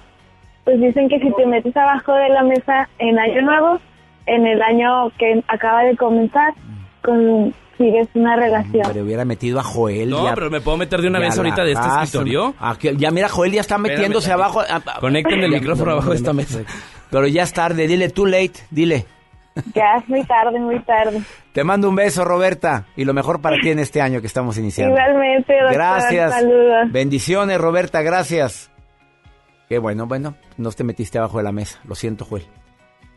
Pues 0.70 0.82
dicen 0.82 1.10
que 1.10 1.18
si 1.20 1.34
te 1.34 1.48
metes 1.48 1.76
abajo 1.76 2.14
de 2.14 2.30
la 2.30 2.44
mesa 2.44 2.88
en 3.00 3.18
año 3.18 3.41
nuevo, 3.41 3.80
en 4.28 4.46
el 4.46 4.62
año 4.62 5.10
que 5.18 5.44
acaba 5.48 5.82
de 5.84 5.98
comenzar, 5.98 6.54
consigues 7.04 8.08
una 8.14 8.36
relación. 8.36 8.84
Pero 8.88 9.04
hubiera 9.04 9.26
metido 9.26 9.60
a 9.60 9.64
Joel. 9.64 10.12
No, 10.12 10.26
ya- 10.26 10.36
pero 10.36 10.52
me 10.52 10.62
puedo 10.62 10.78
meter 10.78 11.02
de 11.02 11.08
una 11.08 11.18
vez 11.18 11.36
ahorita 11.36 11.64
de 11.64 11.72
este 11.72 11.84
casa. 11.84 12.04
escritorio. 12.04 12.54
Ah, 12.60 12.76
que- 12.80 12.96
ya 12.98 13.10
mira, 13.10 13.30
Joel 13.30 13.52
ya 13.52 13.62
está 13.62 13.80
metiéndose 13.80 14.30
Espérame 14.30 14.41
abajo. 14.44 14.62
ah, 14.70 14.82
ah, 14.86 14.98
Conecten 15.00 15.40
el 15.41 15.52
micrófono 15.52 15.91
abajo 15.94 16.12
de 16.12 16.18
esta 16.18 16.34
mesa. 16.34 16.60
Pero 17.10 17.26
ya 17.26 17.41
es 17.44 17.54
tarde, 17.54 17.88
dile 17.88 18.10
too 18.10 18.28
late, 18.28 18.54
dile. 18.70 19.06
Ya 19.74 19.96
es 19.98 20.08
muy 20.08 20.24
tarde, 20.26 20.60
muy 20.60 20.80
tarde. 20.82 21.20
Te 21.52 21.64
mando 21.64 21.90
un 21.90 21.96
beso, 21.96 22.24
Roberta, 22.24 22.86
y 22.96 23.04
lo 23.06 23.14
mejor 23.16 23.41
para 23.41 23.58
ti 23.60 23.72
en 23.72 23.80
este 23.80 24.02
año 24.02 24.22
que 24.22 24.28
estamos 24.28 24.56
iniciando. 24.60 24.96
Igualmente, 24.96 25.54
doctor. 25.54 25.74
Gracias. 25.74 26.32
Saludos. 26.34 26.91
Bendiciones, 26.91 27.58
Roberta, 27.60 28.02
gracias. 28.04 28.70
Qué 29.70 29.78
bueno, 29.78 30.08
bueno, 30.08 30.36
no 30.58 30.72
te 30.72 30.84
metiste 30.84 31.20
abajo 31.20 31.38
de 31.38 31.44
la 31.44 31.52
mesa. 31.52 31.80
Lo 31.88 31.96
siento, 31.96 32.26
Joel. 32.26 32.44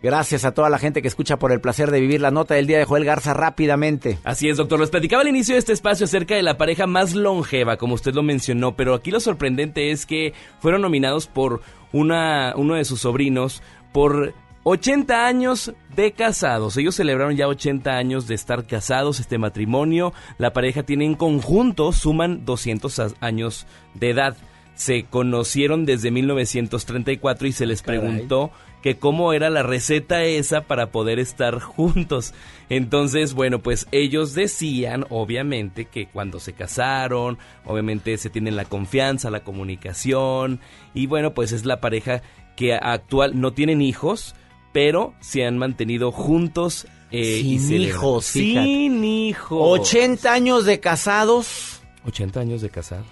Gracias 0.02 0.44
a 0.44 0.52
toda 0.52 0.68
la 0.68 0.78
gente 0.78 1.00
que 1.00 1.06
escucha 1.08 1.38
por 1.38 1.52
el 1.52 1.60
placer 1.60 1.90
de 1.92 2.00
vivir 2.00 2.20
la 2.20 2.32
nota 2.32 2.54
del 2.54 2.66
día 2.66 2.78
de 2.78 2.84
Joel 2.84 3.04
Garza 3.04 3.34
rápidamente. 3.34 4.18
Así 4.24 4.48
es, 4.48 4.56
doctor. 4.56 4.80
Les 4.80 4.90
platicaba 4.90 5.22
al 5.22 5.28
inicio 5.28 5.54
de 5.54 5.60
este 5.60 5.72
espacio 5.72 6.04
acerca 6.04 6.34
de 6.34 6.42
la 6.42 6.58
pareja 6.58 6.86
más 6.88 7.14
longeva, 7.14 7.76
como 7.76 7.94
usted 7.94 8.12
lo 8.12 8.22
mencionó, 8.24 8.74
pero 8.76 8.94
aquí 8.94 9.12
lo 9.12 9.20
sorprendente 9.20 9.92
es 9.92 10.04
que 10.04 10.34
fueron 10.60 10.82
nominados 10.82 11.28
por 11.28 11.62
una, 11.92 12.52
uno 12.56 12.74
de 12.74 12.84
sus 12.84 13.00
sobrinos 13.02 13.62
por 13.92 14.34
80 14.64 15.24
años 15.24 15.72
de 15.94 16.10
casados. 16.12 16.76
Ellos 16.76 16.96
celebraron 16.96 17.36
ya 17.36 17.46
80 17.46 17.92
años 17.92 18.26
de 18.26 18.34
estar 18.34 18.66
casados, 18.66 19.20
este 19.20 19.38
matrimonio. 19.38 20.12
La 20.36 20.52
pareja 20.52 20.82
tiene 20.82 21.04
en 21.04 21.14
conjunto, 21.14 21.92
suman 21.92 22.44
200 22.44 22.98
a- 22.98 23.08
años 23.20 23.66
de 23.94 24.10
edad. 24.10 24.36
Se 24.74 25.04
conocieron 25.04 25.84
desde 25.84 26.10
1934 26.10 27.46
y 27.46 27.52
se 27.52 27.66
les 27.66 27.82
preguntó 27.82 28.50
que 28.82 28.96
cómo 28.96 29.32
era 29.32 29.48
la 29.48 29.62
receta 29.62 30.24
esa 30.24 30.62
para 30.62 30.90
poder 30.90 31.18
estar 31.20 31.60
juntos. 31.60 32.34
Entonces, 32.68 33.34
bueno, 33.34 33.60
pues 33.60 33.86
ellos 33.92 34.34
decían, 34.34 35.06
obviamente, 35.10 35.84
que 35.84 36.06
cuando 36.08 36.40
se 36.40 36.52
casaron, 36.52 37.38
obviamente 37.64 38.16
se 38.18 38.28
tienen 38.30 38.56
la 38.56 38.64
confianza, 38.64 39.30
la 39.30 39.44
comunicación, 39.44 40.58
y 40.94 41.06
bueno, 41.06 41.32
pues 41.32 41.52
es 41.52 41.64
la 41.64 41.80
pareja 41.80 42.22
que 42.56 42.74
actual 42.74 43.40
no 43.40 43.52
tienen 43.52 43.82
hijos, 43.82 44.34
pero 44.72 45.14
se 45.20 45.44
han 45.44 45.58
mantenido 45.58 46.10
juntos. 46.10 46.86
eh, 47.12 47.40
y 47.44 47.58
Sin 47.58 47.68
celebran- 47.68 47.88
hijos. 47.88 48.24
Sin 48.24 49.04
hijos. 49.04 49.80
80 49.80 50.32
años 50.32 50.64
de 50.64 50.80
casados 50.80 51.82
80 52.04 52.40
años 52.40 52.62
de 52.62 52.70
casados. 52.70 53.06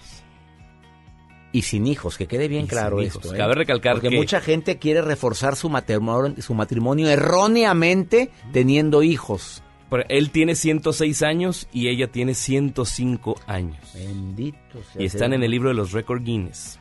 Y 1.52 1.62
sin 1.62 1.86
hijos, 1.86 2.16
que 2.16 2.26
quede 2.26 2.46
bien 2.48 2.64
Y 2.64 2.68
claro 2.68 3.00
esto. 3.00 3.34
¿eh? 3.34 3.36
Cabe 3.36 3.54
recalcar 3.54 3.94
Porque 3.94 4.10
que- 4.10 4.16
mucha 4.16 4.40
gente 4.40 4.78
quiere 4.78 5.02
reforzar 5.02 5.56
su 5.56 5.68
matrimonio, 5.68 6.40
su 6.42 6.54
matrimonio 6.54 7.08
erróneamente 7.08 8.30
teniendo 8.52 9.02
hijos. 9.02 9.62
Pero 9.90 10.04
Él 10.08 10.30
tiene 10.30 10.54
106 10.54 11.22
años 11.22 11.66
y 11.72 11.88
ella 11.88 12.06
tiene 12.12 12.34
105 12.34 13.40
años. 13.48 13.76
Bendito 13.94 14.58
sea 14.92 15.02
Y 15.02 15.06
están 15.06 15.32
en 15.32 15.42
el 15.42 15.50
libro 15.50 15.68
de 15.70 15.74
los 15.74 15.90
récord 15.92 16.22
Guinness. 16.22 16.78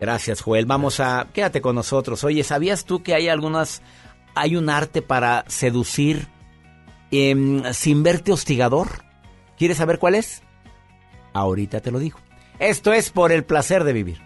Gracias, 0.00 0.40
Joel. 0.40 0.64
Vamos 0.64 0.98
a 1.00 1.28
quédate 1.34 1.60
con 1.60 1.74
nosotros. 1.74 2.24
Oye, 2.24 2.42
¿sabías 2.44 2.84
tú 2.86 3.02
que 3.02 3.14
hay 3.14 3.28
algunas 3.28 3.82
hay 4.34 4.56
un 4.56 4.68
arte 4.70 5.02
para 5.02 5.44
seducir 5.48 6.28
em, 7.10 7.62
sin 7.74 8.02
verte 8.02 8.32
hostigador? 8.32 8.88
¿Quieres 9.58 9.76
saber 9.78 9.98
cuál 9.98 10.14
es? 10.14 10.42
Ahorita 11.34 11.80
te 11.80 11.90
lo 11.90 11.98
digo. 11.98 12.18
Esto 12.58 12.92
es 12.92 13.10
por 13.10 13.32
el 13.32 13.44
placer 13.44 13.84
de 13.84 13.92
vivir. 13.92 14.25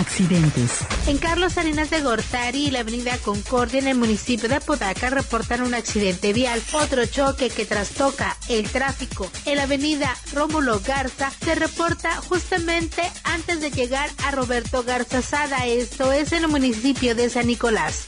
Accidentes. 0.00 0.78
En 1.06 1.18
Carlos 1.18 1.52
Salinas 1.52 1.90
de 1.90 2.00
Gortari 2.00 2.68
y 2.68 2.70
la 2.70 2.80
avenida 2.80 3.18
Concordia 3.18 3.80
en 3.80 3.88
el 3.88 3.98
municipio 3.98 4.48
de 4.48 4.54
Apodaca 4.54 5.10
reportan 5.10 5.60
un 5.60 5.74
accidente 5.74 6.32
vial. 6.32 6.62
Otro 6.72 7.04
choque 7.04 7.50
que 7.50 7.66
trastoca 7.66 8.34
el 8.48 8.70
tráfico 8.70 9.30
en 9.44 9.56
la 9.58 9.64
avenida 9.64 10.16
Rómulo 10.32 10.80
Garza 10.80 11.30
se 11.44 11.54
reporta 11.54 12.16
justamente 12.16 13.02
antes 13.24 13.60
de 13.60 13.70
llegar 13.70 14.08
a 14.24 14.30
Roberto 14.30 14.84
Garza 14.84 15.20
Sada. 15.20 15.66
Esto 15.66 16.12
es 16.12 16.32
en 16.32 16.44
el 16.44 16.48
municipio 16.48 17.14
de 17.14 17.28
San 17.28 17.46
Nicolás. 17.46 18.06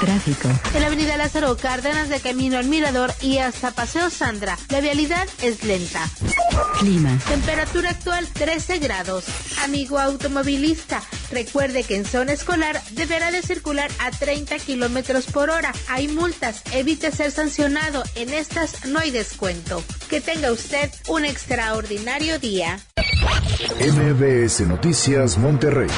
Tráfico. 0.00 0.48
En 0.74 0.80
la 0.80 0.86
avenida 0.86 1.18
Lázaro 1.18 1.58
Cárdenas 1.58 2.08
de 2.08 2.20
camino 2.20 2.56
al 2.56 2.68
Mirador 2.68 3.12
y 3.20 3.36
hasta 3.36 3.72
Paseo 3.72 4.08
Sandra, 4.08 4.58
la 4.70 4.80
vialidad 4.80 5.28
es 5.42 5.62
lenta. 5.62 6.08
Clima. 6.78 7.18
Temperatura 7.28 7.90
actual 7.90 8.26
13 8.32 8.78
grados. 8.78 9.24
Amigo 9.62 9.98
automovilista, 9.98 11.02
recuerde 11.30 11.82
que 11.82 11.96
en 11.96 12.04
zona 12.04 12.32
escolar 12.32 12.80
deberá 12.92 13.30
de 13.30 13.42
circular 13.42 13.90
a 13.98 14.10
30 14.10 14.58
kilómetros 14.58 15.26
por 15.26 15.50
hora. 15.50 15.72
Hay 15.88 16.08
multas, 16.08 16.62
evite 16.72 17.10
ser 17.10 17.30
sancionado. 17.30 18.02
En 18.14 18.32
estas 18.32 18.86
no 18.86 18.98
hay 18.98 19.10
descuento. 19.10 19.82
Que 20.08 20.20
tenga 20.20 20.52
usted 20.52 20.90
un 21.08 21.24
extraordinario 21.24 22.38
día. 22.38 22.78
MBS 23.78 24.60
Noticias 24.66 25.38
Monterrey 25.38 25.88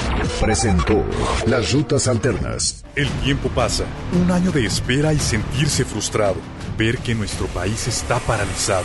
presentó 0.40 1.04
Las 1.46 1.72
Rutas 1.72 2.08
Alternas. 2.08 2.84
El 2.96 3.08
tiempo 3.22 3.48
pasa, 3.50 3.84
un 4.12 4.30
año 4.30 4.50
de 4.50 4.66
espera 4.66 5.12
y 5.12 5.18
sentirse 5.18 5.84
frustrado, 5.84 6.36
ver 6.76 6.98
que 6.98 7.14
nuestro 7.14 7.46
país 7.48 7.86
está 7.86 8.18
paralizado. 8.20 8.84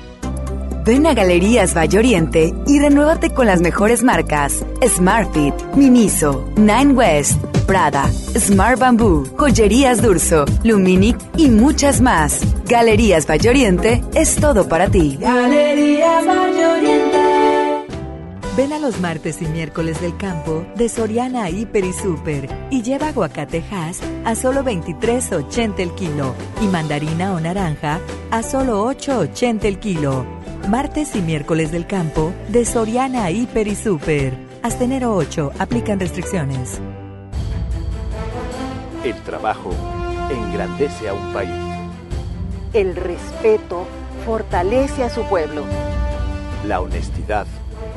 Ven 0.91 1.07
a 1.07 1.13
Galerías 1.13 1.73
Valle 1.73 1.99
Oriente 1.99 2.53
y 2.67 2.77
renuévate 2.77 3.29
con 3.29 3.47
las 3.47 3.61
mejores 3.61 4.03
marcas: 4.03 4.65
Smartfit, 4.85 5.53
Miniso, 5.73 6.51
Nine 6.57 6.91
West, 6.91 7.41
Prada, 7.65 8.11
Smart 8.37 8.77
Bamboo, 8.77 9.23
Joyerías 9.37 10.01
Durso, 10.01 10.43
Luminic 10.65 11.17
y 11.37 11.47
muchas 11.49 12.01
más. 12.01 12.41
Galerías 12.65 13.25
Valle 13.25 13.49
Oriente 13.51 14.03
es 14.15 14.35
todo 14.35 14.67
para 14.67 14.89
ti. 14.89 15.17
Galerías 15.17 16.27
Valle 16.27 16.65
Oriente. 16.65 16.90
Ven 18.57 18.73
a 18.73 18.79
los 18.79 18.99
martes 18.99 19.41
y 19.41 19.45
miércoles 19.45 20.01
del 20.01 20.17
campo 20.17 20.65
de 20.75 20.89
Soriana 20.89 21.49
Hiper 21.49 21.85
y 21.85 21.93
Super 21.93 22.49
y 22.69 22.81
lleva 22.81 23.07
aguacatejas 23.07 24.01
a 24.25 24.35
solo 24.35 24.61
23.80 24.61 25.79
el 25.79 25.95
kilo 25.95 26.35
y 26.61 26.65
mandarina 26.65 27.33
o 27.33 27.39
naranja 27.39 28.01
a 28.29 28.43
solo 28.43 28.85
8.80 28.91 29.63
el 29.63 29.79
kilo. 29.79 30.25
Martes 30.67 31.15
y 31.15 31.21
miércoles 31.21 31.71
del 31.71 31.87
campo 31.87 32.33
de 32.49 32.65
Soriana 32.65 33.31
Hiper 33.31 33.69
y 33.69 33.75
Super. 33.75 34.33
Hasta 34.63 34.83
enero 34.83 35.15
8 35.15 35.53
aplican 35.57 36.01
restricciones. 36.01 36.81
El 39.05 39.15
trabajo 39.23 39.73
engrandece 40.29 41.07
a 41.07 41.13
un 41.13 41.31
país. 41.31 41.51
El 42.73 42.97
respeto 42.97 43.85
fortalece 44.25 45.05
a 45.05 45.09
su 45.09 45.23
pueblo. 45.23 45.63
La 46.67 46.81
honestidad 46.81 47.47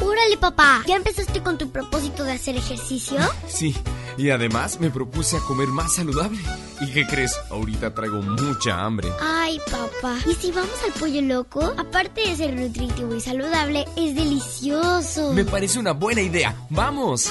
¡Órale, 0.00 0.36
papá! 0.38 0.82
¿Ya 0.86 0.96
empezaste 0.96 1.42
con 1.42 1.58
tu 1.58 1.70
propósito 1.70 2.24
de 2.24 2.32
hacer 2.32 2.56
ejercicio? 2.56 3.18
Sí, 3.46 3.74
y 4.16 4.30
además 4.30 4.80
me 4.80 4.90
propuse 4.90 5.36
a 5.36 5.40
comer 5.40 5.68
más 5.68 5.94
saludable. 5.94 6.40
¿Y 6.80 6.90
qué 6.92 7.06
crees? 7.06 7.34
Ahorita 7.50 7.94
traigo 7.94 8.20
mucha 8.22 8.84
hambre. 8.84 9.08
Ay, 9.20 9.60
papá. 9.70 10.16
¿Y 10.26 10.34
si 10.34 10.50
vamos 10.52 10.76
al 10.84 10.92
pollo 10.92 11.20
loco? 11.22 11.74
Aparte 11.76 12.28
de 12.28 12.36
ser 12.36 12.54
nutritivo 12.54 13.14
y 13.14 13.20
saludable, 13.20 13.84
es 13.96 14.14
delicioso. 14.14 15.32
Me 15.32 15.44
parece 15.44 15.78
una 15.78 15.92
buena 15.92 16.20
idea. 16.22 16.54
¡Vamos! 16.70 17.28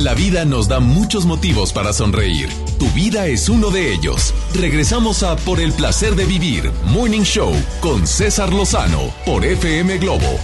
La 0.00 0.14
vida 0.14 0.44
nos 0.44 0.68
da 0.68 0.78
muchos 0.78 1.26
motivos 1.26 1.72
para 1.72 1.92
sonreír. 1.92 2.48
Tu 2.78 2.88
vida 2.90 3.26
es 3.26 3.48
uno 3.48 3.70
de 3.70 3.92
ellos. 3.92 4.32
Regresamos 4.54 5.24
a 5.24 5.34
Por 5.34 5.58
el 5.58 5.72
placer 5.72 6.14
de 6.14 6.24
vivir, 6.24 6.70
Morning 6.84 7.22
Show, 7.22 7.52
con 7.80 8.06
César 8.06 8.52
Lozano, 8.52 9.12
por 9.26 9.44
FM 9.44 9.98
Globo. 9.98 10.38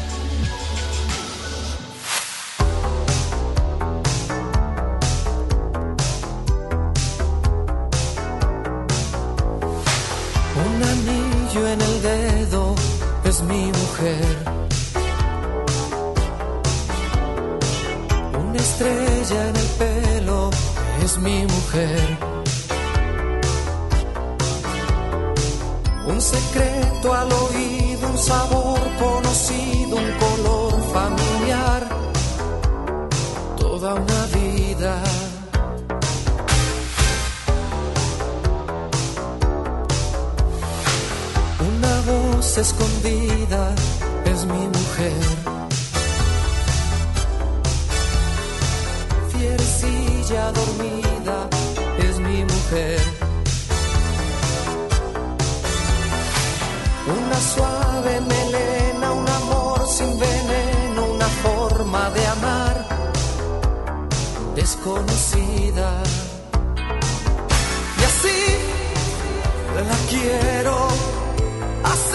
Un 10.66 10.82
anillo 10.82 11.68
en 11.68 11.80
el 11.80 12.02
dedo 12.02 12.74
es 13.24 13.40
mi 13.42 13.66
mujer. 13.66 14.33
Mi 21.18 21.46
mujer. 21.46 22.18
Un 26.06 26.20
secreto 26.20 27.14
al 27.14 27.30
oído, 27.32 28.08
un 28.08 28.18
sabor 28.18 28.80
conocido, 28.98 29.96
un 29.96 30.10
color 30.24 30.72
familiar. 30.92 31.88
Toda 33.56 33.94
una 33.94 34.26
vida. 34.26 35.02
Una 41.60 41.94
voz 42.12 42.58
escondida 42.58 43.74
es 44.24 44.44
mi 44.44 44.68
mujer. 44.68 45.33
Fierecilla 50.26 50.52
dormida 50.52 51.48
es 51.98 52.18
mi 52.18 52.44
mujer. 52.44 53.00
Una 57.06 57.40
suave 57.40 58.20
melena, 58.22 59.12
un 59.12 59.28
amor 59.28 59.86
sin 59.86 60.18
veneno, 60.18 61.04
una 61.14 61.26
forma 61.26 62.10
de 62.10 62.26
amar 62.26 62.86
desconocida. 64.54 66.02
Y 68.00 68.04
así 68.10 68.38
la 69.88 69.98
quiero, 70.08 70.88
así 71.84 72.13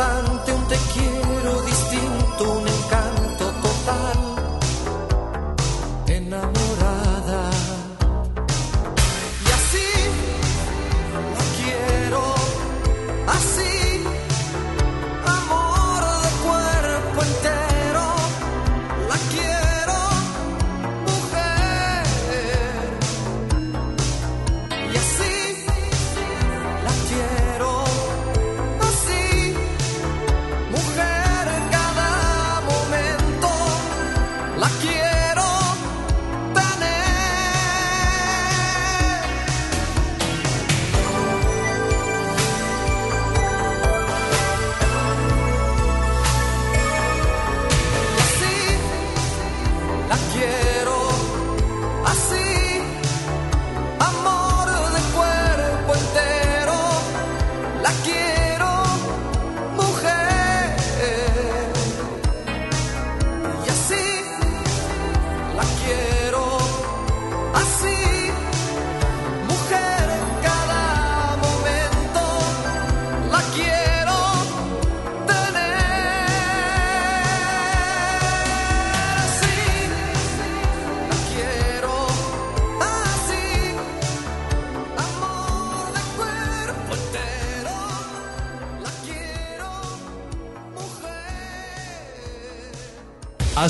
sun 0.00 0.29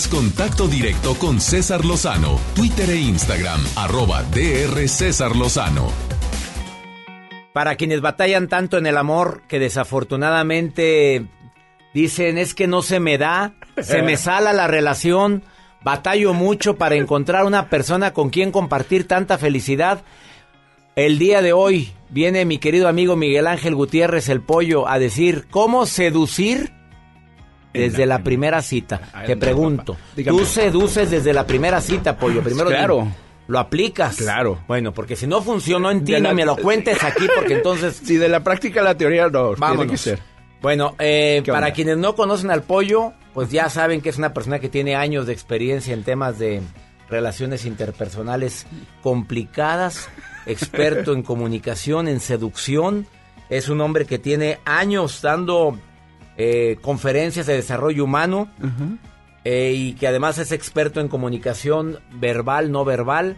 Haz 0.00 0.08
contacto 0.08 0.66
directo 0.66 1.14
con 1.16 1.42
César 1.42 1.84
Lozano, 1.84 2.40
Twitter 2.54 2.88
e 2.88 2.96
Instagram, 2.96 3.60
arroba 3.76 4.22
DR 4.22 4.88
César 4.88 5.36
Lozano. 5.36 5.88
Para 7.52 7.76
quienes 7.76 8.00
batallan 8.00 8.48
tanto 8.48 8.78
en 8.78 8.86
el 8.86 8.96
amor 8.96 9.42
que 9.46 9.58
desafortunadamente 9.58 11.26
dicen 11.92 12.38
es 12.38 12.54
que 12.54 12.66
no 12.66 12.80
se 12.80 12.98
me 12.98 13.18
da, 13.18 13.52
se 13.82 14.00
me 14.00 14.16
sala 14.16 14.54
la 14.54 14.66
relación, 14.66 15.42
batallo 15.84 16.32
mucho 16.32 16.76
para 16.78 16.94
encontrar 16.94 17.44
una 17.44 17.68
persona 17.68 18.14
con 18.14 18.30
quien 18.30 18.52
compartir 18.52 19.06
tanta 19.06 19.36
felicidad. 19.36 20.00
El 20.96 21.18
día 21.18 21.42
de 21.42 21.52
hoy 21.52 21.92
viene 22.08 22.46
mi 22.46 22.56
querido 22.56 22.88
amigo 22.88 23.16
Miguel 23.16 23.46
Ángel 23.46 23.74
Gutiérrez 23.74 24.30
el 24.30 24.40
Pollo 24.40 24.88
a 24.88 24.98
decir 24.98 25.46
cómo 25.50 25.84
seducir 25.84 26.79
desde 27.72 28.06
la 28.06 28.22
primera 28.22 28.62
cita. 28.62 29.00
Te 29.26 29.36
pregunto, 29.36 29.96
Dígame. 30.16 30.38
¿tú 30.38 30.44
seduces 30.44 31.10
desde 31.10 31.32
la 31.32 31.46
primera 31.46 31.80
cita, 31.80 32.16
Pollo? 32.16 32.42
Primero 32.44 32.68
Claro. 32.68 33.06
¿Lo 33.48 33.58
aplicas? 33.58 34.16
Claro. 34.16 34.60
Bueno, 34.68 34.92
porque 34.92 35.16
si 35.16 35.26
no 35.26 35.42
funcionó 35.42 35.90
en 35.90 36.04
ti, 36.04 36.12
no 36.12 36.18
la- 36.20 36.34
me 36.34 36.44
lo 36.44 36.56
cuentes 36.62 37.02
aquí 37.02 37.26
porque 37.34 37.54
entonces... 37.54 38.00
Si 38.04 38.16
de 38.16 38.28
la 38.28 38.44
práctica 38.44 38.80
a 38.80 38.84
la 38.84 38.94
teoría 38.96 39.24
no, 39.28 39.30
tiene 39.30 39.54
que 39.54 39.60
Vámonos. 39.60 40.00
ser. 40.00 40.20
Bueno, 40.62 40.94
eh, 41.00 41.40
¿Qué 41.44 41.50
para 41.50 41.72
quienes 41.72 41.96
no 41.96 42.14
conocen 42.14 42.50
al 42.50 42.62
pollo, 42.62 43.12
pues 43.34 43.50
ya 43.50 43.68
saben 43.70 44.02
que 44.02 44.10
es 44.10 44.18
una 44.18 44.32
persona 44.34 44.58
que 44.60 44.68
tiene 44.68 44.94
años 44.94 45.26
de 45.26 45.32
experiencia 45.32 45.94
en 45.94 46.04
temas 46.04 46.38
de 46.38 46.60
relaciones 47.08 47.64
interpersonales 47.64 48.66
complicadas, 49.20 50.08
experto 50.46 51.12
en 51.12 51.22
comunicación, 51.22 52.08
en 52.08 52.20
seducción. 52.20 53.06
Es 53.48 53.68
un 53.68 53.80
hombre 53.80 54.04
que 54.06 54.18
tiene 54.18 54.58
años 54.64 55.20
dando 55.22 55.76
eh, 56.42 56.78
conferencias 56.80 57.46
de 57.46 57.54
desarrollo 57.54 58.04
humano 58.04 58.48
eh, 59.44 59.72
y 59.76 59.92
que 59.92 60.06
además 60.08 60.38
es 60.38 60.52
experto 60.52 61.00
en 61.00 61.08
comunicación 61.08 61.98
verbal, 62.14 62.72
no 62.72 62.84
verbal. 62.84 63.36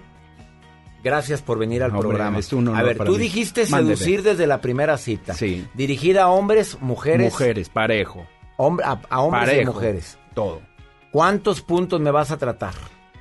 Gracias 1.03 1.43
por 1.43 1.59
venir 1.59 1.83
al 1.83 1.91
programa. 1.91 2.39
A 2.77 2.83
ver, 2.83 2.99
tú 2.99 3.13
mí. 3.13 3.19
dijiste 3.19 3.67
Mándeme. 3.69 3.97
seducir 3.97 4.23
desde 4.23 4.47
la 4.47 4.61
primera 4.61 4.97
cita. 4.99 5.35
Sí. 5.35 5.67
Dirigida 5.75 6.23
a 6.25 6.29
hombres, 6.29 6.79
mujeres. 6.81 7.33
Mujeres, 7.33 7.69
parejo. 7.69 8.25
A, 8.85 9.01
a 9.11 9.21
hombres 9.21 9.63
y 9.63 9.65
mujeres. 9.67 10.19
Todo. 10.33 10.63
¿Cuántos 11.11 11.61
puntos 11.61 12.01
me 12.01 12.13
vas 12.13 12.31
a 12.31 12.37
tratar? 12.39 12.75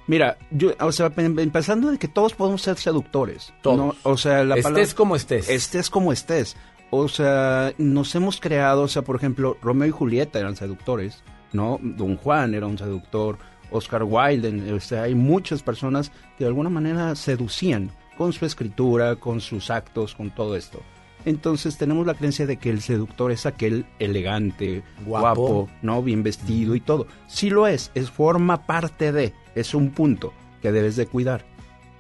Mira, 0.06 0.38
yo, 0.52 0.74
o 0.80 0.91
sea, 0.91 1.12
em- 1.18 1.40
empezando 1.40 1.90
de 1.90 1.98
que 1.98 2.08
todos 2.08 2.34
podemos 2.36 2.62
ser 2.62 2.78
seductores. 2.78 3.52
Todos. 3.64 3.78
¿no? 3.78 3.95
O 4.03 4.16
sea, 4.18 4.44
la 4.44 4.56
Estés 4.56 4.64
palabra- 4.64 4.95
como 4.95 5.16
estés. 5.16 5.49
Estés 5.49 5.90
como 5.90 6.14
estés. 6.14 6.56
O 6.91 7.07
sea, 7.07 7.73
nos 7.77 8.13
hemos 8.15 8.39
creado, 8.41 8.84
o 8.84 8.88
sea, 8.89 9.01
por 9.01 9.15
ejemplo, 9.15 9.57
Romeo 9.61 9.88
y 9.88 9.91
Julieta 9.91 10.39
eran 10.39 10.57
seductores, 10.57 11.23
¿no? 11.53 11.80
Don 11.81 12.18
Juan 12.18 12.53
era 12.53 12.68
un 12.68 12.77
seductor, 12.77 13.38
Oscar 13.72 14.03
Wilde, 14.03 14.73
o 14.73 14.80
sea, 14.81 15.03
hay 15.03 15.15
muchas 15.15 15.63
personas 15.63 16.11
que 16.38 16.43
de 16.43 16.49
alguna 16.49 16.69
manera 16.69 17.15
seducían 17.15 17.91
con 18.18 18.34
su 18.34 18.45
escritura, 18.45 19.15
con 19.15 19.39
sus 19.39 19.72
actos, 19.72 20.15
con 20.15 20.31
todo 20.31 20.57
esto. 20.57 20.81
Entonces 21.23 21.77
tenemos 21.77 22.05
la 22.05 22.13
creencia 22.15 22.45
de 22.45 22.57
que 22.57 22.69
el 22.69 22.81
seductor 22.81 23.31
es 23.31 23.45
aquel 23.45 23.85
elegante, 23.99 24.84
Guapo. 25.05 25.41
guapo, 25.41 25.69
¿no? 25.81 26.03
Bien 26.03 26.23
vestido 26.23 26.76
y 26.76 26.81
todo. 26.81 27.07
Sí 27.27 27.49
lo 27.49 27.68
es, 27.68 27.91
es 27.95 28.09
forma 28.09 28.65
parte 28.65 29.11
de, 29.11 29.34
es 29.55 29.73
un 29.73 29.91
punto 29.91 30.34
que 30.61 30.72
debes 30.72 30.97
de 30.97 31.05
cuidar. 31.05 31.45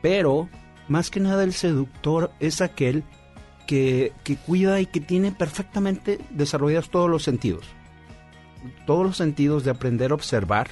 Pero, 0.01 0.49
más 0.87 1.11
que 1.11 1.19
nada, 1.19 1.43
el 1.43 1.53
seductor 1.53 2.31
es 2.39 2.61
aquel 2.61 3.03
que, 3.71 4.11
que 4.25 4.35
cuida 4.35 4.81
y 4.81 4.85
que 4.85 4.99
tiene 4.99 5.31
perfectamente 5.31 6.19
desarrollados 6.29 6.89
todos 6.89 7.09
los 7.09 7.23
sentidos. 7.23 7.63
Todos 8.85 9.05
los 9.05 9.15
sentidos 9.15 9.63
de 9.63 9.71
aprender 9.71 10.11
a 10.11 10.15
observar, 10.15 10.67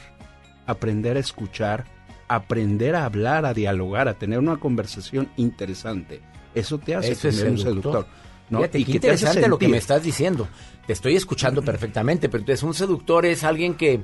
aprender 0.65 1.15
a 1.15 1.21
escuchar, 1.21 1.85
aprender 2.27 2.97
a 2.97 3.05
hablar, 3.05 3.45
a 3.45 3.53
dialogar, 3.53 4.09
a 4.09 4.15
tener 4.15 4.37
una 4.37 4.57
conversación 4.57 5.29
interesante. 5.37 6.19
Eso 6.53 6.77
te 6.77 6.93
hace 6.93 7.13
Eso 7.13 7.29
es 7.29 7.37
tener 7.37 7.53
un 7.53 7.57
seductor. 7.57 8.05
¿no? 8.49 8.57
Fíjate, 8.59 8.79
Y 8.79 8.83
qué 8.83 8.91
que 8.91 8.97
interesante 8.97 9.47
lo 9.47 9.57
que 9.57 9.69
me 9.69 9.77
estás 9.77 10.03
diciendo. 10.03 10.49
Te 10.85 10.91
estoy 10.91 11.15
escuchando 11.15 11.61
perfectamente, 11.61 12.27
pero 12.27 12.41
entonces 12.41 12.63
un 12.63 12.73
seductor 12.73 13.25
es 13.25 13.45
alguien 13.45 13.75
que 13.75 14.01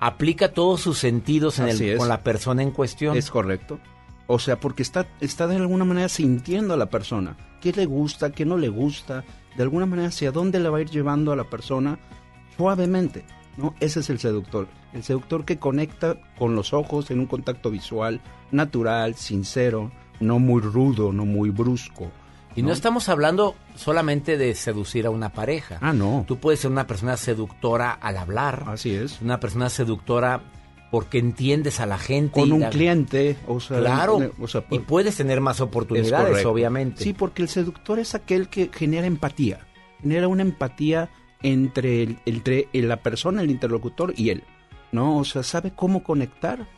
aplica 0.00 0.52
todos 0.52 0.82
sus 0.82 0.98
sentidos 0.98 1.60
en 1.60 1.68
el- 1.68 1.96
con 1.96 2.08
la 2.08 2.22
persona 2.22 2.62
en 2.62 2.72
cuestión. 2.72 3.16
Es 3.16 3.30
correcto. 3.30 3.80
O 4.26 4.38
sea, 4.38 4.58
porque 4.58 4.82
está, 4.82 5.06
está 5.20 5.46
de 5.46 5.56
alguna 5.56 5.84
manera 5.84 6.08
sintiendo 6.08 6.74
a 6.74 6.78
la 6.78 6.90
persona. 6.90 7.36
¿Qué 7.60 7.72
le 7.72 7.86
gusta? 7.86 8.32
¿Qué 8.32 8.44
no 8.44 8.56
le 8.56 8.68
gusta? 8.68 9.24
De 9.56 9.62
alguna 9.62 9.86
manera, 9.86 10.08
hacia 10.08 10.32
dónde 10.32 10.60
le 10.60 10.68
va 10.68 10.78
a 10.78 10.80
ir 10.82 10.90
llevando 10.90 11.32
a 11.32 11.36
la 11.36 11.44
persona 11.44 11.98
suavemente. 12.56 13.24
¿no? 13.56 13.74
Ese 13.80 14.00
es 14.00 14.10
el 14.10 14.18
seductor. 14.18 14.68
El 14.92 15.02
seductor 15.02 15.44
que 15.44 15.58
conecta 15.58 16.16
con 16.38 16.54
los 16.54 16.72
ojos 16.72 17.10
en 17.10 17.20
un 17.20 17.26
contacto 17.26 17.70
visual 17.70 18.20
natural, 18.50 19.14
sincero, 19.14 19.92
no 20.20 20.38
muy 20.38 20.60
rudo, 20.60 21.12
no 21.12 21.24
muy 21.24 21.50
brusco. 21.50 22.10
Y 22.56 22.62
no 22.62 22.72
estamos 22.72 23.08
hablando 23.08 23.56
solamente 23.74 24.36
de 24.38 24.54
seducir 24.54 25.06
a 25.06 25.10
una 25.10 25.30
pareja. 25.30 25.78
Ah, 25.80 25.92
no. 25.92 26.24
Tú 26.28 26.38
puedes 26.38 26.60
ser 26.60 26.70
una 26.70 26.86
persona 26.86 27.16
seductora 27.16 27.90
al 27.90 28.16
hablar. 28.16 28.64
Así 28.68 28.94
es. 28.94 29.20
Una 29.20 29.40
persona 29.40 29.68
seductora 29.68 30.40
porque 30.94 31.18
entiendes 31.18 31.80
a 31.80 31.86
la 31.86 31.98
gente. 31.98 32.30
Con 32.40 32.52
un 32.52 32.60
la- 32.60 32.70
cliente, 32.70 33.36
o 33.48 33.58
sea, 33.58 33.80
Claro. 33.80 34.30
o 34.40 34.46
sea, 34.46 34.64
y 34.70 34.78
puedes 34.78 35.16
tener 35.16 35.40
más 35.40 35.56
Es 35.56 35.62
oportunidades, 35.62 36.44
obviamente. 36.46 37.02
Sí, 37.02 37.12
porque 37.12 37.42
el 37.42 37.48
seductor 37.48 37.98
es 37.98 38.14
aquel 38.14 38.48
que 38.48 38.70
genera 38.72 39.04
empatía. 39.08 39.66
Genera 40.02 40.28
una 40.28 40.42
empatía 40.42 41.10
entre, 41.42 42.04
el- 42.04 42.18
entre 42.26 42.68
la 42.74 43.02
persona, 43.02 43.42
el 43.42 43.50
interlocutor 43.50 44.14
y 44.16 44.30
él. 44.30 44.44
¿No? 44.92 45.18
O 45.18 45.24
sea, 45.24 45.42
sabe 45.42 45.72
cómo 45.74 46.04
conectar, 46.04 46.68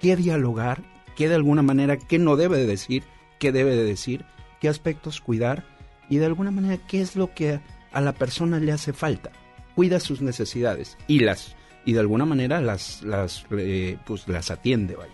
qué 0.00 0.16
dialogar, 0.16 0.82
qué 1.14 1.28
de 1.28 1.34
alguna 1.34 1.60
manera, 1.60 1.98
qué 1.98 2.18
no 2.18 2.36
debe 2.36 2.56
de 2.56 2.66
decir, 2.66 3.02
qué 3.38 3.52
debe 3.52 3.76
de 3.76 3.84
decir, 3.84 4.24
qué 4.62 4.70
aspectos 4.70 5.20
cuidar 5.20 5.66
y 6.08 6.16
de 6.16 6.24
alguna 6.24 6.50
manera 6.50 6.78
qué 6.88 7.02
es 7.02 7.16
lo 7.16 7.34
que 7.34 7.60
a 7.92 8.00
la 8.00 8.12
persona 8.14 8.58
le 8.60 8.72
hace 8.72 8.94
falta. 8.94 9.30
Cuida 9.74 10.00
sus 10.00 10.22
necesidades 10.22 10.96
y 11.06 11.18
las 11.20 11.54
y 11.84 11.92
de 11.92 12.00
alguna 12.00 12.24
manera 12.24 12.60
las 12.60 13.02
las 13.02 13.44
eh, 13.50 13.98
pues 14.04 14.28
las 14.28 14.50
atiende, 14.50 14.96
vaya. 14.96 15.12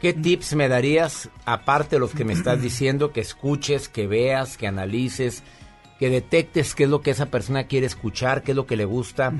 ¿Qué 0.00 0.12
tips 0.12 0.54
me 0.54 0.68
darías, 0.68 1.30
aparte 1.46 1.96
de 1.96 2.00
los 2.00 2.12
que 2.12 2.24
me 2.24 2.34
estás 2.34 2.60
diciendo, 2.60 3.12
que 3.12 3.20
escuches, 3.20 3.88
que 3.88 4.06
veas, 4.06 4.58
que 4.58 4.66
analices, 4.66 5.42
que 5.98 6.10
detectes 6.10 6.74
qué 6.74 6.84
es 6.84 6.90
lo 6.90 7.00
que 7.00 7.10
esa 7.10 7.26
persona 7.26 7.64
quiere 7.64 7.86
escuchar, 7.86 8.42
qué 8.42 8.52
es 8.52 8.56
lo 8.56 8.66
que 8.66 8.76
le 8.76 8.84
gusta? 8.84 9.32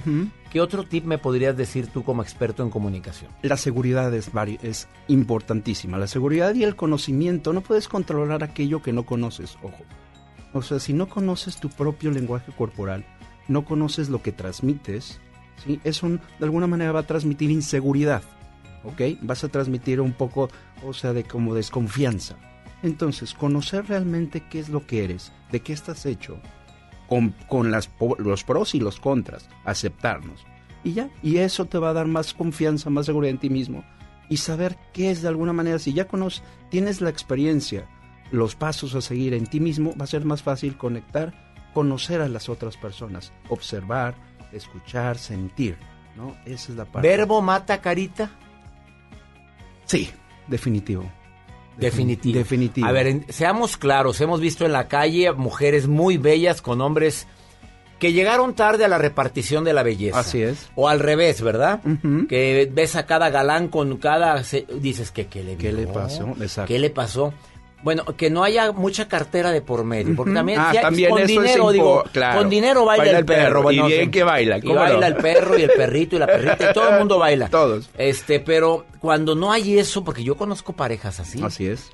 ¿Qué 0.50 0.60
otro 0.60 0.84
tip 0.84 1.04
me 1.04 1.18
podrías 1.18 1.56
decir 1.56 1.88
tú 1.88 2.04
como 2.04 2.22
experto 2.22 2.62
en 2.62 2.70
comunicación? 2.70 3.30
La 3.42 3.56
seguridad 3.56 4.14
es, 4.14 4.30
es 4.62 4.88
importantísima. 5.08 5.98
La 5.98 6.06
seguridad 6.06 6.54
y 6.54 6.64
el 6.64 6.76
conocimiento. 6.76 7.52
No 7.52 7.60
puedes 7.60 7.88
controlar 7.88 8.42
aquello 8.42 8.80
que 8.80 8.92
no 8.92 9.04
conoces, 9.04 9.58
ojo. 9.62 9.82
O 10.52 10.62
sea, 10.62 10.78
si 10.78 10.92
no 10.92 11.08
conoces 11.08 11.56
tu 11.56 11.68
propio 11.68 12.12
lenguaje 12.12 12.52
corporal, 12.56 13.04
no 13.48 13.64
conoces 13.64 14.08
lo 14.08 14.22
que 14.22 14.30
transmites, 14.30 15.20
¿sí? 15.64 15.80
eso 15.84 16.08
de 16.08 16.20
alguna 16.40 16.66
manera 16.66 16.92
va 16.92 17.00
a 17.00 17.06
transmitir 17.06 17.50
inseguridad, 17.50 18.22
¿ok? 18.84 19.18
Vas 19.22 19.44
a 19.44 19.48
transmitir 19.48 20.00
un 20.00 20.12
poco, 20.12 20.48
o 20.84 20.92
sea, 20.92 21.12
de 21.12 21.24
como 21.24 21.54
desconfianza. 21.54 22.36
Entonces, 22.82 23.32
conocer 23.34 23.86
realmente 23.86 24.42
qué 24.48 24.60
es 24.60 24.68
lo 24.68 24.86
que 24.86 25.04
eres, 25.04 25.32
de 25.50 25.60
qué 25.60 25.72
estás 25.72 26.04
hecho, 26.04 26.38
con, 27.08 27.34
con 27.48 27.70
los 27.70 28.44
pros 28.44 28.74
y 28.74 28.80
los 28.80 29.00
contras, 29.00 29.48
aceptarnos. 29.64 30.44
Y 30.84 30.92
ya, 30.92 31.08
y 31.22 31.38
eso 31.38 31.64
te 31.64 31.78
va 31.78 31.90
a 31.90 31.94
dar 31.94 32.06
más 32.06 32.34
confianza, 32.34 32.90
más 32.90 33.06
seguridad 33.06 33.30
en 33.30 33.38
ti 33.38 33.48
mismo. 33.48 33.84
Y 34.28 34.36
saber 34.36 34.76
qué 34.92 35.10
es 35.10 35.22
de 35.22 35.28
alguna 35.28 35.52
manera, 35.52 35.78
si 35.78 35.94
ya 35.94 36.06
conoces, 36.06 36.42
tienes 36.70 37.00
la 37.00 37.08
experiencia, 37.08 37.88
los 38.30 38.54
pasos 38.54 38.94
a 38.94 39.00
seguir 39.00 39.32
en 39.32 39.46
ti 39.46 39.60
mismo, 39.60 39.94
va 39.98 40.04
a 40.04 40.08
ser 40.08 40.24
más 40.24 40.42
fácil 40.42 40.76
conectar, 40.76 41.32
conocer 41.72 42.20
a 42.20 42.28
las 42.28 42.48
otras 42.48 42.76
personas, 42.76 43.32
observar, 43.48 44.14
escuchar, 44.54 45.18
sentir, 45.18 45.76
¿no? 46.16 46.36
Esa 46.44 46.72
es 46.72 46.76
la 46.78 46.84
parte. 46.84 47.06
¿Verbo 47.08 47.42
mata 47.42 47.80
carita? 47.80 48.30
Sí, 49.84 50.10
definitivo. 50.46 51.04
Definitivo. 51.76 52.38
Definitivo. 52.38 52.86
A 52.86 52.92
ver, 52.92 53.06
en- 53.08 53.26
seamos 53.32 53.76
claros, 53.76 54.20
hemos 54.20 54.40
visto 54.40 54.64
en 54.64 54.72
la 54.72 54.86
calle 54.88 55.32
mujeres 55.32 55.88
muy 55.88 56.18
bellas 56.18 56.62
con 56.62 56.80
hombres 56.80 57.26
que 57.98 58.12
llegaron 58.12 58.54
tarde 58.54 58.84
a 58.84 58.88
la 58.88 58.98
repartición 58.98 59.64
de 59.64 59.72
la 59.72 59.82
belleza. 59.82 60.18
Así 60.20 60.42
es. 60.42 60.68
O 60.74 60.88
al 60.88 61.00
revés, 61.00 61.40
¿verdad? 61.42 61.80
Que 62.28 62.68
ves 62.70 62.96
a 62.96 63.06
cada 63.06 63.30
galán 63.30 63.68
con 63.68 63.96
cada... 63.96 64.42
dices 64.80 65.10
que 65.10 65.26
qué 65.26 65.42
le 65.42 65.56
¿Qué 65.56 65.72
le 65.72 65.86
pasó? 65.86 66.28
Exacto. 66.40 66.68
¿Qué 66.68 66.78
le 66.78 66.90
pasó? 66.90 67.32
Bueno, 67.84 68.04
que 68.16 68.30
no 68.30 68.42
haya 68.42 68.72
mucha 68.72 69.06
cartera 69.06 69.52
de 69.52 69.60
por 69.60 69.84
medio, 69.84 70.16
porque 70.16 70.32
también, 70.32 70.58
Ah, 70.58 70.72
también 70.80 71.10
con 71.10 71.26
dinero, 71.26 71.70
digo, 71.70 72.02
claro. 72.12 72.40
con 72.40 72.48
dinero 72.48 72.84
baila, 72.86 73.04
Baila 73.04 73.18
el 73.18 73.24
perro, 73.26 73.62
perro. 73.66 73.70
y 73.72 73.92
bien 73.92 74.10
que 74.10 74.22
baila, 74.24 74.58
Y 74.58 74.62
¿cómo 74.62 74.74
baila 74.76 75.00
no? 75.00 75.06
el 75.06 75.22
perro 75.22 75.58
y 75.58 75.62
el 75.62 75.70
perrito 75.70 76.16
y 76.16 76.18
la 76.18 76.26
perrita, 76.26 76.70
y 76.70 76.72
todo 76.74 76.88
el 76.88 76.98
mundo 76.98 77.18
baila. 77.18 77.48
Todos. 77.50 77.90
Este, 77.98 78.40
pero 78.40 78.86
cuando 79.00 79.34
no 79.34 79.52
hay 79.52 79.78
eso, 79.78 80.02
porque 80.02 80.24
yo 80.24 80.34
conozco 80.36 80.72
parejas 80.72 81.20
así. 81.20 81.42
Así 81.42 81.66
es. 81.66 81.90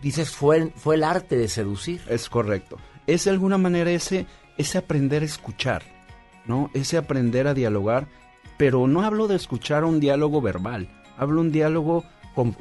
Dices, 0.00 0.30
fue 0.30 0.56
el, 0.56 0.72
fue 0.74 0.94
el 0.94 1.04
arte 1.04 1.36
de 1.36 1.46
seducir. 1.48 2.00
Es 2.08 2.28
correcto. 2.30 2.78
Es 3.06 3.24
de 3.26 3.32
alguna 3.32 3.58
manera 3.58 3.90
ese, 3.90 4.26
ese 4.56 4.78
aprender 4.78 5.22
a 5.22 5.26
escuchar, 5.26 5.82
¿no? 6.46 6.70
Ese 6.72 6.96
aprender 6.96 7.46
a 7.46 7.54
dialogar, 7.54 8.06
pero 8.56 8.86
no 8.86 9.02
hablo 9.02 9.28
de 9.28 9.36
escuchar 9.36 9.84
un 9.84 10.00
diálogo 10.00 10.40
verbal, 10.40 10.88
hablo 11.18 11.40
un 11.42 11.52
diálogo 11.52 12.04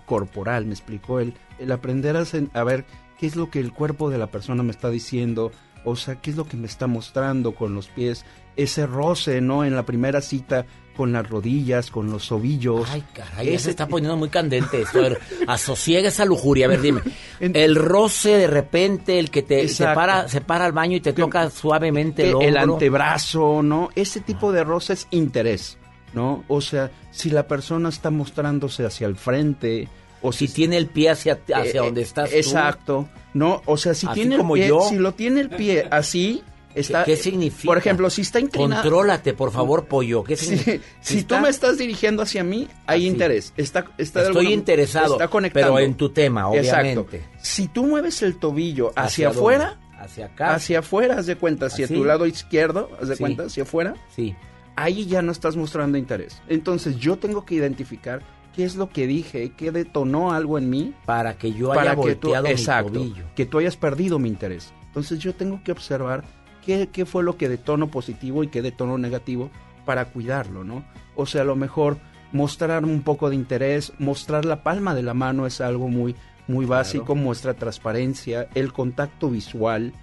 corporal, 0.06 0.66
me 0.66 0.74
explicó 0.74 1.20
él, 1.20 1.34
el 1.60 1.72
aprender 1.72 2.18
a, 2.18 2.24
a 2.54 2.64
ver 2.64 2.86
qué 3.20 3.28
es 3.28 3.36
lo 3.36 3.50
que 3.50 3.60
el 3.60 3.72
cuerpo 3.72 4.10
de 4.10 4.18
la 4.18 4.28
persona 4.28 4.64
me 4.64 4.72
está 4.72 4.90
diciendo, 4.90 5.52
o 5.86 5.96
sea, 5.96 6.16
qué 6.22 6.30
es 6.32 6.36
lo 6.36 6.46
que 6.46 6.58
me 6.58 6.68
está 6.68 6.88
mostrando 6.88 7.54
con 7.56 7.74
los 7.76 7.88
pies, 7.88 8.26
ese 8.56 8.86
roce, 8.86 9.42
¿no? 9.42 9.64
En 9.64 9.76
la 9.76 9.86
primera 9.86 10.22
cita 10.22 10.66
con 10.98 11.14
las 11.14 11.28
rodillas, 11.30 11.90
con 11.90 12.12
los 12.12 12.32
ovillos. 12.34 12.88
Ay, 12.92 13.02
caray, 13.14 13.48
ya 13.48 13.54
Ese- 13.54 13.64
se 13.66 13.70
está 13.72 13.88
poniendo 13.88 14.18
muy 14.18 14.28
candente 14.30 14.82
esto. 14.82 15.00
A 15.00 15.02
ver, 15.04 15.20
asosiega 15.48 16.10
esa 16.10 16.26
lujuria. 16.26 16.66
A 16.66 16.70
ver, 16.70 16.82
dime. 16.82 17.02
El 17.40 17.76
roce 17.76 18.32
de 18.38 18.48
repente, 18.48 19.18
el 19.18 19.32
que 19.32 19.42
te 19.42 19.68
se 19.70 19.86
para, 19.86 20.28
se 20.28 20.42
para 20.42 20.66
al 20.66 20.74
baño 20.74 20.98
y 20.98 21.02
te 21.02 21.14
toca 21.14 21.50
suavemente 21.50 22.30
el 22.30 22.42
el 22.42 22.58
antebrazo, 22.58 23.64
¿no? 23.64 23.90
Ese 23.96 24.20
tipo 24.20 24.52
de 24.52 24.64
roce 24.66 24.94
es 24.94 25.08
interés, 25.12 25.78
¿no? 26.14 26.44
O 26.48 26.62
sea, 26.62 26.92
si 27.12 27.30
la 27.30 27.48
persona 27.48 27.90
está 27.90 28.10
mostrándose 28.12 28.86
hacia 28.86 29.08
el 29.08 29.16
frente 29.16 29.88
o 30.24 30.32
Si 30.32 30.48
tiene 30.48 30.78
el 30.78 30.86
pie 30.88 31.10
hacia, 31.10 31.40
hacia 31.54 31.82
Eh, 31.82 31.84
donde 31.86 32.02
estás 32.04 32.30
tú. 32.30 32.36
Exacto, 32.36 33.10
¿no? 33.34 33.62
O 33.66 33.76
sea, 33.78 33.94
si 33.96 34.06
Así 34.06 34.20
tiene 34.20 34.38
como 34.38 34.56
el 34.56 34.62
pie, 34.62 34.70
yo. 34.70 34.82
si 34.88 34.98
lo 34.98 35.14
tiene 35.14 35.42
el 35.42 35.50
pie 35.50 35.88
así, 35.90 36.44
está 36.76 37.04
¿Qué 37.06 37.18
significa? 37.18 37.66
Por 37.66 37.78
ejemplo, 37.80 38.08
si 38.12 38.22
está 38.22 38.40
inclinado 38.40 38.84
Contrólate, 38.84 39.34
por 39.34 39.52
favor, 39.52 39.86
pollo. 39.88 40.24
¿Qué 40.24 40.36
Si, 40.38 40.46
significa? 40.58 40.86
si 41.02 41.24
tú 41.24 41.38
me 41.40 41.50
estás 41.50 41.80
dirigiendo 41.80 42.22
hacia 42.22 42.44
mí, 42.44 42.68
hay 42.86 43.08
interés. 43.08 43.52
Está, 43.58 43.80
está 43.98 44.20
Estoy 44.22 44.38
alguna- 44.38 44.52
interesado, 44.52 45.20
Está 45.20 45.28
pero 45.52 45.80
en 45.80 45.96
tu 45.96 46.10
tema, 46.10 46.50
Exacto. 46.54 46.82
obviamente. 47.02 47.24
Si 47.42 47.68
tú 47.68 47.86
mueves 47.88 48.22
el 48.22 48.38
tobillo 48.38 48.92
hacia, 48.96 49.30
afuera, 49.30 49.80
Hacia 50.00 50.28
acá. 50.28 50.54
hacia 50.54 50.80
afuera, 50.80 51.18
haz 51.18 51.26
de 51.26 51.36
cuenta, 51.36 51.66
hacia 51.66 51.86
¿Así? 51.86 51.96
tu 51.96 52.06
lado 52.06 52.28
izquierdo, 52.28 52.90
haz 53.02 53.08
de 53.08 53.16
Sí. 53.16 53.22
cuenta, 53.22 53.44
hacia 53.46 53.64
afuera, 53.64 53.96
Sí. 54.16 54.36
Ahí 54.76 55.06
ya 55.06 55.22
no 55.22 55.32
estás 55.32 55.56
mostrando 55.56 55.98
interés. 55.98 56.42
Entonces 56.48 56.98
yo 56.98 57.18
tengo 57.18 57.46
que 57.46 57.56
identificar 57.56 58.22
qué 58.56 58.64
es 58.64 58.76
lo 58.76 58.90
que 58.90 59.08
dije, 59.08 59.52
qué 59.56 59.72
detonó 59.72 60.32
algo 60.34 60.58
en 60.58 60.70
mí 60.70 60.94
Para 61.06 61.38
que 61.38 61.54
yo 61.54 61.72
haya 61.72 61.82
para 61.82 61.96
que 61.96 62.16
tú, 62.16 62.28
volteado 62.30 62.48
mi 62.48 62.52
exacto, 62.52 62.92
tobillo. 62.94 63.26
que 63.36 63.46
tú 63.46 63.60
hayas 63.60 63.78
perdido 63.78 64.20
mi 64.20 64.30
interés. 64.30 64.74
Entonces 64.88 65.20
yo 65.20 65.34
tengo 65.34 65.62
que 65.64 65.72
observar 65.72 66.24
qué, 66.66 66.90
qué 66.92 67.06
fue 67.06 67.24
lo 67.24 67.38
que 67.38 67.50
detonó 67.50 67.90
positivo 67.90 68.44
y 68.44 68.48
qué 68.50 68.62
detonó 68.62 68.98
negativo 68.98 69.50
para 69.86 70.06
cuidarlo, 70.06 70.64
¿no? 70.64 70.84
O 71.16 71.26
sea, 71.26 71.42
a 71.42 71.46
lo 71.46 71.56
mejor 71.56 71.98
mostrar 72.32 72.86
un 72.86 73.02
poco 73.02 73.30
de 73.30 73.36
interés, 73.36 73.94
mostrar 74.00 74.46
la 74.46 74.64
palma 74.64 74.96
de 74.96 75.04
la 75.04 75.14
mano 75.14 75.46
es 75.46 75.62
algo 75.62 75.88
muy, 75.88 76.16
muy 76.48 76.66
básico, 76.66 77.16
muestra 77.16 77.54
transparencia, 77.54 78.48
el 78.54 78.74
contacto 78.74 79.30
visual, 79.30 79.94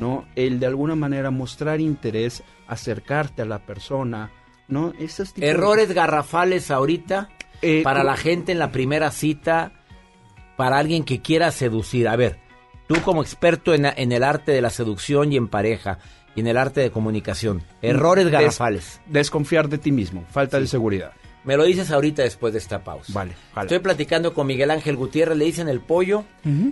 ¿no? 0.00 0.26
El 0.36 0.60
de 0.60 0.66
alguna 0.66 0.94
manera 0.94 1.30
mostrar 1.30 1.80
interés, 1.80 2.42
acercarte 2.66 3.42
a 3.42 3.44
la 3.46 3.58
persona, 3.60 4.30
¿no? 4.68 4.92
Esos 4.98 5.32
tipos 5.32 5.40
de- 5.46 5.48
Errores 5.50 5.92
garrafales 5.92 6.70
ahorita 6.70 7.28
Eh, 7.62 7.82
para 7.82 8.04
la 8.04 8.16
gente 8.16 8.52
en 8.52 8.58
la 8.58 8.70
primera 8.70 9.10
cita, 9.10 9.72
para 10.56 10.78
alguien 10.78 11.04
que 11.04 11.20
quiera 11.22 11.50
seducir. 11.50 12.06
A 12.08 12.16
ver, 12.16 12.38
tú 12.86 12.96
como 13.02 13.22
experto 13.22 13.74
en, 13.74 13.86
en 13.86 14.12
el 14.12 14.22
arte 14.22 14.52
de 14.52 14.60
la 14.60 14.70
seducción 14.70 15.32
y 15.32 15.36
en 15.36 15.48
pareja 15.48 15.98
y 16.36 16.40
en 16.40 16.46
el 16.46 16.56
arte 16.56 16.80
de 16.80 16.90
comunicación, 16.92 17.62
errores 17.82 18.24
Des- 18.26 18.32
garrafales. 18.32 19.00
desconfiar 19.06 19.68
de 19.68 19.78
ti 19.78 19.90
mismo, 19.90 20.24
falta 20.30 20.60
de 20.60 20.66
seguridad. 20.68 21.12
Me 21.44 21.56
lo 21.56 21.64
dices 21.64 21.90
ahorita 21.90 22.22
después 22.22 22.52
de 22.52 22.58
esta 22.58 22.84
pausa. 22.84 23.10
Vale, 23.12 23.32
jala. 23.54 23.62
Estoy 23.64 23.78
platicando 23.78 24.34
con 24.34 24.46
Miguel 24.46 24.70
Ángel 24.70 24.96
Gutiérrez, 24.96 25.36
le 25.38 25.46
dicen 25.46 25.68
el 25.68 25.80
pollo, 25.80 26.24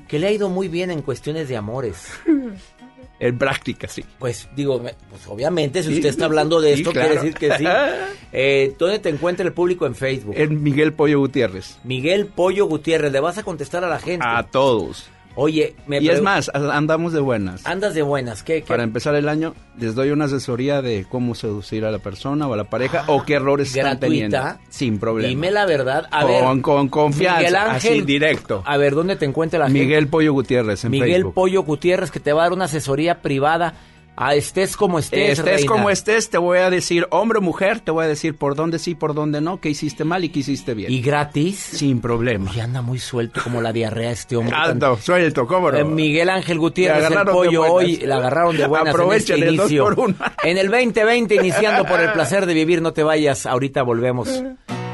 que 0.06 0.18
le 0.18 0.26
ha 0.26 0.30
ido 0.32 0.50
muy 0.50 0.68
bien 0.68 0.90
en 0.90 1.00
cuestiones 1.02 1.48
de 1.48 1.56
amores. 1.56 2.10
En 3.18 3.38
práctica, 3.38 3.88
sí. 3.88 4.04
Pues 4.18 4.48
digo, 4.54 4.78
pues 4.80 5.26
obviamente 5.26 5.82
si 5.82 5.88
Sí, 5.90 5.94
usted 5.96 6.10
está 6.10 6.26
hablando 6.26 6.60
de 6.60 6.74
sí, 6.74 6.80
esto, 6.80 6.92
claro. 6.92 7.08
quiere 7.08 7.22
decir 7.24 7.38
que 7.38 7.56
sí. 7.58 7.64
Eh, 8.32 8.74
¿Dónde 8.78 8.98
te 8.98 9.08
encuentra 9.08 9.46
el 9.46 9.52
público 9.54 9.86
en 9.86 9.94
Facebook? 9.94 10.34
En 10.36 10.62
Miguel 10.62 10.92
Pollo 10.92 11.20
Gutiérrez. 11.20 11.78
Miguel 11.84 12.26
Pollo 12.26 12.66
Gutiérrez, 12.66 13.10
le 13.10 13.20
vas 13.20 13.38
a 13.38 13.42
contestar 13.44 13.82
a 13.84 13.88
la 13.88 13.98
gente. 13.98 14.26
A 14.28 14.42
todos. 14.42 15.08
Oye, 15.38 15.76
me 15.86 16.00
y 16.00 16.08
es 16.08 16.22
más, 16.22 16.50
andamos 16.54 17.12
de 17.12 17.20
buenas. 17.20 17.66
Andas 17.66 17.94
de 17.94 18.00
buenas, 18.00 18.42
¿qué? 18.42 18.62
qué? 18.62 18.66
Para 18.66 18.82
empezar 18.82 19.14
el 19.14 19.28
año, 19.28 19.54
les 19.78 19.94
doy 19.94 20.10
una 20.10 20.24
asesoría 20.24 20.80
de 20.80 21.04
cómo 21.08 21.34
seducir 21.34 21.84
a 21.84 21.90
la 21.90 21.98
persona 21.98 22.48
o 22.48 22.54
a 22.54 22.56
la 22.56 22.64
pareja 22.64 23.04
o 23.06 23.22
qué 23.24 23.34
errores 23.34 23.76
están 23.76 24.00
teniendo. 24.00 24.38
¿Gratuita? 24.38 24.64
Sin 24.70 24.98
problema. 24.98 25.28
Dime 25.28 25.50
la 25.50 25.66
verdad. 25.66 26.08
A 26.10 26.22
con, 26.22 26.30
ver, 26.30 26.62
con 26.62 26.88
confianza, 26.88 27.38
Miguel 27.40 27.56
Ángel, 27.56 27.92
así 27.92 28.00
directo. 28.00 28.62
A 28.64 28.78
ver, 28.78 28.94
¿dónde 28.94 29.16
te 29.16 29.26
encuentra 29.26 29.58
la 29.58 29.66
gente? 29.66 29.78
Miguel 29.78 30.08
Pollo 30.08 30.32
Gutiérrez 30.32 30.84
en 30.86 30.90
Miguel 30.90 31.12
Facebook. 31.12 31.34
Pollo 31.34 31.62
Gutiérrez, 31.64 32.10
que 32.10 32.20
te 32.20 32.32
va 32.32 32.40
a 32.40 32.44
dar 32.44 32.52
una 32.54 32.64
asesoría 32.64 33.20
privada. 33.20 33.74
A 34.16 34.34
estés 34.34 34.76
como 34.76 34.98
estés, 34.98 35.38
estés 35.38 35.44
reina. 35.44 35.70
como 35.70 35.90
estés, 35.90 36.30
te 36.30 36.38
voy 36.38 36.58
a 36.58 36.70
decir, 36.70 37.06
hombre 37.10 37.38
o 37.38 37.42
mujer, 37.42 37.80
te 37.80 37.90
voy 37.90 38.06
a 38.06 38.08
decir 38.08 38.34
por 38.34 38.54
dónde 38.54 38.78
sí, 38.78 38.94
por 38.94 39.12
dónde 39.12 39.42
no, 39.42 39.60
qué 39.60 39.68
hiciste 39.68 40.04
mal 40.04 40.24
y 40.24 40.30
qué 40.30 40.40
hiciste 40.40 40.72
bien. 40.72 40.90
¿Y 40.90 41.02
gratis? 41.02 41.58
Sin 41.58 42.00
problema. 42.00 42.50
Y 42.54 42.60
anda 42.60 42.80
muy 42.80 42.98
suelto 42.98 43.42
como 43.42 43.60
la 43.60 43.72
diarrea 43.72 44.12
este 44.12 44.36
hombre. 44.36 44.56
Ando, 44.56 44.96
suelto, 44.96 45.46
cómo 45.46 45.70
no. 45.70 45.78
Eh, 45.78 45.84
Miguel 45.84 46.30
Ángel 46.30 46.58
Gutiérrez, 46.58 47.10
el 47.10 47.26
pollo 47.26 47.70
hoy, 47.70 47.98
la 47.98 48.16
agarraron 48.16 48.56
de 48.56 48.66
buenas 48.66 48.94
Aprovechen 48.94 49.36
en 49.36 49.42
este 49.42 49.50
el 49.50 49.56
dos 49.56 49.72
por 49.72 50.00
uno. 50.00 50.14
En 50.42 50.56
el 50.56 50.70
2020, 50.70 51.34
iniciando 51.34 51.84
por 51.84 52.00
el 52.00 52.12
placer 52.12 52.46
de 52.46 52.54
vivir, 52.54 52.80
no 52.80 52.92
te 52.92 53.02
vayas, 53.02 53.44
ahorita 53.44 53.82
volvemos. 53.82 54.42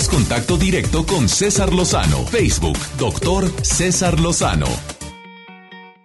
Haz 0.00 0.08
contacto 0.08 0.56
directo 0.56 1.04
con 1.04 1.28
César 1.28 1.74
Lozano. 1.74 2.24
Facebook, 2.24 2.78
doctor 2.98 3.50
César 3.62 4.18
Lozano. 4.18 4.64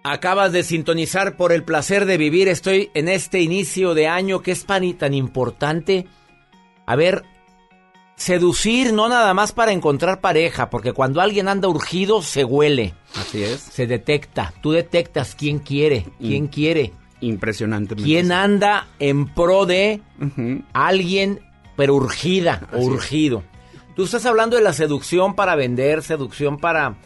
Acabas 0.04 0.52
de 0.52 0.64
sintonizar 0.64 1.38
por 1.38 1.50
el 1.50 1.64
placer 1.64 2.04
de 2.04 2.18
vivir. 2.18 2.48
Estoy 2.48 2.90
en 2.92 3.08
este 3.08 3.40
inicio 3.40 3.94
de 3.94 4.06
año 4.06 4.42
que 4.42 4.52
es 4.52 4.64
pan 4.64 4.84
y 4.84 4.92
tan 4.92 5.14
importante. 5.14 6.06
A 6.84 6.94
ver, 6.94 7.24
seducir 8.16 8.92
no 8.92 9.08
nada 9.08 9.32
más 9.32 9.52
para 9.52 9.72
encontrar 9.72 10.20
pareja, 10.20 10.68
porque 10.68 10.92
cuando 10.92 11.22
alguien 11.22 11.48
anda 11.48 11.66
urgido 11.66 12.20
se 12.20 12.44
huele. 12.44 12.92
Así 13.14 13.42
es. 13.44 13.62
Se 13.62 13.86
detecta. 13.86 14.52
Tú 14.60 14.72
detectas 14.72 15.34
quién 15.34 15.58
quiere, 15.58 16.04
quién 16.20 16.44
Mm. 16.44 16.48
quiere. 16.48 16.92
Impresionante. 17.22 17.94
¿Quién 17.94 18.30
anda 18.30 18.88
en 18.98 19.32
pro 19.32 19.64
de 19.64 20.02
alguien, 20.74 21.40
pero 21.78 21.94
urgida 21.94 22.68
o 22.74 22.80
es. 22.80 22.86
Tú 23.96 24.04
estás 24.04 24.24
hablando 24.26 24.56
de 24.56 24.62
la 24.62 24.72
seducción 24.74 25.34
para 25.34 25.56
vender, 25.56 26.02
seducción 26.02 26.58
para, 26.58 26.96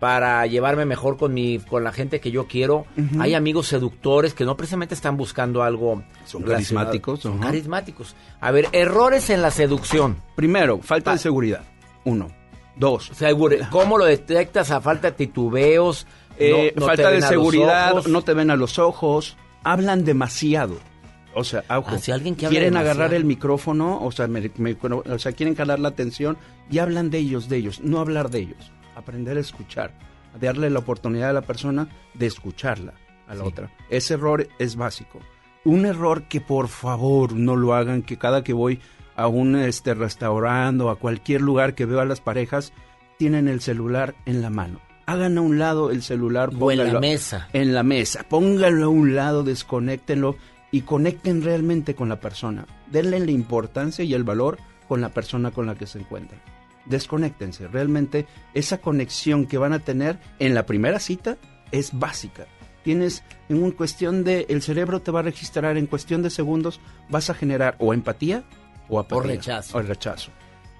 para 0.00 0.44
llevarme 0.46 0.84
mejor 0.84 1.16
con, 1.16 1.32
mi, 1.32 1.60
con 1.60 1.84
la 1.84 1.92
gente 1.92 2.20
que 2.20 2.32
yo 2.32 2.48
quiero. 2.48 2.84
Hay 3.20 3.34
amigos 3.34 3.68
seductores 3.68 4.34
que 4.34 4.44
no 4.44 4.56
precisamente 4.56 4.94
están 4.94 5.16
buscando 5.16 5.62
algo. 5.62 6.02
Son 6.24 6.42
carismáticos, 6.42 7.20
Son 7.20 7.38
carismáticos. 7.38 8.16
A 8.40 8.50
ver, 8.50 8.68
errores 8.72 9.30
en 9.30 9.40
la 9.40 9.52
seducción. 9.52 10.16
Primero, 10.34 10.80
falta 10.82 11.12
de 11.12 11.18
seguridad. 11.18 11.62
Uno. 12.04 12.26
Dos. 12.74 13.12
Segure- 13.12 13.68
¿Cómo 13.70 13.96
lo 13.96 14.04
detectas 14.04 14.70
a 14.72 14.80
falta 14.80 15.10
de 15.10 15.16
titubeos? 15.16 16.06
Eh, 16.38 16.72
No- 16.74 16.86
no 16.86 16.86
te 16.92 17.02
falta 17.02 17.10
de 17.10 17.22
seguridad, 17.28 18.04
no 18.06 18.22
te 18.22 18.34
ven 18.34 18.50
a 18.50 18.56
los 18.56 18.78
ojos, 18.80 19.36
hablan 19.62 20.04
demasiado. 20.04 20.76
O 21.34 21.44
sea, 21.44 21.64
ojo, 21.70 21.98
si 21.98 22.10
alguien 22.12 22.34
que 22.36 22.46
quieren 22.48 22.70
demasiado. 22.74 22.90
agarrar 23.00 23.14
el 23.14 23.24
micrófono, 23.24 24.02
o 24.04 24.12
sea, 24.12 24.26
me- 24.28 24.50
me- 24.58 24.76
o 24.82 25.18
sea, 25.18 25.32
quieren 25.32 25.54
jalar 25.54 25.78
la 25.78 25.88
atención 25.88 26.36
y 26.70 26.78
hablan 26.78 27.10
de 27.10 27.18
ellos, 27.18 27.48
de 27.48 27.56
ellos, 27.56 27.80
no 27.80 28.00
hablar 28.00 28.30
de 28.30 28.40
ellos. 28.40 28.72
Aprender 28.94 29.36
a 29.36 29.40
escuchar, 29.40 29.92
a 30.34 30.38
darle 30.38 30.68
la 30.70 30.80
oportunidad 30.80 31.30
a 31.30 31.34
la 31.34 31.42
persona 31.42 31.88
de 32.14 32.26
escucharla 32.26 32.94
a 33.26 33.34
la 33.34 33.42
Sí. 33.44 33.48
otra. 33.48 33.70
Ese 33.88 34.14
error 34.14 34.46
es 34.58 34.76
básico. 34.76 35.20
Un 35.64 35.86
error 35.86 36.24
que 36.24 36.40
por 36.40 36.68
favor 36.68 37.32
no 37.34 37.56
lo 37.56 37.74
hagan, 37.74 38.02
que 38.02 38.18
cada 38.18 38.42
que 38.44 38.52
voy 38.52 38.80
a 39.16 39.26
un 39.28 39.56
este 39.56 39.94
restaurante 39.94 40.82
o 40.84 40.90
a 40.90 40.96
cualquier 40.96 41.40
lugar 41.40 41.74
que 41.74 41.86
veo 41.86 42.00
a 42.00 42.04
las 42.04 42.20
parejas, 42.20 42.72
tienen 43.18 43.46
el 43.48 43.60
celular 43.60 44.14
en 44.26 44.42
la 44.42 44.50
mano. 44.50 44.80
Hagan 45.06 45.36
a 45.38 45.40
un 45.40 45.58
lado 45.58 45.90
el 45.90 46.02
celular. 46.02 46.50
O 46.58 46.70
en 46.72 46.92
la 46.92 46.98
mesa. 47.00 47.48
En 47.52 47.74
la 47.74 47.82
mesa. 47.82 48.24
Pónganlo 48.28 48.86
a 48.86 48.88
un 48.88 49.14
lado, 49.14 49.42
desconéctenlo 49.44 50.36
y 50.72 50.80
conecten 50.80 51.42
realmente 51.42 51.94
con 51.94 52.08
la 52.08 52.18
persona. 52.18 52.66
Denle 52.90 53.20
la 53.20 53.30
importancia 53.30 54.04
y 54.04 54.12
el 54.14 54.24
valor 54.24 54.58
con 54.88 55.00
la 55.00 55.10
persona 55.10 55.52
con 55.52 55.66
la 55.66 55.76
que 55.76 55.86
se 55.86 56.00
encuentran. 56.00 56.40
Desconéctense. 56.86 57.68
Realmente 57.68 58.26
esa 58.54 58.78
conexión 58.78 59.46
que 59.46 59.58
van 59.58 59.72
a 59.72 59.78
tener 59.78 60.18
en 60.40 60.54
la 60.54 60.66
primera 60.66 60.98
cita 60.98 61.36
es 61.70 61.96
básica. 61.96 62.46
Tienes 62.82 63.22
en 63.48 63.62
un 63.62 63.70
cuestión 63.70 64.24
de 64.24 64.46
el 64.48 64.60
cerebro 64.62 65.00
te 65.00 65.12
va 65.12 65.20
a 65.20 65.22
registrar 65.22 65.76
en 65.76 65.86
cuestión 65.86 66.22
de 66.22 66.30
segundos 66.30 66.80
vas 67.08 67.30
a 67.30 67.34
generar 67.34 67.76
o 67.78 67.94
empatía 67.94 68.42
o 68.88 68.98
apatía 68.98 69.22
rechazo. 69.36 69.78
o 69.78 69.82
rechazo. 69.82 70.30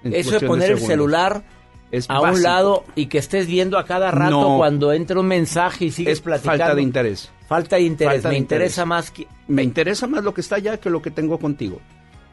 En 0.03 0.13
Eso 0.13 0.37
de 0.37 0.45
poner 0.45 0.71
el 0.71 0.79
celular 0.79 1.43
Es 1.91 2.09
a 2.09 2.19
un 2.19 2.41
lado 2.43 2.83
y 2.95 3.05
que 3.05 3.19
estés 3.19 3.47
viendo 3.47 3.77
a 3.77 3.85
cada 3.85 4.11
rato 4.11 4.31
No. 4.41 4.57
cuando 4.57 4.91
entra 4.91 5.17
un 5.19 5.27
mensaje 5.27 5.85
y 5.85 5.91
sigues 5.91 6.13
es 6.13 6.21
platicando. 6.21 6.57
falta 6.63 6.75
de 6.75 6.81
interés. 6.81 7.31
Falta 7.53 7.75
de 7.75 7.83
interés. 7.83 8.13
Falta 8.15 8.29
Me 8.29 8.37
interesa 8.37 8.85
más 8.85 9.11
que... 9.11 9.27
Me 9.47 9.61
interesa 9.61 10.07
más 10.07 10.23
lo 10.23 10.33
que 10.33 10.41
está 10.41 10.55
allá 10.55 10.77
que 10.77 10.89
lo 10.89 11.01
que 11.01 11.11
tengo 11.11 11.37
contigo. 11.37 11.79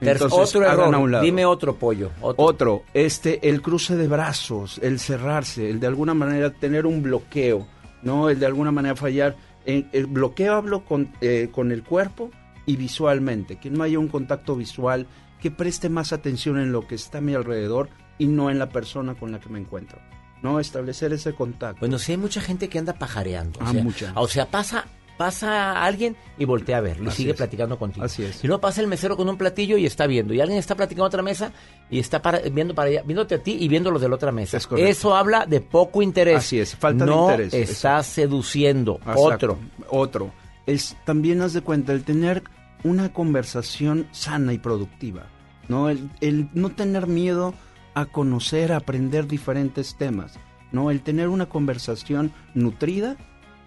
Entonces, 0.00 0.32
otro 0.32 0.64
error. 0.64 0.94
a 0.94 0.98
un 0.98 1.10
lado. 1.10 1.22
Dime 1.24 1.44
otro 1.44 1.74
pollo. 1.76 2.10
Otro. 2.22 2.42
Otro, 2.44 2.82
este, 2.94 3.48
el 3.50 3.60
cruce 3.60 3.96
de 3.96 4.08
brazos, 4.08 4.80
el 4.82 4.98
cerrarse, 4.98 5.68
el 5.68 5.78
de 5.78 5.86
alguna 5.88 6.14
manera 6.14 6.50
tener 6.50 6.86
un 6.86 7.02
bloqueo, 7.02 7.66
¿no? 8.02 8.30
El 8.30 8.40
de 8.40 8.46
alguna 8.46 8.70
manera 8.72 8.96
fallar. 8.96 9.36
En- 9.66 9.90
el 9.92 10.06
bloqueo 10.06 10.54
hablo 10.54 10.86
con, 10.86 11.12
eh, 11.20 11.50
con 11.52 11.70
el 11.70 11.82
cuerpo 11.82 12.30
y 12.64 12.76
visualmente, 12.76 13.56
que 13.56 13.68
no 13.68 13.82
haya 13.82 13.98
un 13.98 14.08
contacto 14.08 14.56
visual, 14.56 15.06
que 15.38 15.50
preste 15.50 15.90
más 15.90 16.14
atención 16.14 16.58
en 16.58 16.72
lo 16.72 16.86
que 16.86 16.94
está 16.94 17.18
a 17.18 17.20
mi 17.20 17.34
alrededor 17.34 17.90
y 18.16 18.26
no 18.26 18.48
en 18.50 18.58
la 18.58 18.70
persona 18.70 19.14
con 19.16 19.32
la 19.32 19.40
que 19.40 19.50
me 19.50 19.58
encuentro. 19.58 19.98
¿No? 20.42 20.58
Establecer 20.60 21.12
ese 21.12 21.34
contacto. 21.34 21.80
Bueno, 21.80 21.98
sí 21.98 22.12
hay 22.12 22.18
mucha 22.18 22.40
gente 22.40 22.70
que 22.70 22.78
anda 22.78 22.94
pajareando. 22.94 23.58
Ah, 23.60 23.68
o, 23.68 23.72
sea, 23.74 23.82
mucha. 23.82 24.12
o 24.14 24.26
sea, 24.26 24.46
pasa, 24.46 24.86
pasa 25.20 25.84
alguien 25.84 26.16
y 26.38 26.46
voltea 26.46 26.78
a 26.78 26.80
verlo 26.80 27.10
y 27.10 27.12
sigue 27.12 27.32
es. 27.32 27.36
platicando 27.36 27.78
contigo. 27.78 28.06
Así 28.06 28.22
es. 28.24 28.42
Y 28.42 28.46
luego 28.46 28.62
pasa 28.62 28.80
el 28.80 28.86
mesero 28.86 29.18
con 29.18 29.28
un 29.28 29.36
platillo 29.36 29.76
y 29.76 29.84
está 29.84 30.06
viendo. 30.06 30.32
Y 30.32 30.40
alguien 30.40 30.58
está 30.58 30.74
platicando 30.74 31.04
en 31.04 31.08
otra 31.08 31.22
mesa 31.22 31.52
y 31.90 31.98
está 31.98 32.22
para- 32.22 32.38
viendo 32.38 32.74
para 32.74 32.88
allá, 32.88 33.02
viéndote 33.04 33.34
a 33.34 33.42
ti 33.42 33.58
y 33.60 33.68
viendo 33.68 33.90
los 33.90 34.00
de 34.00 34.08
la 34.08 34.14
otra 34.14 34.32
mesa. 34.32 34.56
Es. 34.56 34.66
Eso 34.78 35.14
habla 35.14 35.44
de 35.44 35.60
poco 35.60 36.00
interés. 36.00 36.38
Así 36.38 36.58
es, 36.58 36.74
falta 36.74 37.04
de 37.04 37.10
no 37.10 37.30
interés. 37.30 37.52
estás 37.52 38.06
seduciendo. 38.06 38.94
Exacto. 39.00 39.20
Otro. 39.22 39.58
Otro. 39.90 40.32
Es 40.66 40.96
también 41.04 41.42
haz 41.42 41.52
de 41.52 41.60
cuenta 41.60 41.92
el 41.92 42.02
tener 42.02 42.42
una 42.82 43.12
conversación 43.12 44.06
sana 44.12 44.54
y 44.54 44.58
productiva, 44.58 45.26
¿no? 45.68 45.90
El, 45.90 46.08
el 46.22 46.48
no 46.54 46.70
tener 46.70 47.06
miedo 47.08 47.52
a 47.92 48.06
conocer, 48.06 48.72
a 48.72 48.76
aprender 48.78 49.26
diferentes 49.26 49.96
temas, 49.96 50.38
¿no? 50.72 50.90
El 50.90 51.02
tener 51.02 51.28
una 51.28 51.46
conversación 51.46 52.32
nutrida, 52.54 53.16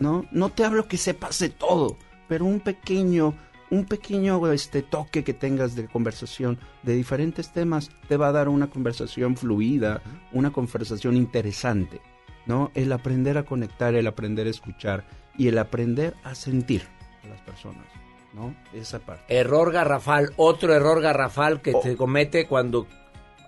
¿no? 0.04 0.26
No 0.32 0.50
te 0.50 0.66
hablo 0.66 0.90
que 0.90 0.98
sepas 0.98 1.40
de 1.40 1.48
todo, 1.48 1.98
pero 2.28 2.44
un 2.44 2.60
pequeño 2.60 3.34
un 3.70 3.86
pequeño 3.86 4.52
este 4.52 4.84
toque 4.84 5.24
que 5.24 5.34
tengas 5.34 5.76
de 5.76 5.88
conversación 5.88 6.60
de 6.84 6.94
diferentes 6.94 7.52
temas 7.52 7.90
te 8.08 8.18
va 8.18 8.28
a 8.28 8.32
dar 8.32 8.50
una 8.50 8.70
conversación 8.70 9.36
fluida, 9.36 10.04
una 10.32 10.52
conversación 10.52 11.16
interesante, 11.16 12.02
¿no? 12.46 12.70
El 12.76 12.92
aprender 12.92 13.38
a 13.40 13.44
conectar, 13.46 13.96
el 13.96 14.06
aprender 14.06 14.46
a 14.46 14.52
escuchar 14.52 15.06
y 15.38 15.48
el 15.48 15.58
aprender 15.58 16.14
a 16.24 16.36
sentir 16.36 16.84
a 17.24 17.30
las 17.30 17.42
personas, 17.42 17.88
¿no? 18.34 18.54
Esa 18.74 19.00
parte. 19.00 19.24
Error 19.36 19.72
garrafal. 19.72 20.34
Otro 20.36 20.76
error 20.76 21.02
garrafal 21.02 21.62
que 21.62 21.74
se 21.82 21.96
comete 21.96 22.46
cuando 22.46 22.86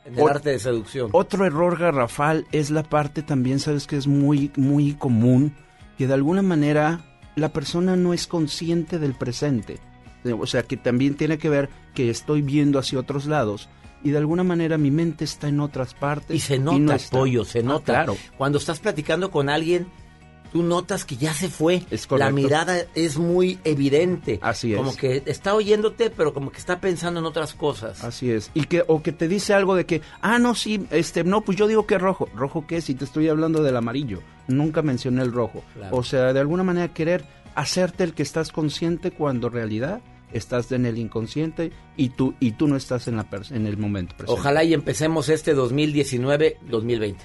en 0.05 0.17
el 0.17 0.27
arte 0.27 0.51
de 0.51 0.59
seducción. 0.59 1.09
Otro 1.11 1.45
error 1.45 1.77
garrafal 1.77 2.47
es 2.51 2.71
la 2.71 2.83
parte 2.83 3.21
también, 3.21 3.59
sabes 3.59 3.85
que 3.85 3.97
es 3.97 4.07
muy, 4.07 4.51
muy 4.55 4.93
común, 4.93 5.53
que 5.97 6.07
de 6.07 6.13
alguna 6.13 6.41
manera 6.41 7.01
la 7.35 7.49
persona 7.49 7.95
no 7.95 8.13
es 8.13 8.27
consciente 8.27 8.99
del 8.99 9.13
presente. 9.13 9.79
O 10.39 10.47
sea, 10.47 10.63
que 10.63 10.77
también 10.77 11.15
tiene 11.15 11.37
que 11.37 11.49
ver 11.49 11.69
que 11.93 12.09
estoy 12.09 12.41
viendo 12.41 12.79
hacia 12.79 12.99
otros 12.99 13.25
lados 13.27 13.69
y 14.03 14.09
de 14.11 14.17
alguna 14.17 14.43
manera 14.43 14.77
mi 14.77 14.89
mente 14.91 15.23
está 15.23 15.47
en 15.47 15.59
otras 15.59 15.93
partes. 15.93 16.35
Y 16.35 16.39
se 16.39 16.57
no 16.59 16.77
nota, 16.79 16.95
está. 16.95 17.17
pollo, 17.17 17.45
se 17.45 17.59
Ah, 17.59 17.63
nota. 17.63 17.93
claro. 17.93 18.17
Cuando 18.37 18.57
estás 18.57 18.79
platicando 18.79 19.29
con 19.31 19.49
alguien, 19.49 19.87
tú 20.55 20.63
notas 20.63 21.03
que 21.03 21.17
ya 21.17 21.33
se 21.33 21.49
fue. 21.49 21.81
correcto. 21.81 22.17
La 22.17 22.31
mirada 22.31 22.85
es 22.95 23.17
muy 23.17 23.59
evidente. 23.65 24.39
Así 24.41 24.71
es. 24.71 24.77
Como 24.77 24.95
que 24.95 25.21
está 25.25 25.53
oyéndote, 25.53 26.09
pero 26.09 26.33
como 26.33 26.49
que 26.49 26.59
está 26.59 26.79
pensando 26.79 27.19
en 27.19 27.25
otras 27.25 27.53
cosas. 27.53 28.05
Así 28.05 28.31
es. 28.31 28.51
Y 28.53 28.63
que, 28.63 28.81
o 28.87 29.03
que 29.03 29.11
te 29.11 29.27
dice 29.27 29.53
algo 29.53 29.75
de 29.75 29.85
que, 29.85 30.01
ah, 30.21 30.39
no, 30.39 30.55
sí, 30.55 30.87
este, 30.91 31.25
no, 31.25 31.41
pues 31.41 31.57
yo 31.57 31.67
digo 31.67 31.85
que 31.85 31.95
es 31.95 32.01
rojo. 32.01 32.29
¿Rojo 32.33 32.65
qué? 32.65 32.79
Si 32.79 32.95
te 32.95 33.03
estoy 33.03 33.27
hablando 33.27 33.63
del 33.63 33.75
amarillo. 33.75 34.21
Nunca 34.47 34.81
mencioné 34.81 35.23
el 35.23 35.33
rojo. 35.33 35.61
Claro. 35.73 35.97
O 35.97 36.03
sea, 36.03 36.31
de 36.31 36.39
alguna 36.39 36.63
manera 36.63 36.93
querer 36.93 37.25
hacerte 37.53 38.05
el 38.05 38.13
que 38.13 38.23
estás 38.23 38.53
consciente 38.53 39.11
cuando 39.11 39.47
en 39.47 39.53
realidad 39.53 40.01
estás 40.31 40.71
en 40.71 40.85
el 40.85 40.97
inconsciente 40.97 41.73
y 41.97 42.09
tú, 42.09 42.33
y 42.39 42.51
tú 42.51 42.69
no 42.69 42.77
estás 42.77 43.09
en, 43.09 43.17
la 43.17 43.27
en 43.51 43.67
el 43.67 43.75
momento 43.75 44.15
presente. 44.15 44.39
Ojalá 44.39 44.63
y 44.63 44.73
empecemos 44.73 45.27
este 45.27 45.53
2019-2020. 45.53 47.15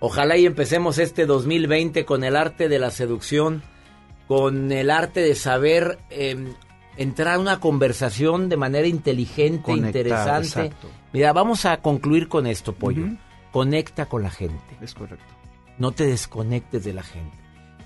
Ojalá 0.00 0.36
y 0.36 0.46
empecemos 0.46 0.98
este 0.98 1.26
2020 1.26 2.04
con 2.04 2.24
el 2.24 2.36
arte 2.36 2.68
de 2.68 2.78
la 2.78 2.90
seducción, 2.90 3.62
con 4.28 4.70
el 4.72 4.90
arte 4.90 5.20
de 5.20 5.34
saber 5.34 5.98
eh, 6.10 6.52
entrar 6.96 7.34
a 7.34 7.38
una 7.38 7.60
conversación 7.60 8.48
de 8.48 8.56
manera 8.56 8.86
inteligente, 8.86 9.62
Conectar, 9.62 9.86
interesante. 10.06 10.46
exacto. 10.66 10.88
Mira, 11.12 11.32
vamos 11.32 11.64
a 11.64 11.78
concluir 11.78 12.28
con 12.28 12.46
esto, 12.46 12.74
Pollo. 12.74 13.06
Conecta 13.52 14.06
con 14.06 14.22
la 14.22 14.30
gente. 14.30 14.76
Es 14.80 14.94
correcto. 14.94 15.32
No 15.78 15.92
te 15.92 16.06
desconectes 16.06 16.84
de 16.84 16.92
la 16.92 17.02
gente. 17.02 17.36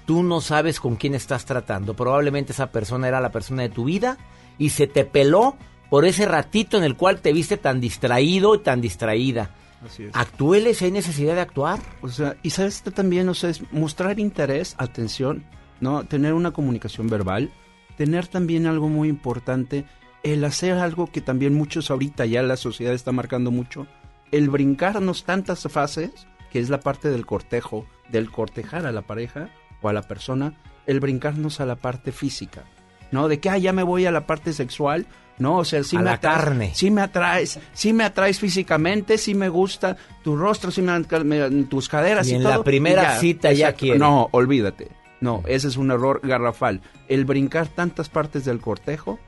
Tú 0.06 0.22
no 0.22 0.40
sabes 0.40 0.80
con 0.80 0.96
quién 0.96 1.14
estás 1.14 1.44
tratando. 1.44 1.94
Probablemente 1.94 2.52
esa 2.52 2.72
persona 2.72 3.08
era 3.08 3.20
la 3.20 3.30
persona 3.30 3.62
de 3.62 3.68
tu 3.68 3.84
vida 3.84 4.16
y 4.56 4.70
se 4.70 4.86
te 4.86 5.04
peló 5.04 5.56
por 5.90 6.04
ese 6.06 6.26
ratito 6.26 6.78
en 6.78 6.84
el 6.84 6.96
cual 6.96 7.20
te 7.20 7.32
viste 7.32 7.58
tan 7.58 7.80
distraído 7.80 8.54
y 8.54 8.58
tan 8.60 8.80
distraída. 8.80 9.50
Así 9.84 10.04
es. 10.04 10.10
Actúele 10.14 10.74
si 10.74 10.86
hay 10.86 10.90
necesidad 10.90 11.34
de 11.34 11.40
actuar. 11.40 11.78
O 12.02 12.08
sea, 12.08 12.36
y 12.42 12.50
sabes 12.50 12.82
también, 12.82 13.28
o 13.28 13.34
sea, 13.34 13.50
es 13.50 13.72
mostrar 13.72 14.18
interés, 14.18 14.74
atención, 14.78 15.44
¿no? 15.80 16.04
Tener 16.04 16.34
una 16.34 16.52
comunicación 16.52 17.08
verbal, 17.08 17.50
tener 17.96 18.26
también 18.26 18.66
algo 18.66 18.88
muy 18.88 19.08
importante, 19.08 19.84
el 20.22 20.44
hacer 20.44 20.78
algo 20.78 21.06
que 21.06 21.20
también 21.20 21.54
muchos 21.54 21.90
ahorita 21.90 22.26
ya 22.26 22.42
la 22.42 22.56
sociedad 22.56 22.94
está 22.94 23.12
marcando 23.12 23.50
mucho, 23.50 23.86
el 24.32 24.50
brincarnos 24.50 25.24
tantas 25.24 25.62
fases, 25.70 26.26
que 26.50 26.58
es 26.58 26.70
la 26.70 26.80
parte 26.80 27.10
del 27.10 27.26
cortejo, 27.26 27.86
del 28.10 28.30
cortejar 28.30 28.86
a 28.86 28.92
la 28.92 29.02
pareja 29.02 29.50
o 29.80 29.88
a 29.88 29.92
la 29.92 30.02
persona, 30.02 30.54
el 30.86 31.00
brincarnos 31.00 31.60
a 31.60 31.66
la 31.66 31.76
parte 31.76 32.12
física, 32.12 32.64
¿no? 33.12 33.28
De 33.28 33.40
que, 33.40 33.50
ah, 33.50 33.58
ya 33.58 33.72
me 33.72 33.82
voy 33.82 34.06
a 34.06 34.10
la 34.10 34.26
parte 34.26 34.52
sexual, 34.52 35.06
¿no? 35.38 35.58
O 35.58 35.64
sea, 35.64 35.82
sí 35.84 35.96
A 35.96 36.00
me 36.00 36.04
la 36.06 36.20
atraes- 36.20 36.20
carne. 36.36 36.70
sí 36.74 36.90
me 36.90 37.00
atraes, 37.02 37.58
sí 37.72 37.92
me 37.92 38.04
atraes 38.04 38.38
físicamente, 38.40 39.18
sí 39.18 39.34
me 39.34 39.48
gusta 39.48 39.96
tu 40.22 40.36
rostro, 40.36 40.70
sí 40.70 40.82
me, 40.82 40.98
me- 41.24 41.64
tus 41.64 41.88
caderas 41.88 42.28
Y 42.28 42.32
y, 42.32 42.34
en 42.36 42.42
todo. 42.42 42.52
la 42.58 42.64
primera 42.64 43.18
cita 43.18 43.52
ya 43.52 43.72
quiere. 43.72 43.98
No, 43.98 44.28
olvídate. 44.32 44.88
No, 45.20 45.42
ese 45.46 45.68
es 45.68 45.76
un 45.76 45.90
error 45.90 46.20
garrafal. 46.22 46.80
El 47.08 47.24
brincar 47.24 47.66
tantas 47.68 48.08
partes 48.08 48.44
del 48.44 48.60
cortejo 48.60 49.18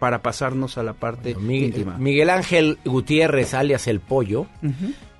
para 0.00 0.20
pasarnos 0.20 0.76
a 0.76 0.82
la 0.82 0.92
parte 0.92 1.34
Miguel, 1.36 1.68
íntima. 1.68 1.96
Miguel 1.98 2.30
Ángel 2.30 2.78
Gutiérrez, 2.84 3.54
alias 3.54 3.86
El 3.86 4.00
Pollo. 4.00 4.46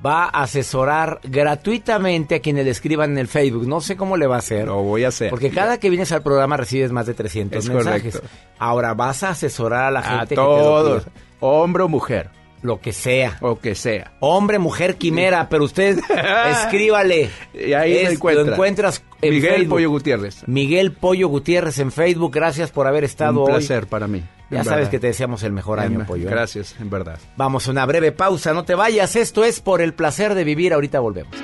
Va 0.05 0.25
a 0.25 0.43
asesorar 0.43 1.21
gratuitamente 1.25 2.35
a 2.37 2.41
quienes 2.41 2.65
le 2.65 2.71
escriban 2.71 3.13
en 3.13 3.19
el 3.19 3.29
Facebook. 3.29 3.67
No 3.67 3.81
sé 3.81 3.97
cómo 3.97 4.17
le 4.17 4.27
va 4.27 4.37
a 4.37 4.39
hacer. 4.39 4.67
Lo 4.67 4.83
voy 4.83 5.05
a 5.05 5.09
hacer. 5.09 5.31
Porque 5.31 5.51
cada 5.51 5.79
que 5.79 5.91
vienes 5.91 6.13
al 6.13 6.23
programa 6.23 6.57
recibes 6.57 6.93
más 6.93 7.07
de 7.07 7.15
300 7.15 7.65
Es 7.65 7.71
mensajes. 7.71 8.15
correcto. 8.17 8.37
Ahora 8.59 8.95
vas 8.95 9.23
a 9.23 9.31
asesorar 9.31 9.85
a 9.85 9.91
la 9.91 10.03
gente 10.03 10.17
a 10.17 10.27
que 10.27 10.35
te 10.35 10.37
lo 10.37 10.45
todos, 10.47 11.05
pida. 11.05 11.13
hombre 11.41 11.83
o 11.85 11.89
mujer, 11.89 12.31
Lo 12.67 12.81
que 12.81 12.93
sea. 12.93 13.39
o 13.43 13.61
que 13.61 13.77
sea. 13.77 14.13
Hombre, 14.19 14.59
mujer, 14.59 14.97
quimera, 14.97 15.49
pero 15.49 15.63
usted 15.65 15.99
escríbale. 16.51 17.31
Y 17.55 17.73
ahí 17.75 17.97
Es- 17.97 18.05
lo 18.05 18.11
encuentra. 18.11 18.45
Lo 18.45 18.53
encuentras 18.53 19.03
en 19.23 19.31
Miguel 19.35 19.51
Facebook. 19.55 19.69
Pollo 19.71 19.91
Gutiérrez. 19.91 20.43
Miguel 20.49 20.93
Pollo 20.93 21.29
Gutiérrez 21.29 21.79
en 21.79 21.93
Facebook. 21.93 22.33
Gracias 22.35 22.73
por 22.73 22.87
haber 22.89 23.05
estado 23.05 23.43
Un 23.45 23.51
hoy. 23.51 23.57
placer 23.59 23.87
para 23.87 24.09
mí. 24.09 24.25
Ya 24.51 24.63
sabes 24.63 24.79
verdad. 24.79 24.91
que 24.91 24.99
te 25.01 25.07
deseamos 25.09 25.43
el 25.45 25.53
mejor 25.53 25.79
año, 25.81 26.01
En- 26.01 26.07
Pollo. 26.07 26.29
¿eh? 26.29 26.31
Gracias, 26.31 26.75
en 26.81 26.91
verdad. 26.91 27.19
Vamos 27.37 27.67
a 27.69 27.71
una 27.71 27.87
breve 27.87 28.11
pausa, 28.13 28.53
no 28.53 28.65
te 28.65 28.75
vayas. 28.75 29.15
Esto 29.17 29.45
es 29.45 29.61
por 29.61 29.81
el 29.81 29.95
placer 29.95 30.35
de 30.35 30.45
vivir. 30.45 30.73
Ahorita 30.73 30.99
volvemos. 31.01 31.37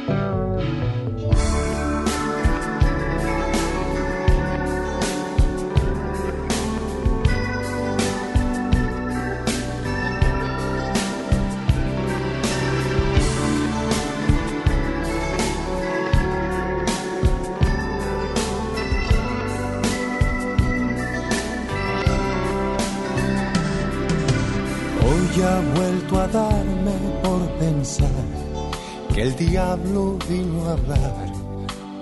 El 29.22 29.36
diablo 29.36 30.18
vino 30.28 30.68
a 30.68 30.72
hablar. 30.72 31.32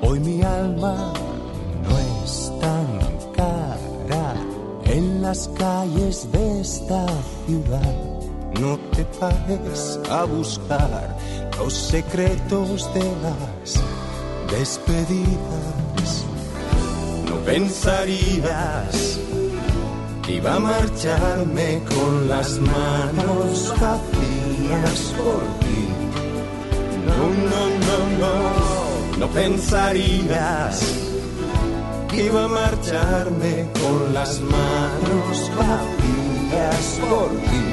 Hoy 0.00 0.20
mi 0.20 0.40
alma 0.40 1.12
no 1.84 2.24
es 2.24 2.50
tan 2.62 2.86
cara 3.36 4.34
en 4.84 5.20
las 5.20 5.46
calles 5.48 6.32
de 6.32 6.62
esta 6.62 7.06
ciudad. 7.46 7.94
No 8.58 8.78
te 8.94 9.04
pares 9.20 10.00
a 10.10 10.24
buscar 10.24 11.14
los 11.58 11.74
secretos 11.74 12.88
de 12.94 13.04
las 13.24 13.82
despedidas. 14.50 16.24
No 17.28 17.36
pensarías 17.44 19.20
que 20.22 20.36
iba 20.36 20.54
a 20.54 20.58
marcharme 20.58 21.82
con 21.94 22.28
las 22.28 22.58
manos 22.60 23.74
vacías 23.78 25.00
por 25.18 25.42
ti. 25.60 25.89
No, 27.20 27.26
no, 27.28 27.98
no, 28.18 29.18
no, 29.18 29.26
pensarías 29.28 30.80
que 32.08 32.24
iba 32.24 32.44
a 32.44 32.48
marcharme 32.48 33.68
con 33.78 34.14
las 34.14 34.40
manos 34.40 35.50
vacías 35.54 36.86
por 37.10 37.28
ti. 37.28 37.64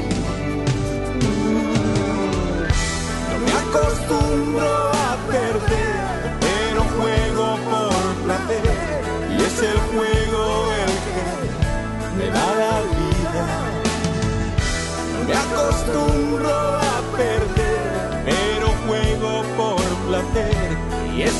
No 3.29 3.35
me 3.45 3.53
acostumbro 3.63 4.73
a 4.91 5.17
perder, 5.31 5.95
pero 6.41 6.79
juego 6.97 7.45
por 7.71 8.15
placer 8.25 9.01
y 9.31 9.41
es 9.43 9.57
el 9.63 9.79
juego 9.91 10.43
el 10.83 10.93
que 11.05 11.23
me 12.17 12.27
da 12.31 12.47
la 12.63 12.75
vida. 12.97 13.45
No 15.13 15.19
me 15.25 15.33
acostumbro 15.33 16.51
a 16.51 16.86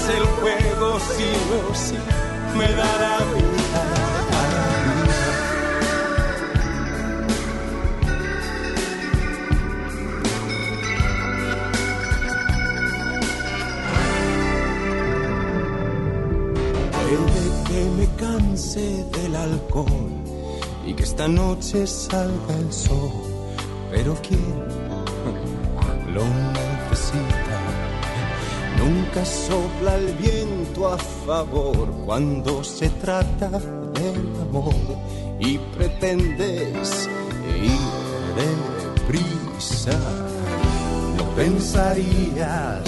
el 0.09 0.23
juego, 0.39 0.99
sí 0.99 1.31
o 1.69 1.75
sí, 1.75 1.95
me 2.57 2.67
dará 2.73 3.17
vida. 3.33 3.83
Puede 16.93 17.63
que 17.67 17.81
me 17.97 18.07
canse 18.15 19.05
del 19.11 19.35
alcohol 19.35 20.11
y 20.85 20.93
que 20.93 21.03
esta 21.03 21.27
noche 21.27 21.85
salga 21.85 22.55
el 22.57 22.71
sol, 22.71 23.11
pero 23.91 24.15
¿quién 24.21 24.45
lo 26.13 26.23
necesita? 26.23 27.46
Sopla 29.25 29.95
el 29.95 30.13
viento 30.13 30.87
a 30.87 30.97
favor 30.97 31.89
cuando 32.05 32.63
se 32.63 32.89
trata 32.89 33.49
del 33.49 34.33
amor 34.41 34.73
y 35.39 35.57
pretendes 35.57 37.09
ir 37.61 37.97
deprisa. 38.37 39.97
No 41.17 41.23
pensarías 41.35 42.83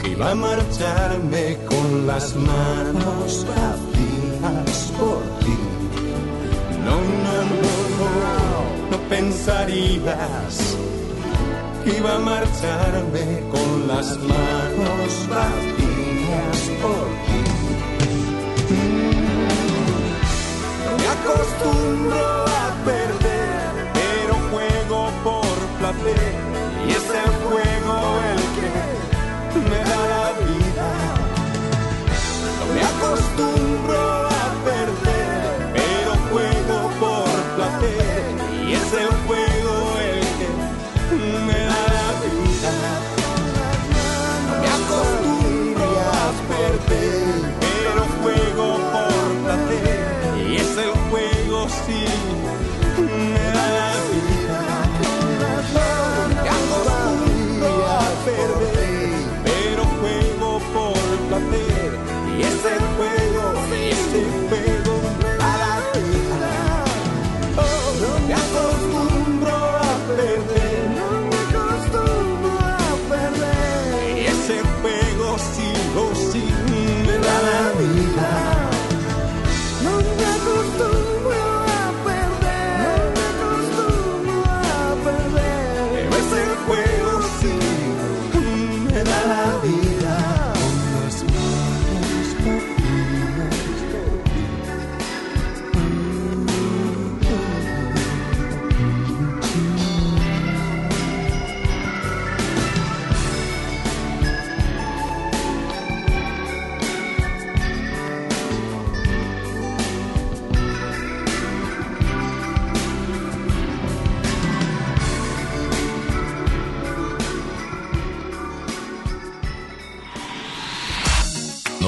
que 0.00 0.10
iba 0.10 0.32
a 0.32 0.34
marcharme 0.34 1.56
con 1.68 2.06
las 2.06 2.34
manos 2.34 3.46
vacías 3.48 4.92
por 4.98 5.22
ti. 5.40 5.58
No, 6.84 6.96
no, 6.96 7.36
no, 8.00 8.90
no, 8.90 9.08
pensarías 9.08 10.76
iba 11.86 12.14
a 12.16 12.18
marcharme 12.18 13.42
con 13.50 13.86
las 13.86 14.18
manos 14.18 15.28
vacías 15.30 16.58
por 16.82 17.06
ti. 17.24 17.42
No 20.84 20.92
me 20.98 21.08
acostumbro 21.16 22.26
a 22.44 22.66
perder, 22.84 23.72
pero 23.94 24.34
juego 24.50 24.98
por 25.22 25.56
placer 25.78 26.34
y 26.86 26.90
es 26.90 27.06
el 27.22 27.30
juego 27.44 27.96
el 28.30 28.42
que 28.56 28.70
me 29.70 29.80
da 29.90 30.00
la 30.14 30.26
vida. 30.44 30.88
Me 32.74 32.82
acostumbro 32.82 33.55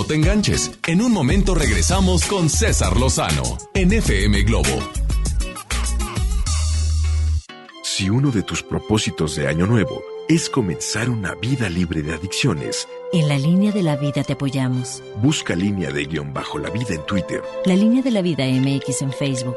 te 0.08 0.14
enganches. 0.14 0.72
En 0.86 1.02
un 1.02 1.12
momento 1.12 1.54
regresamos 1.54 2.24
con 2.24 2.48
César 2.48 2.96
Lozano 2.96 3.58
en 3.74 3.92
FM 3.92 4.42
Globo. 4.42 4.68
Si 7.84 8.08
uno 8.08 8.30
de 8.30 8.42
tus 8.42 8.62
propósitos 8.62 9.36
de 9.36 9.48
Año 9.48 9.66
Nuevo 9.66 10.02
es 10.28 10.48
comenzar 10.48 11.10
una 11.10 11.34
vida 11.34 11.68
libre 11.68 12.02
de 12.02 12.14
adicciones, 12.14 12.88
En 13.12 13.28
la 13.28 13.38
línea 13.38 13.72
de 13.72 13.82
la 13.82 13.96
vida 13.96 14.22
te 14.22 14.34
apoyamos. 14.34 15.02
busca 15.22 15.54
línea 15.54 15.90
de 15.90 16.04
guion 16.04 16.32
bajo 16.34 16.58
la 16.58 16.70
vida 16.70 16.94
en 16.94 17.04
Twitter, 17.06 17.42
La 17.64 17.74
línea 17.76 18.02
de 18.02 18.10
la 18.10 18.22
vida 18.22 18.44
MX 18.46 19.02
en 19.02 19.12
Facebook. 19.12 19.56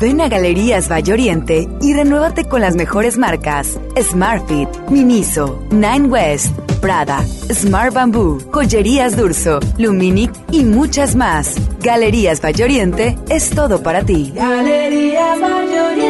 Ven 0.00 0.22
a 0.22 0.28
Galerías 0.28 0.90
Valle 0.90 1.12
Oriente 1.12 1.68
y 1.82 1.92
renuévate 1.92 2.46
con 2.46 2.62
las 2.62 2.74
mejores 2.74 3.18
marcas: 3.18 3.78
Smartfit, 4.00 4.66
Miniso, 4.88 5.62
Nine 5.70 6.08
West, 6.08 6.56
Prada, 6.80 7.22
Smart 7.52 7.92
Bamboo, 7.92 8.38
Joyerías 8.50 9.14
Durso, 9.14 9.60
Luminic 9.76 10.32
y 10.50 10.64
muchas 10.64 11.16
más. 11.16 11.54
Galerías 11.82 12.40
Valle 12.42 12.64
Oriente 12.64 13.18
es 13.28 13.50
todo 13.50 13.82
para 13.82 14.02
ti. 14.02 14.32
Galerías 14.34 15.38
Valle 15.38 15.80
Oriente. 15.82 16.09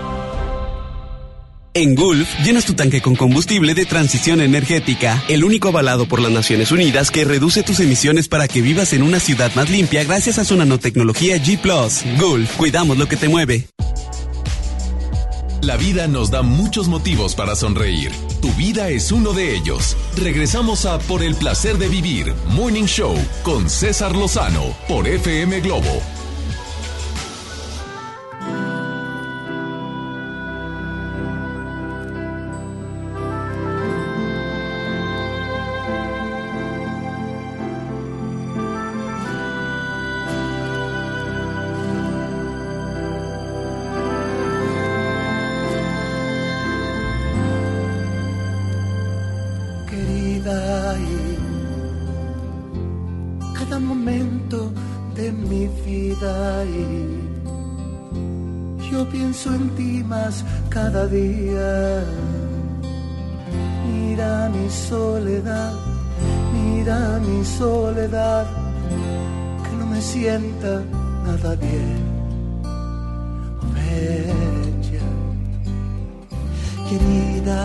En 1.73 1.95
Gulf, 1.95 2.27
llenas 2.43 2.65
tu 2.65 2.73
tanque 2.73 3.01
con 3.01 3.15
combustible 3.15 3.73
de 3.73 3.85
transición 3.85 4.41
energética, 4.41 5.23
el 5.29 5.45
único 5.45 5.69
avalado 5.69 6.05
por 6.05 6.21
las 6.21 6.31
Naciones 6.31 6.69
Unidas 6.73 7.11
que 7.11 7.23
reduce 7.23 7.63
tus 7.63 7.79
emisiones 7.79 8.27
para 8.27 8.49
que 8.49 8.61
vivas 8.61 8.91
en 8.91 9.03
una 9.03 9.21
ciudad 9.21 9.55
más 9.55 9.69
limpia 9.69 10.03
gracias 10.03 10.37
a 10.37 10.43
su 10.43 10.57
nanotecnología 10.57 11.37
G⁇ 11.37 11.61
Gulf, 12.19 12.57
cuidamos 12.57 12.97
lo 12.97 13.07
que 13.07 13.15
te 13.15 13.29
mueve. 13.29 13.69
La 15.61 15.77
vida 15.77 16.07
nos 16.07 16.29
da 16.29 16.41
muchos 16.41 16.89
motivos 16.89 17.35
para 17.35 17.55
sonreír. 17.55 18.11
Tu 18.41 18.51
vida 18.55 18.89
es 18.89 19.13
uno 19.13 19.31
de 19.31 19.55
ellos. 19.55 19.95
Regresamos 20.17 20.85
a 20.85 20.99
Por 20.99 21.23
el 21.23 21.35
placer 21.35 21.77
de 21.77 21.87
vivir, 21.87 22.33
Morning 22.49 22.85
Show, 22.85 23.15
con 23.43 23.69
César 23.69 24.13
Lozano, 24.13 24.75
por 24.89 25.07
FM 25.07 25.61
Globo. 25.61 26.01
Mira 63.85 64.49
mi 64.49 64.69
soledad 64.69 65.73
mira 66.53 67.19
mi 67.19 67.43
soledad 67.43 68.47
que 69.63 69.75
no 69.75 69.85
me 69.87 70.01
sienta 70.01 70.83
nada 71.25 71.55
bien 71.55 71.99
bella 73.75 75.05
querida 76.87 77.59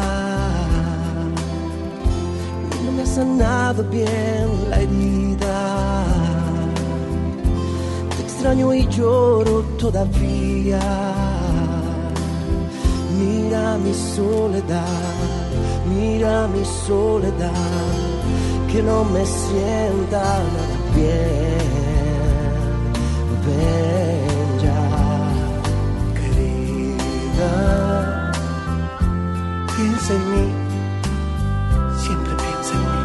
no 2.85 2.93
me 2.93 3.03
ha 3.03 3.07
sanado 3.07 3.85
bien 3.85 4.71
la 4.71 4.81
herida. 4.81 6.05
Te 8.17 8.23
extraño 8.23 8.75
y 8.75 8.87
lloro 8.89 9.63
todavía. 9.79 11.36
Mira 13.57 13.79
mi 13.79 13.95
soledad, 13.95 15.47
mira 15.89 16.47
mi 16.49 16.63
soledad, 16.65 17.51
que 18.71 18.83
no 18.83 19.03
me 19.05 19.25
sienta 19.25 20.21
nada 20.55 20.77
bien. 20.95 21.57
Ven 23.47 24.59
ya, 24.63 24.83
querida, 26.19 27.53
piensa 29.75 30.13
en 30.13 30.25
mí 30.33 30.47
siempre 32.05 32.33
piensa 32.45 32.73
en 32.77 32.81
mí. 32.93 33.05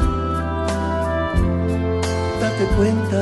Date 2.41 2.65
cuenta 2.75 3.21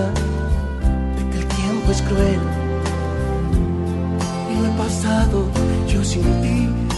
de 1.15 1.21
que 1.29 1.37
el 1.37 1.45
tiempo 1.45 1.91
es 1.91 2.01
cruel. 2.01 2.41
Lo 4.59 4.65
he 4.65 4.71
pasado 4.77 5.37
yo 5.87 6.03
sin 6.03 6.23
ti. 6.41 6.88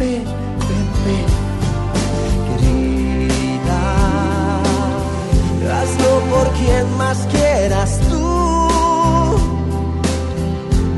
Ven, 0.00 0.24
ven, 0.24 0.88
ven, 1.04 1.28
querida. 2.48 3.80
Hazlo 5.76 6.12
por 6.32 6.46
quien 6.54 6.86
más 6.96 7.18
quieras 7.30 8.00
tú. 8.08 8.26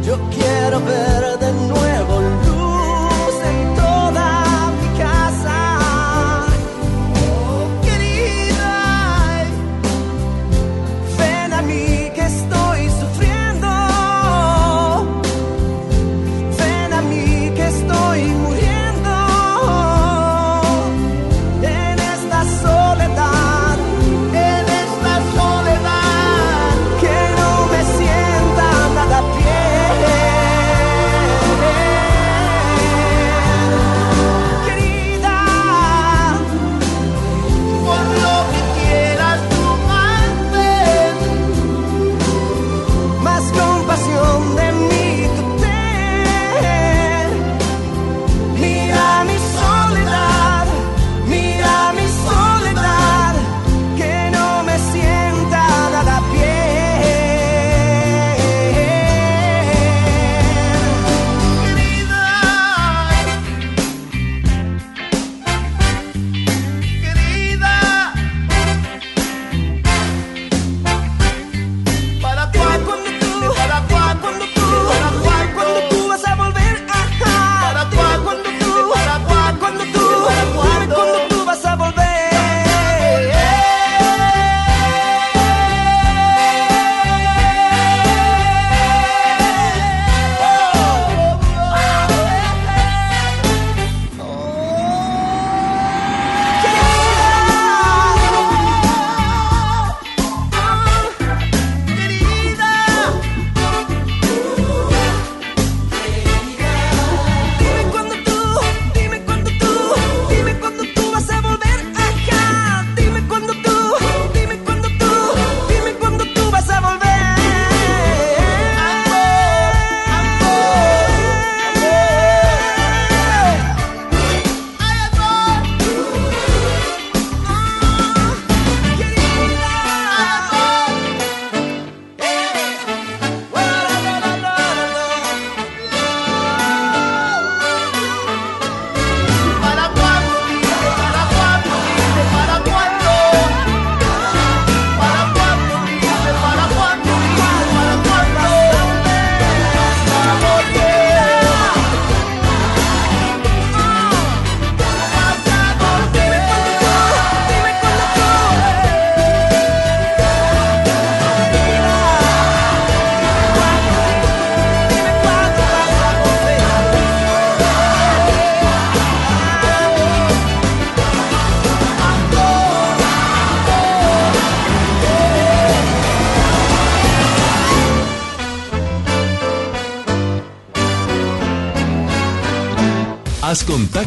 Yo 0.07 0.15
quiero 0.31 0.81
ver 0.85 1.23
de 1.41 1.53
nuevo 1.67 1.92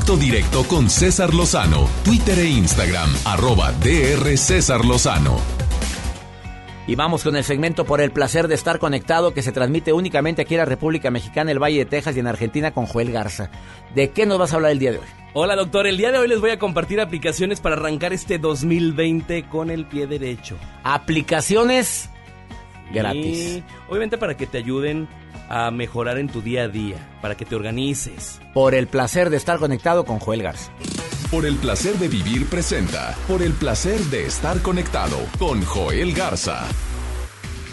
contacto 0.06 0.18
directo 0.18 0.64
con 0.68 0.88
César 0.88 1.34
Lozano, 1.34 1.90
Twitter 2.03 2.38
e 2.38 2.45
Instagram, 2.45 3.10
arroba 3.26 3.72
DR 3.72 4.38
César 4.38 4.86
Lozano. 4.86 5.36
Y 6.86 6.94
vamos 6.94 7.23
con 7.23 7.36
el 7.36 7.44
segmento 7.44 7.86
por 7.86 8.02
el 8.02 8.11
placer 8.11 8.48
de 8.48 8.53
estar 8.53 8.77
conectado 8.77 9.34
que 9.34 9.41
se 9.41 9.52
transmite 9.52 9.94
únicamente 9.94 10.44
aquí 10.44 10.53
en 10.53 10.60
la 10.60 10.65
República 10.65 11.10
Mexicana, 11.10 11.52
el 11.52 11.57
Valle 11.57 11.80
de 11.80 11.86
Texas 11.86 12.15
y 12.15 12.19
en 12.19 12.27
Argentina 12.27 12.72
con 12.72 12.86
Joel 12.86 13.11
Garza. 13.11 13.49
¿De 13.95 14.11
qué 14.11 14.27
nos 14.27 14.38
vas 14.38 14.53
a 14.53 14.57
hablar 14.57 14.72
el 14.73 14.80
día 14.80 14.91
de 14.91 14.99
hoy? 14.99 15.07
Hola 15.34 15.56
doctor, 15.56 15.88
el 15.88 15.98
día 15.98 16.11
de 16.11 16.19
hoy 16.19 16.27
les 16.27 16.40
voy 16.40 16.52
a 16.52 16.60
compartir 16.60 17.02
aplicaciones 17.02 17.60
para 17.60 17.76
arrancar 17.76 18.14
este 18.14 18.38
2020 18.38 19.45
con 19.49 19.72
el 19.72 19.86
pie 19.86 20.06
derecho. 20.06 20.56
Aplicaciones 20.84 22.11
gratis. 22.94 23.57
Y 23.57 23.64
obviamente 23.90 24.19
para 24.19 24.38
que 24.38 24.45
te 24.45 24.60
ayuden 24.60 25.07
a 25.49 25.72
mejorar 25.72 26.19
en 26.19 26.27
tu 26.27 26.41
día 26.41 26.64
a 26.64 26.68
día, 26.68 26.98
para 27.26 27.35
que 27.35 27.43
te 27.43 27.56
organices. 27.56 28.39
Por 28.53 28.76
el 28.76 28.85
placer 28.85 29.31
de 29.31 29.38
estar 29.38 29.57
conectado 29.57 30.06
con 30.06 30.19
Joel 30.19 30.43
Garza. 30.43 30.72
Por 31.31 31.47
el 31.47 31.56
placer 31.56 31.95
de 31.95 32.07
vivir 32.07 32.45
presenta. 32.45 33.15
Por 33.27 33.41
el 33.41 33.53
placer 33.53 33.99
de 34.11 34.27
estar 34.27 34.61
conectado 34.61 35.18
con 35.39 35.65
Joel 35.65 36.14
Garza. 36.14 36.68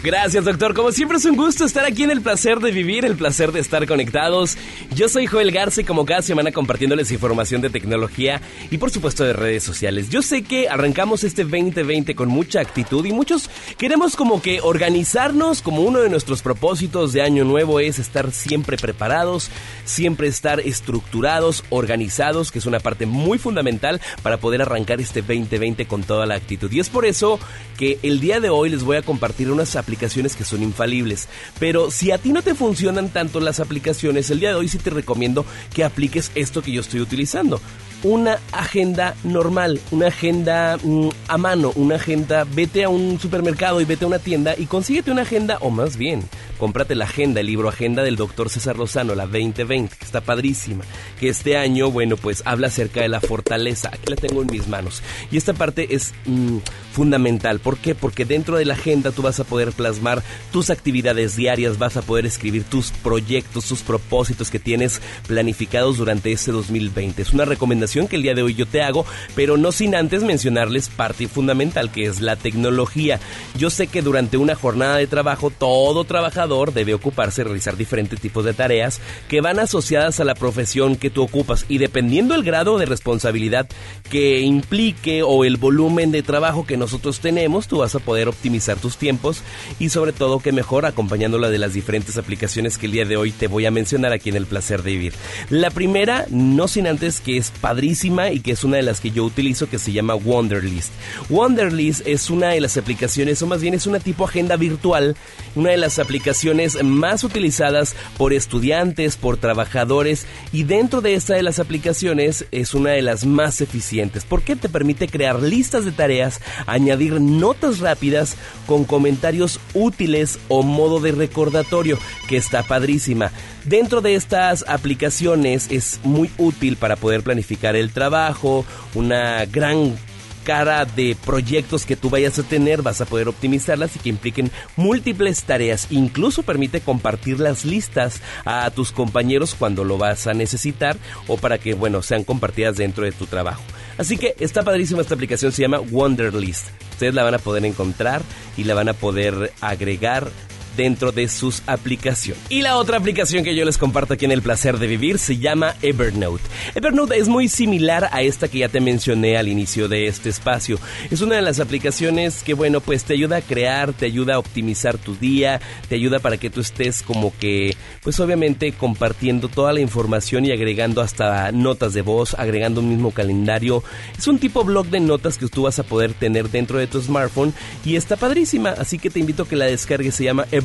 Gracias, 0.03 0.43
doctor. 0.43 0.73
Como 0.73 0.91
siempre 0.91 1.17
es 1.17 1.23
un 1.23 1.37
gusto 1.37 1.63
estar 1.63 1.85
aquí 1.85 2.03
en 2.03 2.11
el 2.11 2.19
placer 2.19 2.59
de 2.59 2.71
vivir, 2.71 3.05
el 3.05 3.15
placer 3.15 3.53
de 3.53 3.61
estar 3.61 3.87
conectados. 3.87 4.57
Yo 4.93 5.07
soy 5.07 5.27
Joel 5.27 5.53
Garza 5.53 5.79
y 5.79 5.85
como 5.85 6.05
cada 6.05 6.21
semana 6.21 6.51
compartiéndoles 6.51 7.09
información 7.13 7.61
de 7.61 7.69
tecnología 7.69 8.41
y 8.69 8.79
por 8.79 8.91
supuesto 8.91 9.23
de 9.23 9.31
redes 9.31 9.63
sociales. 9.63 10.09
Yo 10.09 10.21
sé 10.21 10.43
que 10.43 10.67
arrancamos 10.67 11.23
este 11.23 11.45
2020 11.45 12.15
con 12.15 12.27
mucha 12.27 12.59
actitud 12.59 13.05
y 13.05 13.13
muchos 13.13 13.49
queremos 13.77 14.17
como 14.17 14.41
que 14.41 14.59
organizarnos 14.59 15.61
como 15.61 15.83
uno 15.83 16.01
de 16.01 16.09
nuestros 16.09 16.41
propósitos 16.41 17.13
de 17.13 17.21
año 17.21 17.45
nuevo 17.45 17.79
es 17.79 17.97
estar 17.97 18.33
siempre 18.33 18.75
preparados, 18.75 19.51
siempre 19.85 20.27
estar 20.27 20.59
estructurados, 20.59 21.63
organizados, 21.69 22.51
que 22.51 22.59
es 22.59 22.65
una 22.65 22.81
parte 22.81 23.05
muy 23.05 23.37
fundamental 23.37 24.01
para 24.21 24.35
poder 24.35 24.63
arrancar 24.63 24.99
este 24.99 25.21
2020 25.21 25.85
con 25.85 26.03
toda 26.03 26.25
la 26.25 26.35
actitud. 26.35 26.69
Y 26.73 26.81
es 26.81 26.89
por 26.89 27.05
eso 27.05 27.39
que 27.77 27.99
el 28.03 28.19
día 28.19 28.41
de 28.41 28.49
hoy 28.49 28.69
les 28.69 28.83
voy 28.83 28.97
a 28.97 29.01
compartir 29.01 29.49
unas 29.49 29.77
aplicaciones 29.77 29.92
aplicaciones 29.93 30.35
que 30.35 30.43
son 30.43 30.63
infalibles. 30.63 31.27
Pero 31.59 31.91
si 31.91 32.11
a 32.11 32.17
ti 32.17 32.33
no 32.33 32.41
te 32.41 32.55
funcionan 32.55 33.09
tanto 33.09 33.39
las 33.39 33.59
aplicaciones, 33.59 34.31
el 34.31 34.39
día 34.39 34.49
de 34.49 34.55
hoy 34.55 34.67
sí 34.67 34.79
te 34.79 34.89
recomiendo 34.89 35.45
que 35.73 35.83
apliques 35.83 36.31
esto 36.33 36.63
que 36.63 36.71
yo 36.71 36.81
estoy 36.81 36.99
utilizando. 36.99 37.61
Una 38.03 38.39
agenda 38.51 39.15
normal, 39.23 39.79
una 39.91 40.07
agenda 40.07 40.77
mm, 40.83 41.09
a 41.29 41.37
mano, 41.37 41.71
una 41.75 41.95
agenda, 41.95 42.43
vete 42.43 42.83
a 42.83 42.89
un 42.89 43.17
supermercado 43.17 43.79
y 43.79 43.85
vete 43.85 44.03
a 44.03 44.07
una 44.07 44.19
tienda 44.19 44.55
y 44.57 44.65
consíguete 44.65 45.09
una 45.09 45.21
agenda, 45.21 45.57
o 45.61 45.69
más 45.69 45.95
bien, 45.95 46.23
cómprate 46.57 46.95
la 46.95 47.05
agenda, 47.05 47.39
el 47.39 47.47
libro 47.47 47.69
Agenda 47.69 48.03
del 48.03 48.15
doctor 48.15 48.49
César 48.49 48.77
Lozano, 48.77 49.15
la 49.15 49.25
2020, 49.25 49.95
que 49.95 50.05
está 50.05 50.21
padrísima. 50.21 50.83
Que 51.19 51.29
este 51.29 51.57
año, 51.57 51.91
bueno, 51.91 52.17
pues 52.17 52.41
habla 52.45 52.67
acerca 52.67 53.01
de 53.01 53.09
la 53.09 53.21
fortaleza. 53.21 53.89
Aquí 53.91 54.09
la 54.09 54.15
tengo 54.15 54.41
en 54.41 54.51
mis 54.51 54.67
manos. 54.67 55.01
Y 55.31 55.37
esta 55.37 55.53
parte 55.53 55.95
es 55.95 56.13
mm, 56.25 56.57
fundamental. 56.91 57.59
¿Por 57.59 57.77
qué? 57.77 57.95
Porque 57.95 58.25
dentro 58.25 58.57
de 58.57 58.65
la 58.65 58.73
agenda 58.73 59.11
tú 59.11 59.21
vas 59.21 59.39
a 59.39 59.43
poder 59.43 59.71
plasmar 59.71 60.23
tus 60.51 60.69
actividades 60.69 61.35
diarias, 61.35 61.79
vas 61.79 61.97
a 61.97 62.01
poder 62.01 62.25
escribir 62.25 62.63
tus 62.63 62.91
proyectos, 62.91 63.65
tus 63.65 63.81
propósitos 63.81 64.49
que 64.49 64.59
tienes 64.59 65.01
planificados 65.27 65.97
durante 65.97 66.31
este 66.31 66.51
2020. 66.51 67.21
Es 67.21 67.33
una 67.33 67.45
recomendación 67.45 67.92
que 67.93 68.15
el 68.15 68.23
día 68.23 68.33
de 68.33 68.41
hoy 68.41 68.55
yo 68.55 68.65
te 68.65 68.81
hago, 68.81 69.05
pero 69.35 69.55
no 69.55 69.71
sin 69.71 69.93
antes 69.93 70.23
mencionarles 70.23 70.89
parte 70.89 71.27
fundamental 71.27 71.91
que 71.91 72.05
es 72.05 72.21
la 72.21 72.35
tecnología. 72.35 73.19
Yo 73.55 73.69
sé 73.69 73.85
que 73.85 74.01
durante 74.01 74.37
una 74.37 74.55
jornada 74.55 74.97
de 74.97 75.05
trabajo 75.05 75.51
todo 75.51 76.03
trabajador 76.03 76.73
debe 76.73 76.95
ocuparse 76.95 77.41
de 77.41 77.45
realizar 77.45 77.77
diferentes 77.77 78.19
tipos 78.19 78.45
de 78.45 78.53
tareas 78.53 78.99
que 79.27 79.41
van 79.41 79.59
asociadas 79.59 80.19
a 80.19 80.23
la 80.23 80.33
profesión 80.33 80.95
que 80.95 81.11
tú 81.11 81.21
ocupas 81.21 81.65
y 81.69 81.77
dependiendo 81.77 82.33
el 82.33 82.43
grado 82.43 82.79
de 82.79 82.87
responsabilidad 82.87 83.69
que 84.09 84.39
implique 84.41 85.21
o 85.21 85.45
el 85.45 85.57
volumen 85.57 86.11
de 86.11 86.23
trabajo 86.23 86.65
que 86.65 86.77
nosotros 86.77 87.19
tenemos, 87.19 87.67
tú 87.67 87.77
vas 87.77 87.93
a 87.93 87.99
poder 87.99 88.27
optimizar 88.27 88.77
tus 88.77 88.97
tiempos 88.97 89.43
y 89.79 89.89
sobre 89.89 90.13
todo 90.13 90.39
que 90.39 90.51
mejor 90.51 90.87
acompañándola 90.87 91.51
de 91.51 91.59
las 91.59 91.73
diferentes 91.73 92.17
aplicaciones 92.17 92.79
que 92.79 92.87
el 92.87 92.91
día 92.91 93.05
de 93.05 93.17
hoy 93.17 93.31
te 93.31 93.47
voy 93.47 93.67
a 93.67 93.71
mencionar 93.71 94.13
aquí 94.13 94.29
en 94.29 94.35
el 94.35 94.47
placer 94.47 94.81
de 94.81 94.91
vivir. 94.91 95.13
La 95.49 95.69
primera, 95.69 96.25
no 96.29 96.67
sin 96.67 96.87
antes 96.87 97.21
que 97.21 97.37
es 97.37 97.51
y 97.83 98.39
que 98.39 98.51
es 98.51 98.63
una 98.63 98.77
de 98.77 98.83
las 98.83 99.01
que 99.01 99.11
yo 99.11 99.25
utilizo 99.25 99.69
que 99.69 99.77
se 99.77 99.91
llama 99.91 100.15
Wonderlist. 100.15 100.91
Wonderlist 101.29 102.07
es 102.07 102.29
una 102.29 102.49
de 102.49 102.61
las 102.61 102.77
aplicaciones 102.77 103.41
o 103.41 103.47
más 103.47 103.61
bien 103.61 103.73
es 103.73 103.87
una 103.87 103.99
tipo 103.99 104.25
agenda 104.25 104.55
virtual, 104.55 105.15
una 105.55 105.71
de 105.71 105.77
las 105.77 105.99
aplicaciones 105.99 106.81
más 106.81 107.23
utilizadas 107.23 107.95
por 108.17 108.33
estudiantes, 108.33 109.17
por 109.17 109.37
trabajadores 109.37 110.25
y 110.53 110.63
dentro 110.63 111.01
de 111.01 111.15
esta 111.15 111.35
de 111.35 111.43
las 111.43 111.59
aplicaciones 111.59 112.45
es 112.51 112.73
una 112.73 112.91
de 112.91 113.01
las 113.01 113.25
más 113.25 113.59
eficientes 113.59 114.23
porque 114.23 114.55
te 114.55 114.69
permite 114.69 115.07
crear 115.07 115.41
listas 115.41 115.83
de 115.83 115.91
tareas, 115.91 116.39
añadir 116.65 117.19
notas 117.19 117.79
rápidas 117.79 118.37
con 118.65 118.85
comentarios 118.85 119.59
útiles 119.73 120.39
o 120.47 120.63
modo 120.63 120.99
de 120.99 121.11
recordatorio 121.11 121.97
que 122.29 122.37
está 122.37 122.63
padrísima. 122.63 123.31
Dentro 123.65 124.01
de 124.01 124.15
estas 124.15 124.65
aplicaciones 124.67 125.71
es 125.71 126.01
muy 126.03 126.29
útil 126.37 126.75
para 126.75 126.97
poder 126.97 127.23
planificar 127.23 127.77
el 127.77 127.91
trabajo, 127.91 128.65
una 128.93 129.45
gran 129.45 129.95
cara 130.43 130.83
de 130.83 131.15
proyectos 131.25 131.85
que 131.85 131.95
tú 131.95 132.09
vayas 132.09 132.37
a 132.37 132.43
tener, 132.43 132.81
vas 132.81 132.99
a 132.99 133.05
poder 133.05 133.29
optimizarlas 133.29 133.95
y 133.95 133.99
que 133.99 134.09
impliquen 134.09 134.51
múltiples 134.75 135.43
tareas. 135.43 135.87
Incluso 135.89 136.43
permite 136.43 136.81
compartir 136.81 137.39
las 137.39 137.63
listas 137.63 138.21
a 138.43 138.69
tus 138.71 138.91
compañeros 138.91 139.55
cuando 139.57 139.85
lo 139.85 139.97
vas 139.97 140.27
a 140.27 140.33
necesitar 140.33 140.97
o 141.27 141.37
para 141.37 141.57
que, 141.57 141.73
bueno, 141.73 142.01
sean 142.01 142.25
compartidas 142.25 142.75
dentro 142.75 143.05
de 143.05 143.13
tu 143.13 143.25
trabajo. 143.25 143.63
Así 143.97 144.17
que 144.17 144.35
está 144.39 144.63
padrísima 144.63 145.01
esta 145.01 145.15
aplicación, 145.15 145.51
se 145.51 145.61
llama 145.61 145.79
Wonderlist. 145.79 146.67
Ustedes 146.91 147.13
la 147.13 147.23
van 147.23 147.35
a 147.35 147.39
poder 147.39 147.65
encontrar 147.65 148.21
y 148.57 148.65
la 148.65 148.73
van 148.73 148.89
a 148.89 148.93
poder 148.93 149.53
agregar 149.61 150.29
dentro 150.75 151.11
de 151.11 151.27
sus 151.27 151.63
aplicaciones. 151.67 152.43
Y 152.49 152.61
la 152.61 152.77
otra 152.77 152.97
aplicación 152.97 153.43
que 153.43 153.55
yo 153.55 153.65
les 153.65 153.77
comparto 153.77 154.13
aquí 154.13 154.25
en 154.25 154.31
El 154.31 154.41
Placer 154.41 154.77
de 154.77 154.87
Vivir 154.87 155.19
se 155.19 155.37
llama 155.37 155.75
Evernote. 155.81 156.43
Evernote 156.75 157.17
es 157.17 157.27
muy 157.27 157.47
similar 157.47 158.09
a 158.11 158.21
esta 158.21 158.47
que 158.47 158.59
ya 158.59 158.69
te 158.69 158.81
mencioné 158.81 159.37
al 159.37 159.47
inicio 159.47 159.87
de 159.87 160.07
este 160.07 160.29
espacio. 160.29 160.79
Es 161.11 161.21
una 161.21 161.35
de 161.35 161.41
las 161.41 161.59
aplicaciones 161.59 162.43
que, 162.43 162.53
bueno, 162.53 162.81
pues 162.81 163.03
te 163.03 163.13
ayuda 163.13 163.37
a 163.37 163.41
crear, 163.41 163.93
te 163.93 164.05
ayuda 164.05 164.35
a 164.35 164.39
optimizar 164.39 164.97
tu 164.97 165.15
día, 165.15 165.61
te 165.89 165.95
ayuda 165.95 166.19
para 166.19 166.37
que 166.37 166.49
tú 166.49 166.61
estés 166.61 167.01
como 167.01 167.33
que, 167.37 167.75
pues 168.01 168.19
obviamente 168.19 168.71
compartiendo 168.71 169.47
toda 169.47 169.73
la 169.73 169.79
información 169.79 170.45
y 170.45 170.51
agregando 170.51 171.01
hasta 171.01 171.51
notas 171.51 171.93
de 171.93 172.01
voz, 172.01 172.33
agregando 172.35 172.81
un 172.81 172.89
mismo 172.89 173.11
calendario. 173.11 173.83
Es 174.17 174.27
un 174.27 174.39
tipo 174.39 174.63
blog 174.63 174.87
de 174.87 174.99
notas 174.99 175.37
que 175.37 175.47
tú 175.47 175.63
vas 175.63 175.79
a 175.79 175.83
poder 175.83 176.13
tener 176.13 176.49
dentro 176.49 176.79
de 176.79 176.87
tu 176.87 177.01
smartphone 177.01 177.53
y 177.85 177.95
está 177.95 178.15
padrísima, 178.15 178.69
así 178.71 178.99
que 178.99 179.09
te 179.09 179.19
invito 179.19 179.43
a 179.43 179.47
que 179.47 179.55
la 179.55 179.65
descargues, 179.65 180.15
se 180.15 180.23
llama 180.23 180.45
Evernote. 180.51 180.62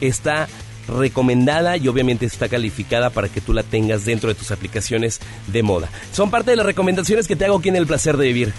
Está 0.00 0.48
recomendada 0.88 1.76
y 1.76 1.88
obviamente 1.88 2.26
está 2.26 2.48
calificada 2.48 3.10
para 3.10 3.28
que 3.28 3.40
tú 3.40 3.52
la 3.52 3.62
tengas 3.62 4.04
dentro 4.04 4.28
de 4.28 4.34
tus 4.34 4.50
aplicaciones 4.50 5.20
de 5.46 5.62
moda. 5.62 5.88
Son 6.12 6.30
parte 6.30 6.50
de 6.50 6.56
las 6.56 6.66
recomendaciones 6.66 7.26
que 7.26 7.36
te 7.36 7.44
hago 7.44 7.58
aquí 7.58 7.68
en 7.68 7.76
el 7.76 7.86
placer 7.86 8.16
de 8.16 8.26
vivir 8.26 8.52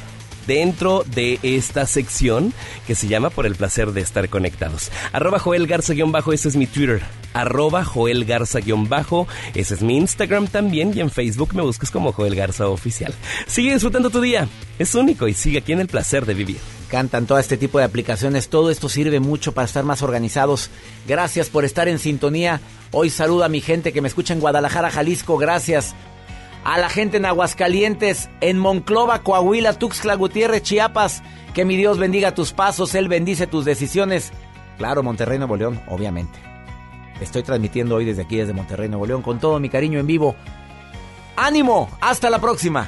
dentro 0.47 1.03
de 1.15 1.39
esta 1.41 1.85
sección 1.85 2.53
que 2.87 2.95
se 2.95 3.07
llama 3.07 3.29
Por 3.29 3.45
el 3.45 3.55
placer 3.55 3.91
de 3.91 4.01
estar 4.01 4.29
conectados. 4.29 4.91
Arroba 5.11 5.39
Joel 5.39 5.67
Garza-bajo, 5.67 6.33
ese 6.33 6.49
es 6.49 6.55
mi 6.55 6.67
Twitter. 6.67 7.01
Arroba 7.33 7.83
Joel 7.83 8.25
Garza-bajo, 8.25 9.27
ese 9.53 9.73
es 9.73 9.81
mi 9.81 9.97
Instagram 9.97 10.47
también 10.47 10.91
y 10.95 11.01
en 11.01 11.09
Facebook 11.09 11.53
me 11.53 11.63
buscas 11.63 11.91
como 11.91 12.11
Joel 12.11 12.35
Garza 12.35 12.67
Oficial. 12.67 13.13
Sigue 13.47 13.73
disfrutando 13.73 14.09
tu 14.09 14.21
día, 14.21 14.47
es 14.79 14.95
único 14.95 15.27
y 15.27 15.33
sigue 15.33 15.59
aquí 15.59 15.73
en 15.73 15.81
el 15.81 15.87
placer 15.87 16.25
de 16.25 16.33
vivir 16.33 16.74
encantan 16.85 17.25
todo 17.25 17.39
este 17.39 17.57
tipo 17.57 17.79
de 17.79 17.83
aplicaciones. 17.83 18.49
Todo 18.49 18.69
esto 18.69 18.89
sirve 18.89 19.19
mucho 19.19 19.53
para 19.53 19.65
estar 19.65 19.83
más 19.83 20.01
organizados. 20.01 20.69
Gracias 21.07 21.49
por 21.49 21.65
estar 21.65 21.87
en 21.87 21.99
sintonía. 21.99 22.61
Hoy 22.91 23.09
saludo 23.09 23.43
a 23.43 23.49
mi 23.49 23.59
gente 23.59 23.91
que 23.91 24.01
me 24.01 24.07
escucha 24.07 24.33
en 24.33 24.39
Guadalajara, 24.39 24.91
Jalisco. 24.91 25.37
Gracias. 25.37 25.95
A 26.63 26.77
la 26.77 26.89
gente 26.89 27.17
en 27.17 27.25
Aguascalientes, 27.25 28.29
en 28.41 28.57
Monclova, 28.57 29.23
Coahuila, 29.23 29.73
Tuxtla 29.73 30.15
Gutiérrez, 30.15 30.63
Chiapas. 30.63 31.21
Que 31.53 31.65
mi 31.65 31.75
Dios 31.75 31.97
bendiga 31.97 32.33
tus 32.33 32.53
pasos, 32.53 32.95
Él 32.95 33.07
bendice 33.07 33.47
tus 33.47 33.65
decisiones. 33.65 34.31
Claro, 34.77 35.03
Monterrey, 35.03 35.37
Nuevo 35.37 35.57
León, 35.57 35.81
obviamente. 35.87 36.37
Estoy 37.19 37.43
transmitiendo 37.43 37.95
hoy 37.95 38.05
desde 38.05 38.23
aquí, 38.23 38.37
desde 38.37 38.53
Monterrey, 38.53 38.89
Nuevo 38.89 39.05
León, 39.05 39.21
con 39.21 39.39
todo 39.39 39.59
mi 39.59 39.69
cariño 39.69 39.99
en 39.99 40.07
vivo. 40.07 40.35
¡Ánimo! 41.35 41.89
¡Hasta 42.01 42.29
la 42.29 42.39
próxima! 42.39 42.87